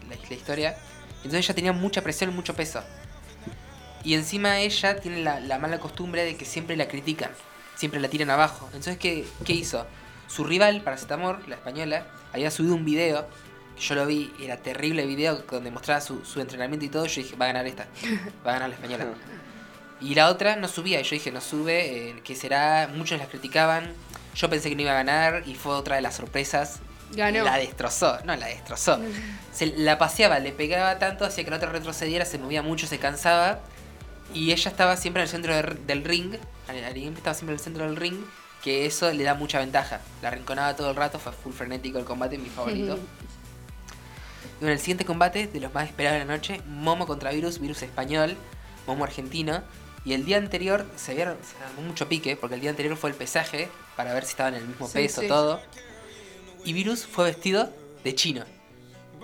la, 0.09 0.17
la 0.17 0.35
historia. 0.35 0.77
Entonces 1.19 1.47
ella 1.47 1.55
tenía 1.55 1.73
mucha 1.73 2.03
presión, 2.03 2.35
mucho 2.35 2.55
peso. 2.55 2.83
Y 4.05 4.15
encima 4.15 4.61
ella 4.61 5.01
tiene 5.01 5.23
la, 5.23 5.41
la 5.41 5.59
mala 5.59 5.79
costumbre 5.79 6.25
de 6.25 6.37
que 6.37 6.45
siempre 6.45 6.77
la 6.77 6.89
critican. 6.89 7.31
Siempre 7.77 8.01
la 8.01 8.09
tiran 8.09 8.31
abajo. 8.31 8.67
Entonces, 8.67 8.97
¿qué, 8.99 9.27
qué 9.45 9.53
hizo? 9.53 9.87
Su 10.27 10.45
rival, 10.45 10.83
Paracetamor, 10.83 11.47
la 11.49 11.57
española, 11.57 12.07
había 12.33 12.51
subido 12.51 12.75
un 12.75 12.85
video. 12.85 13.27
Que 13.77 13.83
yo 13.83 13.95
lo 13.95 14.07
vi, 14.07 14.33
era 14.41 14.57
terrible 14.57 15.03
el 15.03 15.09
video 15.09 15.37
donde 15.37 15.71
mostraba 15.71 16.01
su, 16.01 16.25
su 16.25 16.41
entrenamiento 16.41 16.87
y 16.87 16.89
todo. 16.89 17.07
Yo 17.07 17.23
dije, 17.23 17.37
va 17.37 17.47
a 17.47 17.49
ganar 17.49 17.67
esta. 17.67 17.87
Va 18.47 18.51
a 18.51 18.55
ganar 18.55 18.69
la 18.71 18.75
española. 18.75 19.07
Y 20.01 20.15
la 20.15 20.29
otra 20.29 20.57
no 20.57 20.69
subía. 20.69 21.01
Y 21.01 21.05
yo 21.05 21.11
dije, 21.11 21.33
no 21.33 21.41
sube, 21.41 22.11
eh, 22.11 22.21
¿qué 22.25 22.35
será? 22.37 22.89
Muchos 22.95 23.19
la 23.19 23.27
criticaban. 23.27 23.93
Yo 24.35 24.49
pensé 24.49 24.69
que 24.69 24.77
no 24.77 24.83
iba 24.83 24.93
a 24.93 24.95
ganar 24.95 25.43
y 25.47 25.55
fue 25.55 25.75
otra 25.75 25.97
de 25.97 26.03
las 26.03 26.15
sorpresas. 26.17 26.79
Ganó. 27.13 27.43
La 27.45 27.57
destrozó, 27.57 28.19
no, 28.25 28.37
la 28.37 28.47
destrozó. 28.47 29.01
Se 29.53 29.67
la 29.67 29.99
paseaba, 29.99 30.39
le 30.39 30.53
pegaba 30.53 30.99
tanto, 30.99 31.25
hacía 31.25 31.43
que 31.45 31.51
la 31.51 31.57
otra 31.57 31.71
retrocediera, 31.73 32.25
se 32.25 32.39
movía 32.39 32.63
mucho, 32.63 32.87
se 32.87 32.99
cansaba. 32.99 33.61
Y 34.35 34.53
ella 34.53 34.71
estaba 34.71 34.97
siempre 34.97 35.23
en 35.23 35.25
el 35.25 35.31
centro 35.31 35.55
de- 35.55 35.79
del 35.87 36.05
ring. 36.05 36.35
Ari 36.69 36.81
Gameplays 36.81 37.17
estaba 37.17 37.35
siempre 37.35 37.55
en 37.55 37.59
el 37.59 37.65
centro 37.65 37.85
del 37.85 37.97
ring. 37.97 38.17
Que 38.63 38.87
eso 38.87 39.11
le 39.11 39.25
da 39.25 39.35
mucha 39.35 39.59
ventaja. 39.59 40.01
La 40.21 40.31
rinconaba 40.31 40.77
todo 40.77 40.91
el 40.91 40.97
rato, 40.97 41.19
fue 41.19 41.33
full 41.33 41.53
frenético 41.53 41.99
el 41.99 42.05
combate, 42.05 42.39
mi 42.39 42.49
favorito. 42.51 42.99
Y 44.61 44.65
en 44.65 44.71
el 44.71 44.79
siguiente 44.81 45.05
combate, 45.05 45.47
de 45.47 45.61
los 45.61 45.73
más 45.73 45.87
esperados 45.87 46.19
de 46.19 46.25
la 46.27 46.33
noche, 46.35 46.61
Momo 46.67 47.07
contra 47.07 47.31
Virus, 47.31 47.61
Virus 47.61 47.83
español, 47.83 48.37
Momo 48.89 49.05
argentino. 49.05 49.63
Y 50.09 50.15
el 50.15 50.25
día 50.25 50.39
anterior 50.39 50.87
se, 50.97 51.21
armó 51.23 51.83
mucho 51.87 52.09
pique, 52.09 52.35
porque 52.35 52.55
el 52.55 52.63
día 52.63 52.71
anterior 52.71 52.97
fue 52.97 53.11
el 53.11 53.17
pesaje, 53.17 53.69
para 53.95 54.15
ver 54.15 54.25
si 54.25 54.31
estaban 54.31 54.55
en 54.55 54.63
el 54.63 54.69
mismo 54.69 54.87
Sí, 54.87 54.95
peso, 54.95 55.21
sí. 55.21 55.29
todo. 55.29 55.61
Y 56.65 56.73
Virus 56.73 57.05
fue 57.05 57.27
vestido 57.27 57.71
de 58.05 58.15
chino, 58.15 58.45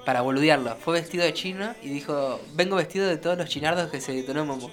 para 0.05 0.20
boludearlo. 0.20 0.76
Fue 0.76 1.01
vestido 1.01 1.24
de 1.24 1.32
chino 1.32 1.74
y 1.82 1.89
dijo, 1.89 2.39
vengo 2.53 2.76
vestido 2.76 3.07
de 3.09 3.16
todos 3.16 3.39
los 3.39 3.49
chinardos 3.49 3.91
que 3.91 4.03
se 4.03 4.12
detonó 4.12 4.45
Momo. 4.45 4.70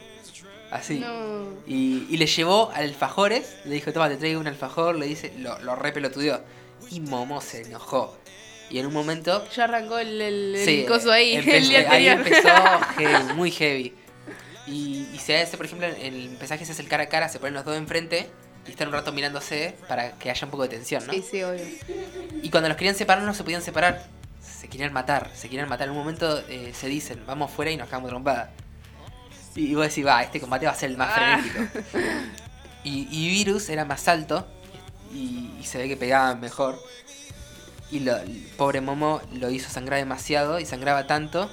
Así. 0.70 1.00
No. 1.00 1.46
Y, 1.66 2.08
y 2.10 2.18
le 2.18 2.26
llevó 2.26 2.72
alfajores, 2.74 3.56
le 3.64 3.76
dijo, 3.76 3.94
toma, 3.94 4.10
te 4.10 4.18
traigo 4.18 4.42
un 4.42 4.48
alfajor, 4.48 4.96
le 4.98 5.06
dice, 5.06 5.34
lo, 5.38 5.60
lo 5.60 5.78
re 5.78 5.94
pelotudeó. 5.94 6.42
Y 6.90 7.00
Momo 7.00 7.40
se 7.40 7.62
enojó. 7.62 8.18
Y 8.70 8.80
en 8.80 8.86
un 8.86 8.94
momento 8.94 9.46
Ya 9.56 9.64
arrancó 9.66 9.98
el, 10.00 10.20
el, 10.22 10.56
el 10.56 10.66
Sí, 10.66 10.86
coso 10.88 11.12
ahí, 11.12 11.36
empezó- 11.36 11.56
el 11.58 11.68
día 11.70 11.92
ahí 11.92 12.08
anterior. 12.10 12.38
empezó 12.38 12.80
heavy, 12.98 13.34
muy 13.34 13.52
heavy. 13.52 13.94
Y, 14.72 15.08
y 15.14 15.18
se 15.20 15.40
hace, 15.42 15.58
por 15.58 15.66
ejemplo, 15.66 15.88
el 15.88 16.30
mensaje 16.40 16.66
se 16.66 16.72
hace 16.72 16.82
el 16.82 16.88
cara 16.88 17.04
a 17.04 17.10
cara, 17.10 17.28
se 17.30 17.40
ponen 17.40 17.54
los 17.54 17.66
dos 17.66 17.78
enfrente 17.78 18.30
y 18.68 18.72
están 18.72 18.88
un 18.88 18.94
rato 18.94 19.12
mirándose 19.12 19.76
para 19.88 20.14
que 20.14 20.30
haya 20.32 20.46
un 20.46 20.52
poco 20.52 20.64
de 20.64 20.70
tensión, 20.70 21.06
¿no? 21.06 21.14
Sí, 21.14 21.24
sí, 21.30 21.44
obvio. 21.44 21.64
Y 22.42 22.50
cuando 22.50 22.70
los 22.70 22.78
querían 22.78 22.96
separar 22.96 23.24
no 23.24 23.34
se 23.34 23.44
podían 23.44 23.62
separar. 23.62 24.06
Se 24.42 24.68
querían 24.70 24.94
matar, 24.94 25.30
se 25.36 25.50
querían 25.50 25.68
matar. 25.68 25.88
En 25.88 25.92
un 25.92 25.98
momento 26.00 26.40
eh, 26.48 26.72
se 26.74 26.88
dicen, 26.88 27.24
vamos 27.26 27.52
fuera 27.52 27.72
y 27.72 27.78
nos 27.78 27.88
cagamos 27.90 28.10
trompada. 28.10 28.52
Y, 29.56 29.72
y 29.72 29.76
vos 29.76 29.88
decís, 29.88 30.06
va, 30.06 30.24
este 30.24 30.40
combate 30.40 30.66
va 30.68 30.72
a 30.72 30.76
ser 30.76 30.92
el 30.92 30.98
más 30.98 31.10
Ah. 31.16 31.40
frenético. 31.42 31.80
Y, 32.84 33.08
y 33.12 33.30
Virus 33.30 33.70
era 33.70 33.86
más 33.86 34.08
alto 34.08 34.48
y, 35.14 35.52
y 35.60 35.64
se 35.66 35.78
ve 35.80 35.88
que 35.88 35.98
pegaban 35.98 36.40
mejor. 36.40 36.80
Y 37.92 38.00
lo, 38.00 38.16
el 38.18 38.48
pobre 38.58 38.80
Momo 38.82 39.22
lo 39.34 39.50
hizo 39.50 39.70
sangrar 39.70 40.00
demasiado 40.00 40.60
y 40.60 40.66
sangraba 40.66 41.08
tanto 41.08 41.50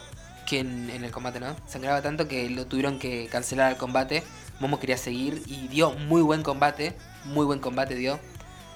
que 0.49 0.61
en, 0.61 0.89
en 0.89 1.05
el 1.05 1.11
combate, 1.11 1.41
¿no? 1.41 1.55
Sangraba 1.67 2.01
tanto 2.01 2.27
que 2.27 2.49
lo 2.49 2.67
tuvieron 2.67 2.99
que 2.99 3.29
cancelar 3.31 3.71
el 3.73 3.77
combate. 3.79 4.23
Momo 4.61 4.81
quería 4.81 4.97
seguir 4.97 5.43
y 5.47 5.69
dio 5.69 5.91
muy 5.93 6.23
buen 6.23 6.43
combate, 6.43 6.97
muy 7.27 7.45
buen 7.45 7.59
combate 7.61 7.95
dio. 7.95 8.19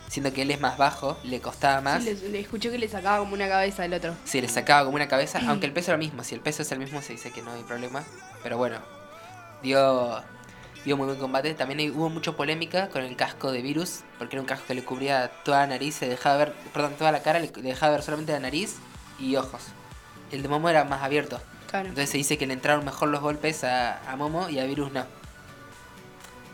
Siendo 0.09 0.31
que 0.35 0.43
él 0.43 0.51
es 0.51 0.61
más 0.61 0.77
bajo, 0.77 1.19
le 1.25 1.41
costaba 1.41 1.81
más. 1.81 2.05
Sí, 2.05 2.15
le, 2.15 2.29
le 2.29 2.41
escuché 2.41 2.71
que 2.71 2.77
le 2.77 2.87
sacaba 2.89 3.21
como 3.21 3.33
una 3.33 3.49
cabeza 3.49 3.85
al 3.85 3.95
otro. 3.95 4.15
Sí, 4.25 4.43
le 4.43 4.49
sacaba 4.49 4.85
como 4.85 4.97
una 4.97 5.09
cabeza, 5.09 5.41
aunque 5.49 5.65
el 5.65 5.73
peso 5.73 5.91
era 5.91 5.95
el 5.95 6.01
mismo. 6.07 6.23
Si 6.25 6.35
el 6.35 6.43
peso 6.43 6.61
es 6.61 6.71
el 6.73 6.79
mismo, 6.79 7.01
se 7.01 7.15
dice 7.15 7.31
que 7.33 7.41
no 7.41 7.51
hay 7.53 7.63
problema. 7.63 8.05
Pero 8.43 8.59
bueno, 8.59 8.77
dio, 9.63 10.23
dio 10.85 10.97
muy 10.97 11.07
buen 11.07 11.19
combate. 11.19 11.55
También 11.55 11.81
hay- 11.81 11.91
hubo 11.91 12.11
mucha 12.11 12.33
polémica 12.33 12.89
con 12.91 13.03
el 13.03 13.17
casco 13.17 13.51
de 13.53 13.63
Virus, 13.63 14.01
porque 14.19 14.37
era 14.37 14.41
un 14.43 14.47
casco 14.47 14.67
que 14.67 14.75
le 14.75 14.85
cubría 14.85 15.31
toda 15.45 15.61
la 15.61 15.67
nariz, 15.69 15.95
se 15.95 16.07
dejaba 16.09 16.37
ver, 16.37 16.53
perdón, 16.75 16.95
toda 16.99 17.13
la 17.13 17.23
cara, 17.23 17.39
le 17.39 17.49
dejaba 17.49 17.93
ver 17.93 18.03
solamente 18.03 18.33
la 18.33 18.41
nariz 18.41 18.77
y 19.19 19.37
ojos. 19.37 19.63
El 20.31 20.43
de 20.43 20.49
Momo 20.49 20.69
era 20.69 20.85
más 20.85 21.03
abierto. 21.03 21.41
Claro. 21.73 21.89
Entonces 21.89 22.11
se 22.11 22.19
dice 22.19 22.39
que 22.39 22.47
le 22.47 22.53
entraron 22.55 22.85
mejor 22.85 23.09
los 23.09 23.21
golpes 23.21 23.65
a, 23.65 23.99
a 24.09 24.15
Momo 24.15 24.49
y 24.49 24.61
a 24.61 24.65
Virus 24.65 24.93
no. 24.93 25.05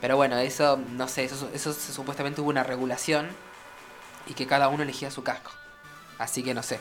Pero 0.00 0.16
bueno, 0.16 0.38
eso, 0.38 0.78
no 0.92 1.08
sé, 1.08 1.24
eso, 1.24 1.50
eso 1.52 1.72
supuestamente 1.74 2.40
hubo 2.40 2.48
una 2.50 2.62
regulación 2.62 3.28
y 4.26 4.34
que 4.34 4.46
cada 4.46 4.68
uno 4.68 4.84
elegía 4.84 5.10
su 5.10 5.22
casco. 5.24 5.50
Así 6.18 6.42
que 6.42 6.54
no 6.54 6.62
sé. 6.62 6.80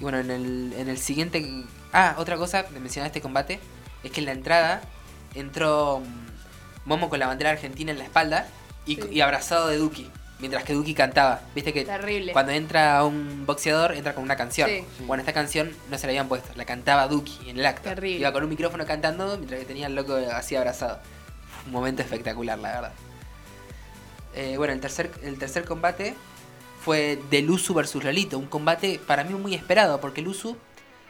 Y 0.00 0.02
bueno, 0.02 0.18
en 0.18 0.30
el, 0.30 0.72
en 0.76 0.88
el 0.88 0.98
siguiente... 0.98 1.64
Ah, 1.92 2.14
otra 2.18 2.36
cosa 2.36 2.62
de 2.64 2.80
mencionar 2.80 3.08
este 3.08 3.20
combate 3.20 3.60
es 4.02 4.10
que 4.10 4.20
en 4.20 4.26
la 4.26 4.32
entrada 4.32 4.80
entró 5.34 6.00
mm, 6.00 6.88
Momo 6.88 7.10
con 7.10 7.18
la 7.18 7.26
bandera 7.26 7.50
argentina 7.50 7.92
en 7.92 7.98
la 7.98 8.04
espalda 8.04 8.46
y, 8.86 8.96
Sí. 8.96 9.02
y 9.10 9.20
abrazado 9.20 9.68
de 9.68 9.76
Duki, 9.76 10.10
mientras 10.38 10.64
que 10.64 10.72
Duki 10.72 10.94
cantaba. 10.94 11.40
Viste 11.54 11.72
que 11.72 11.84
Terrible. 11.84 12.32
cuando 12.32 12.52
entra 12.52 13.04
un 13.04 13.44
boxeador 13.46 13.92
entra 13.92 14.14
con 14.14 14.24
una 14.24 14.36
canción. 14.36 14.68
Sí. 14.68 14.84
Bueno, 15.06 15.20
esta 15.20 15.32
canción 15.32 15.70
no 15.90 15.98
se 15.98 16.06
la 16.06 16.10
habían 16.12 16.28
puesto, 16.28 16.50
la 16.56 16.64
cantaba 16.64 17.08
Duki 17.08 17.50
en 17.50 17.58
el 17.58 17.66
acto. 17.66 17.88
Terrible. 17.88 18.20
Iba 18.20 18.32
con 18.32 18.44
un 18.44 18.50
micrófono 18.50 18.86
cantando 18.86 19.36
mientras 19.36 19.60
que 19.60 19.66
tenía 19.66 19.86
al 19.86 19.94
loco 19.94 20.14
así 20.32 20.56
abrazado. 20.56 21.00
Un 21.66 21.72
momento 21.72 22.02
espectacular, 22.02 22.58
la 22.58 22.72
verdad. 22.72 22.92
Eh, 24.34 24.56
bueno, 24.56 24.72
el 24.72 24.80
tercer, 24.80 25.10
el 25.22 25.38
tercer 25.38 25.64
combate 25.64 26.14
fue 26.80 27.18
de 27.30 27.42
Luzu 27.42 27.74
versus 27.74 28.04
Lolito. 28.04 28.38
Un 28.38 28.46
combate 28.46 29.00
para 29.04 29.24
mí 29.24 29.34
muy 29.34 29.54
esperado, 29.54 30.00
porque 30.00 30.22
Luzu 30.22 30.56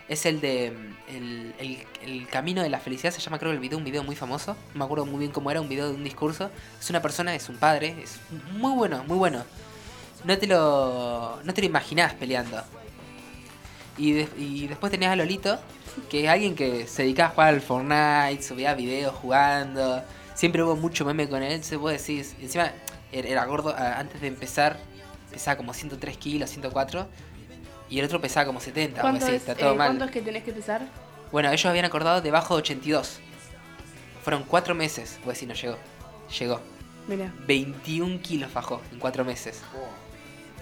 es 0.08 0.26
el 0.26 0.40
de. 0.40 0.70
mm, 0.72 0.94
El, 1.08 1.54
el- 2.02 2.26
camino 2.28 2.62
de 2.62 2.68
la 2.68 2.78
felicidad, 2.80 3.12
se 3.12 3.20
llama 3.20 3.38
creo 3.38 3.52
el 3.52 3.58
video, 3.58 3.78
un 3.78 3.84
video 3.84 4.02
muy 4.04 4.14
famoso. 4.16 4.56
No 4.74 4.78
me 4.80 4.84
acuerdo 4.84 5.06
muy 5.06 5.18
bien 5.20 5.32
cómo 5.32 5.50
era, 5.50 5.60
un 5.60 5.68
video 5.68 5.88
de 5.88 5.94
un 5.94 6.04
discurso. 6.04 6.50
Es 6.80 6.90
una 6.90 7.00
persona, 7.02 7.34
es 7.34 7.48
un 7.48 7.56
padre, 7.56 7.96
es 8.02 8.18
muy 8.52 8.72
bueno, 8.72 9.02
muy 9.04 9.16
bueno. 9.16 9.44
No 10.24 10.36
te 10.38 10.46
lo. 10.46 11.38
No 11.44 11.54
te 11.54 11.60
lo 11.62 11.66
imaginás 11.66 12.12
peleando. 12.14 12.62
Y, 13.96 14.20
y 14.36 14.66
después 14.68 14.90
tenías 14.92 15.12
a 15.12 15.16
Lolito, 15.16 15.58
que 16.08 16.24
es 16.24 16.30
alguien 16.30 16.54
que 16.54 16.86
se 16.86 17.02
dedicaba 17.02 17.28
a 17.30 17.32
jugar 17.32 17.48
al 17.54 17.60
Fortnite, 17.60 18.42
subía 18.42 18.74
videos 18.74 19.14
jugando. 19.14 20.02
Siempre 20.34 20.62
hubo 20.62 20.76
mucho 20.76 21.04
meme 21.04 21.28
con 21.28 21.42
él, 21.42 21.64
se 21.64 21.78
puede 21.78 21.96
decir. 21.96 22.24
Encima 22.40 22.70
era 23.10 23.28
era 23.28 23.44
gordo, 23.46 23.74
antes 23.76 24.20
de 24.20 24.28
empezar 24.28 24.78
pesaba 25.30 25.56
como 25.56 25.74
103 25.74 26.16
kilos, 26.16 26.50
104. 26.50 27.08
Y 27.90 27.98
el 27.98 28.04
otro 28.04 28.20
pesaba 28.20 28.46
como 28.46 28.60
70, 28.60 29.00
algo 29.00 29.10
¿Cuánto, 29.10 29.26
así, 29.26 29.34
es, 29.34 29.42
está 29.42 29.54
todo 29.54 29.72
eh, 29.72 29.76
mal. 29.76 29.88
¿Cuánto 29.88 30.04
es 30.04 30.10
que 30.10 30.20
tenés 30.22 30.44
que 30.44 30.52
pesar? 30.52 30.86
Bueno, 31.32 31.48
ellos 31.50 31.66
habían 31.66 31.84
acordado 31.84 32.20
debajo 32.20 32.54
de 32.56 32.62
82. 32.62 33.20
Fueron 34.22 34.44
4 34.44 34.74
meses, 34.74 35.18
pues 35.24 35.38
si 35.38 35.46
no 35.46 35.54
llegó. 35.54 35.76
Llegó. 36.38 36.60
Mira. 37.06 37.32
21 37.46 38.20
kilos 38.20 38.52
bajó 38.52 38.82
en 38.92 38.98
4 38.98 39.24
meses. 39.24 39.62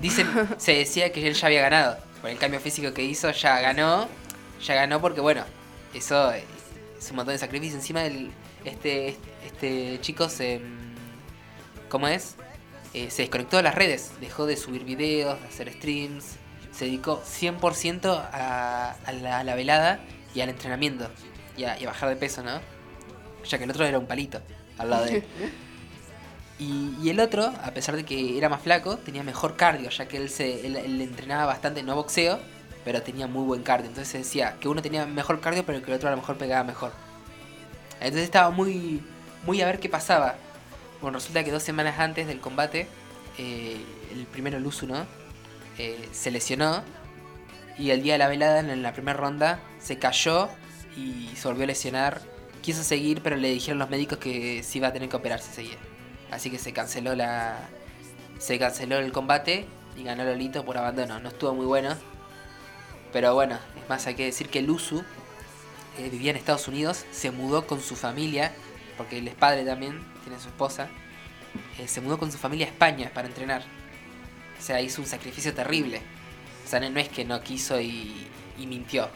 Dicen, 0.00 0.28
se 0.58 0.72
decía 0.74 1.12
que 1.12 1.26
él 1.26 1.34
ya 1.34 1.46
había 1.48 1.62
ganado. 1.62 1.98
Por 2.20 2.30
el 2.30 2.38
cambio 2.38 2.60
físico 2.60 2.92
que 2.92 3.02
hizo, 3.02 3.30
ya 3.30 3.60
ganó. 3.60 4.08
Ya 4.64 4.74
ganó 4.74 5.00
porque, 5.00 5.20
bueno, 5.20 5.44
eso 5.94 6.32
eh, 6.32 6.44
es 6.98 7.10
un 7.10 7.16
montón 7.16 7.34
de 7.34 7.38
sacrificio. 7.38 7.76
Encima, 7.76 8.04
el, 8.04 8.30
este, 8.64 9.16
este 9.44 9.98
chico 10.00 10.28
se. 10.28 10.58
mm, 10.60 11.88
¿Cómo 11.88 12.08
es? 12.08 12.36
Eh, 12.94 13.10
se 13.10 13.22
desconectó 13.22 13.56
de 13.56 13.62
las 13.64 13.74
redes. 13.74 14.12
Dejó 14.20 14.46
de 14.46 14.56
subir 14.56 14.84
videos, 14.84 15.40
de 15.40 15.48
hacer 15.48 15.72
streams. 15.72 16.36
Se 16.76 16.84
dedicó 16.84 17.22
100% 17.22 18.06
a, 18.32 18.90
a, 18.92 19.12
la, 19.12 19.38
a 19.38 19.44
la 19.44 19.54
velada 19.54 20.00
y 20.34 20.40
al 20.42 20.50
entrenamiento. 20.50 21.08
Y 21.56 21.64
a, 21.64 21.78
y 21.80 21.84
a 21.84 21.88
bajar 21.88 22.08
de 22.10 22.16
peso, 22.16 22.42
¿no? 22.42 22.60
Ya 23.48 23.58
que 23.58 23.64
el 23.64 23.70
otro 23.70 23.84
era 23.86 23.98
un 23.98 24.06
palito 24.06 24.40
al 24.78 24.90
lado 24.90 25.04
de 25.06 25.16
él. 25.16 25.24
Y, 26.58 26.96
y 27.02 27.10
el 27.10 27.20
otro, 27.20 27.52
a 27.62 27.70
pesar 27.72 27.96
de 27.96 28.04
que 28.04 28.38
era 28.38 28.48
más 28.48 28.62
flaco, 28.62 28.96
tenía 28.96 29.22
mejor 29.22 29.56
cardio, 29.56 29.90
ya 29.90 30.08
que 30.08 30.16
él, 30.16 30.30
se, 30.30 30.66
él, 30.66 30.76
él 30.76 31.02
entrenaba 31.02 31.44
bastante, 31.44 31.82
no 31.82 31.94
boxeo, 31.94 32.38
pero 32.82 33.02
tenía 33.02 33.26
muy 33.26 33.44
buen 33.44 33.62
cardio. 33.62 33.88
Entonces 33.88 34.10
se 34.10 34.18
decía 34.18 34.56
que 34.58 34.68
uno 34.68 34.80
tenía 34.80 35.04
mejor 35.04 35.40
cardio, 35.40 35.66
pero 35.66 35.82
que 35.82 35.90
el 35.90 35.96
otro 35.98 36.08
a 36.08 36.12
lo 36.12 36.16
mejor 36.16 36.38
pegaba 36.38 36.64
mejor. 36.64 36.92
Entonces 38.00 38.22
estaba 38.22 38.50
muy, 38.50 39.02
muy 39.44 39.60
a 39.60 39.66
ver 39.66 39.80
qué 39.80 39.88
pasaba. 39.88 40.36
Bueno, 41.02 41.18
resulta 41.18 41.44
que 41.44 41.50
dos 41.50 41.62
semanas 41.62 41.98
antes 41.98 42.26
del 42.26 42.40
combate, 42.40 42.86
eh, 43.38 43.76
el 44.12 44.24
primero 44.26 44.58
Luzu, 44.58 44.86
¿no? 44.86 45.04
Eh, 45.78 46.08
se 46.12 46.30
lesionó 46.30 46.82
y 47.78 47.90
el 47.90 48.02
día 48.02 48.14
de 48.14 48.18
la 48.18 48.28
velada, 48.28 48.60
en 48.60 48.82
la 48.82 48.92
primera 48.92 49.18
ronda, 49.18 49.60
se 49.78 49.98
cayó 49.98 50.48
y 50.96 51.30
se 51.36 51.46
volvió 51.46 51.64
a 51.64 51.66
lesionar. 51.66 52.22
Quiso 52.62 52.82
seguir, 52.82 53.22
pero 53.22 53.36
le 53.36 53.50
dijeron 53.50 53.78
los 53.78 53.90
médicos 53.90 54.18
que 54.18 54.62
sí 54.62 54.78
iba 54.78 54.88
a 54.88 54.92
tener 54.92 55.08
que 55.08 55.16
operarse 55.16 55.52
seguía. 55.52 55.76
Así 56.30 56.50
que 56.50 56.58
se 56.58 56.72
canceló 56.72 57.14
la. 57.14 57.68
Se 58.38 58.58
canceló 58.58 58.98
el 58.98 59.12
combate 59.12 59.66
y 59.96 60.02
ganó 60.02 60.24
Lolito 60.24 60.64
por 60.64 60.76
abandono. 60.78 61.20
No 61.20 61.28
estuvo 61.28 61.54
muy 61.54 61.66
bueno. 61.66 61.96
Pero 63.12 63.34
bueno, 63.34 63.58
es 63.80 63.88
más, 63.88 64.06
hay 64.06 64.14
que 64.14 64.24
decir 64.24 64.48
que 64.48 64.62
Luzu 64.62 65.02
eh, 65.98 66.10
vivía 66.10 66.30
en 66.30 66.36
Estados 66.36 66.68
Unidos, 66.68 67.06
se 67.12 67.30
mudó 67.30 67.66
con 67.66 67.80
su 67.80 67.96
familia, 67.96 68.52
porque 68.96 69.18
él 69.18 69.28
es 69.28 69.34
padre 69.34 69.64
también, 69.64 70.00
tiene 70.24 70.38
su 70.40 70.48
esposa. 70.48 70.88
eh, 71.78 71.88
se 71.88 72.00
mudó 72.00 72.18
con 72.18 72.30
su 72.32 72.38
familia 72.38 72.66
a 72.66 72.70
España 72.70 73.10
para 73.14 73.28
entrenar. 73.28 73.62
O 74.58 74.62
sea, 74.62 74.80
hizo 74.80 75.00
un 75.02 75.06
sacrificio 75.08 75.54
terrible. 75.54 76.00
O 76.64 76.68
sea, 76.68 76.80
no, 76.80 76.98
es 76.98 77.08
que 77.08 77.24
no 77.24 77.40
quiso 77.42 77.80
y, 77.80 78.26
y 78.58 78.66
mintió. 78.66 79.08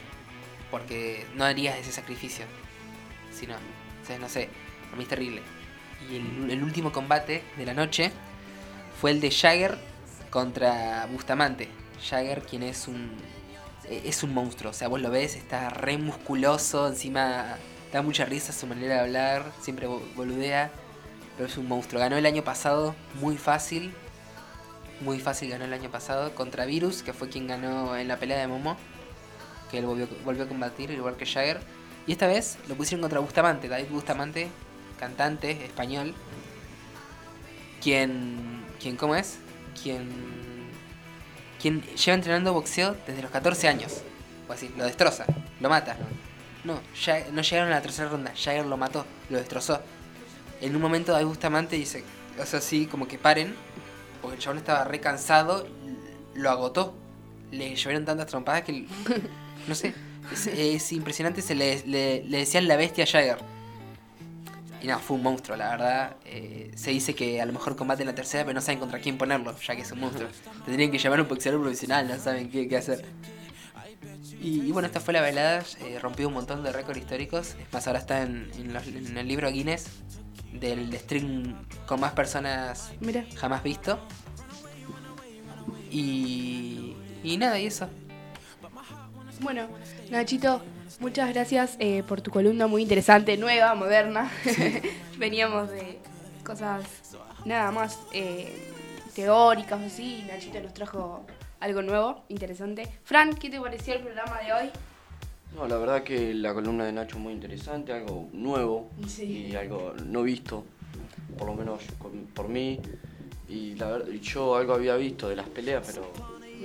Porque 0.70 1.26
no 1.34 1.45
harías 1.45 1.76
ese 1.78 1.93
sacrificio. 1.93 2.45
Si 3.32 3.47
no. 3.47 3.55
O 3.55 4.07
sea, 4.07 4.18
no 4.18 4.28
sé. 4.28 4.49
Para 4.84 4.97
mí 4.97 5.03
es 5.05 5.09
terrible. 5.09 5.43
Y 6.11 6.16
el, 6.16 6.51
el 6.51 6.62
último 6.62 6.93
combate 6.93 7.43
de 7.57 7.66
la 7.66 7.74
noche 7.74 8.11
fue 9.01 9.11
el 9.11 9.20
de 9.20 9.30
Jagger 9.30 9.78
contra 10.30 11.07
Bustamante. 11.11 11.68
Jagger, 12.09 12.43
quien 12.43 12.62
es 12.62 12.86
un. 12.88 13.11
eh, 13.88 14.03
Es 14.05 14.22
un 14.22 14.32
monstruo. 14.32 14.70
O 14.70 14.74
sea, 14.74 14.88
vos 14.88 15.01
lo 15.01 15.11
ves, 15.11 15.34
está 15.34 15.70
re 15.70 15.99
musculoso. 15.99 16.86
Encima 16.88 17.57
da 17.93 18.03
mucha 18.03 18.24
risa 18.24 18.53
su 18.53 18.66
manera 18.66 18.95
de 18.95 19.01
hablar. 19.01 19.53
Siempre 19.61 19.86
bo- 19.86 20.03
boludea. 20.14 20.70
Pero 21.36 21.49
es 21.49 21.57
un 21.57 21.66
monstruo. 21.68 22.01
Ganó 22.01 22.16
el 22.16 22.26
año 22.26 22.45
pasado 22.45 22.95
muy 23.14 23.36
fácil. 23.36 23.93
Muy 25.01 25.18
fácil 25.18 25.51
ganó 25.51 25.64
el 25.64 25.72
año 25.72 25.90
pasado 25.90 26.34
contra 26.34 26.66
Virus, 26.66 27.03
que 27.03 27.12
fue 27.12 27.28
quien 27.28 27.46
ganó 27.46 27.96
en 27.96 28.09
la 28.09 28.18
pelea 28.18 28.38
de 28.38 28.46
Momo. 28.46 28.76
Que 29.70 29.78
él 29.78 29.86
volvió, 29.86 30.09
volvió 30.24 30.44
a 30.44 30.48
combatir, 30.48 30.90
igual 30.90 31.16
que 31.16 31.26
Jagger. 31.26 31.61
Y 32.07 32.12
esta 32.12 32.26
vez 32.26 32.59
lo 32.68 32.74
pusieron 32.74 33.01
contra 33.01 33.20
Bustamante, 33.20 33.68
David 33.68 33.88
Bustamante, 33.90 34.48
cantante 34.98 35.64
español. 35.64 36.14
Quien. 37.82 38.64
quien 38.80 38.96
¿Cómo 38.96 39.14
es? 39.14 39.38
Quien. 39.80 40.09
Quien 41.61 41.82
lleva 41.82 42.14
entrenando 42.14 42.53
boxeo 42.53 42.96
desde 43.07 43.22
los 43.22 43.30
14 43.30 43.68
años. 43.68 44.03
O 44.48 44.53
así, 44.53 44.70
lo 44.76 44.84
destroza, 44.84 45.24
lo 45.61 45.68
mata. 45.68 45.96
No, 46.64 46.80
ya, 47.05 47.26
no 47.32 47.42
llegaron 47.42 47.72
a 47.72 47.76
la 47.76 47.82
tercera 47.82 48.09
ronda, 48.09 48.32
Jagger 48.34 48.66
lo 48.66 48.76
mató, 48.76 49.07
lo 49.30 49.38
destrozó. 49.38 49.80
En 50.61 50.76
un 50.76 50.82
momento 50.82 51.12
David 51.12 51.26
Bustamante 51.26 51.76
dice, 51.76 52.05
o 52.38 52.44
sea, 52.44 52.59
así 52.59 52.86
como 52.86 53.09
que 53.09 53.18
paren, 53.18 53.55
porque 54.21 54.37
el 54.37 54.43
chabón 54.43 54.59
estaba 54.59 54.85
re 54.85 55.01
cansado, 55.01 55.66
lo 56.35 56.51
agotó. 56.51 56.95
Le 57.51 57.75
llovieron 57.75 58.05
tantas 58.05 58.27
trompadas 58.27 58.62
que, 58.62 58.87
no 59.68 59.75
sé, 59.75 59.93
es, 60.33 60.47
es 60.47 60.93
impresionante, 60.93 61.43
se 61.43 61.55
le, 61.55 61.83
le, 61.87 62.23
le 62.25 62.39
decían 62.39 62.68
la 62.68 62.77
bestia 62.77 63.05
a 63.05 63.07
Jagger. 63.07 63.39
y 64.83 64.87
nada, 64.87 65.01
fue 65.01 65.16
un 65.16 65.23
monstruo, 65.25 65.57
la 65.57 65.71
verdad. 65.71 66.16
Eh, 66.27 66.71
se 66.77 66.91
dice 66.93 67.14
que 67.14 67.41
a 67.41 67.47
lo 67.47 67.53
mejor 67.53 67.75
combate 67.77 68.03
en 68.03 68.07
la 68.09 68.14
tercera, 68.14 68.45
pero 68.45 68.55
no 68.55 68.61
saben 68.61 68.79
contra 68.79 69.01
quién 69.01 69.18
ponerlo, 69.18 69.55
ya 69.61 69.75
que 69.75 69.83
es 69.83 69.91
un 69.93 70.01
monstruo. 70.01 70.29
Tendrían 70.64 70.91
que 70.93 70.99
llamar 70.99 71.18
a 71.18 71.23
un 71.23 71.29
boxeador 71.29 71.61
profesional, 71.61 72.07
no 72.07 72.16
saben 72.18 72.49
qué, 72.51 72.68
qué 72.68 72.77
hacer. 72.77 73.05
Y, 74.41 74.61
y 74.62 74.73
bueno, 74.73 74.87
esta 74.87 75.01
fue 75.01 75.12
la 75.12 75.21
velada, 75.21 75.62
eh, 75.81 75.99
rompió 76.01 76.29
un 76.29 76.35
montón 76.35 76.62
de 76.62 76.73
récords 76.73 76.99
históricos. 76.99 77.57
Es 77.61 77.73
más, 77.73 77.87
ahora 77.87 77.99
está 77.99 78.23
en, 78.23 78.51
en 78.57 78.73
los- 78.73 78.87
en 78.87 79.18
el 79.18 79.29
libro 79.29 79.51
Guinness 79.51 79.87
del 80.53 80.92
stream 80.98 81.57
con 81.86 82.01
más 82.01 82.12
personas 82.12 82.92
Mira. 83.01 83.24
jamás 83.36 83.62
visto. 83.62 83.98
Y, 85.90 86.96
y 87.22 87.36
nada, 87.36 87.59
y 87.59 87.66
eso. 87.66 87.88
Bueno, 89.40 89.68
Nachito, 90.11 90.62
muchas 91.01 91.32
gracias 91.32 91.76
eh, 91.78 92.03
por 92.07 92.20
tu 92.20 92.30
columna 92.30 92.66
muy 92.66 92.82
interesante, 92.82 93.36
nueva, 93.36 93.74
moderna. 93.74 94.30
Veníamos 95.18 95.70
de 95.70 95.98
cosas 96.44 96.84
nada 97.44 97.70
más 97.70 97.98
eh, 98.12 98.70
teóricas 99.14 99.80
así, 99.80 100.20
y 100.20 100.22
Nachito 100.30 100.61
nos 100.61 100.74
trajo 100.74 101.26
algo 101.59 101.82
nuevo, 101.82 102.24
interesante. 102.28 102.88
Fran, 103.03 103.34
¿qué 103.34 103.51
te 103.51 103.61
pareció 103.61 103.94
el 103.94 104.03
programa 104.03 104.38
de 104.40 104.53
hoy? 104.53 104.70
No, 105.55 105.66
la 105.66 105.76
verdad 105.78 106.03
que 106.03 106.32
la 106.34 106.55
columna 106.55 106.84
de 106.86 106.92
Nacho 106.92 107.16
es 107.16 107.22
muy 107.22 107.32
interesante, 107.32 107.92
algo 107.92 108.28
nuevo 108.32 108.88
Sí. 109.07 109.48
y 109.51 109.57
algo 109.57 109.94
no 110.07 110.22
visto, 110.22 110.64
por 111.36 111.48
lo 111.48 111.55
menos 111.55 111.80
por 112.34 112.48
mí. 112.48 112.78
Y 113.48 113.74
la 113.74 113.90
verdad, 113.90 114.09
yo 114.22 114.55
algo 114.57 114.74
había 114.74 114.94
visto 114.96 115.28
de 115.28 115.36
las 115.36 115.48
peleas, 115.48 115.84
pero. 115.86 116.12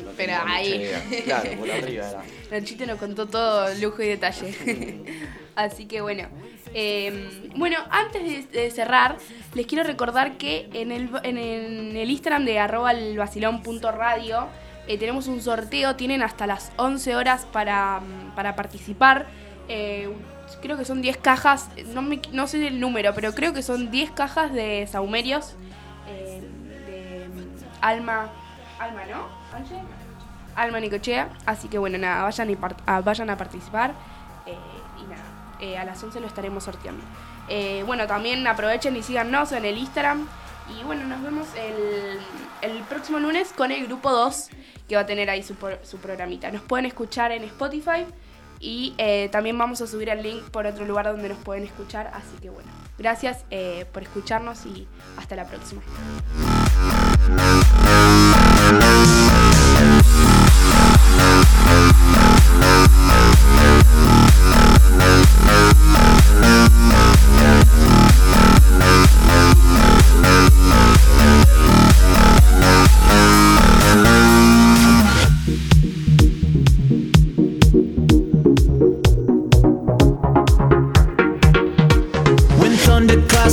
no 0.05 0.11
Pero 0.15 0.33
ahí. 0.45 0.87
Claro, 1.23 1.49
por 1.59 1.71
arriba 1.71 2.09
era. 2.09 2.23
Nachito 2.51 2.85
nos 2.85 2.99
contó 2.99 3.25
todo 3.27 3.73
lujo 3.75 4.03
y 4.03 4.07
detalle. 4.09 5.03
Así 5.55 5.85
que 5.87 6.01
bueno. 6.01 6.27
eh, 6.73 7.49
bueno, 7.55 7.77
antes 7.89 8.51
de, 8.51 8.61
de 8.61 8.69
cerrar, 8.71 9.17
les 9.55 9.65
quiero 9.65 9.83
recordar 9.83 10.37
que 10.37 10.69
en 10.73 10.91
el, 10.91 11.09
en 11.23 11.37
el, 11.97 12.09
Instagram 12.11 12.45
de 12.45 12.59
arroba 12.59 12.91
el 12.91 13.17
eh, 14.87 14.97
tenemos 14.99 15.27
un 15.27 15.41
sorteo, 15.41 15.95
tienen 15.95 16.21
hasta 16.21 16.45
las 16.45 16.71
11 16.77 17.15
horas 17.15 17.45
para, 17.51 18.01
para 18.35 18.55
participar. 18.55 19.25
Eh, 19.67 20.13
creo 20.61 20.77
que 20.77 20.85
son 20.85 21.01
10 21.01 21.17
cajas, 21.17 21.69
no, 21.93 22.01
me, 22.03 22.21
no 22.31 22.45
sé 22.47 22.67
el 22.67 22.79
número, 22.79 23.13
pero 23.15 23.33
creo 23.33 23.51
que 23.53 23.63
son 23.63 23.89
10 23.89 24.11
cajas 24.11 24.53
de 24.53 24.87
saumerios 24.91 25.55
eh, 26.07 26.41
de 26.77 27.27
mm, 27.27 27.83
Alma, 27.83 28.29
Alma, 28.79 29.01
¿no? 29.05 29.27
¿Ángel? 29.57 29.79
Alma 30.55 30.79
Nicochea. 30.79 31.29
Así 31.45 31.67
que 31.67 31.79
bueno, 31.79 31.97
nada, 31.97 32.23
vayan, 32.23 32.49
y 32.51 32.57
a, 32.85 33.01
vayan 33.01 33.29
a 33.29 33.37
participar. 33.37 33.93
y 34.45 35.03
nada, 35.09 35.81
a 35.81 35.85
las 35.85 36.01
11 36.01 36.19
lo 36.19 36.27
estaremos 36.27 36.63
sorteando. 36.63 37.03
Bueno, 37.85 38.05
también 38.05 38.45
aprovechen 38.45 38.95
y 38.95 39.03
síganos 39.03 39.51
en 39.51 39.65
el 39.65 39.77
Instagram. 39.77 40.27
Y 40.69 40.83
bueno, 40.83 41.05
nos 41.05 41.21
vemos 41.21 41.47
el, 41.55 42.19
el 42.61 42.83
próximo 42.83 43.19
lunes 43.19 43.51
con 43.53 43.71
el 43.71 43.85
grupo 43.85 44.11
2 44.11 44.49
que 44.87 44.95
va 44.95 45.01
a 45.01 45.05
tener 45.05 45.29
ahí 45.29 45.43
su, 45.43 45.55
su 45.83 45.97
programita. 45.97 46.51
Nos 46.51 46.61
pueden 46.61 46.85
escuchar 46.85 47.31
en 47.31 47.43
Spotify 47.43 48.05
y 48.59 48.93
eh, 48.97 49.29
también 49.31 49.57
vamos 49.57 49.81
a 49.81 49.87
subir 49.87 50.09
el 50.09 50.23
link 50.23 50.43
por 50.49 50.65
otro 50.65 50.85
lugar 50.85 51.05
donde 51.05 51.29
nos 51.29 51.37
pueden 51.39 51.63
escuchar. 51.63 52.11
Así 52.13 52.37
que 52.41 52.49
bueno, 52.49 52.69
gracias 52.97 53.45
eh, 53.51 53.85
por 53.91 54.03
escucharnos 54.03 54.65
y 54.65 54.87
hasta 55.17 55.35
la 55.35 55.45
próxima. 55.45 55.81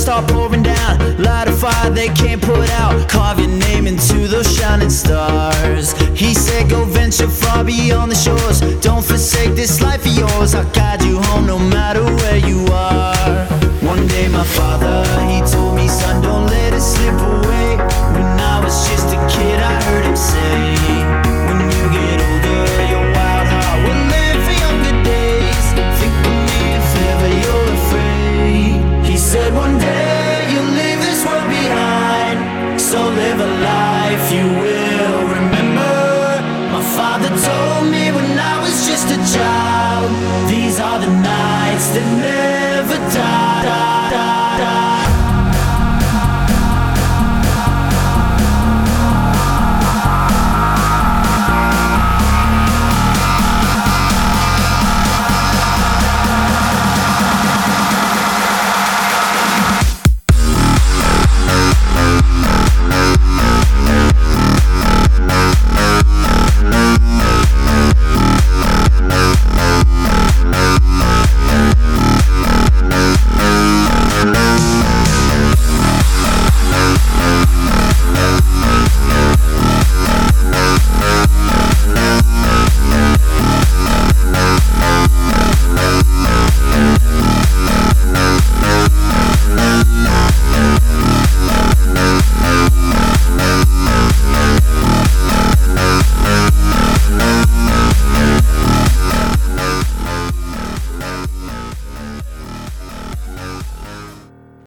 Start 0.03 0.27
pouring 0.27 0.63
down, 0.63 0.99
light 1.23 1.47
a 1.47 1.53
fire 1.53 1.89
they 1.89 2.09
can't 2.09 2.41
put 2.41 2.69
out. 2.71 3.07
Carve 3.07 3.39
your 3.39 3.47
name 3.47 3.87
into 3.87 4.27
those 4.27 4.53
shining 4.53 4.89
stars. 4.89 5.93
He 6.11 6.33
said, 6.33 6.69
Go 6.69 6.83
venture 6.83 7.29
far 7.29 7.63
beyond 7.63 8.11
the 8.11 8.15
shores. 8.15 8.59
Don't 8.81 9.03
forsake 9.03 9.55
this 9.55 9.81
life 9.81 10.05
of 10.05 10.11
yours. 10.11 10.55
I'll 10.55 10.69
guide 10.73 11.01
you 11.03 11.21
home 11.21 11.47
no 11.47 11.57
matter 11.57 12.03
where 12.03 12.37
you 12.37 12.65
are. 12.65 12.72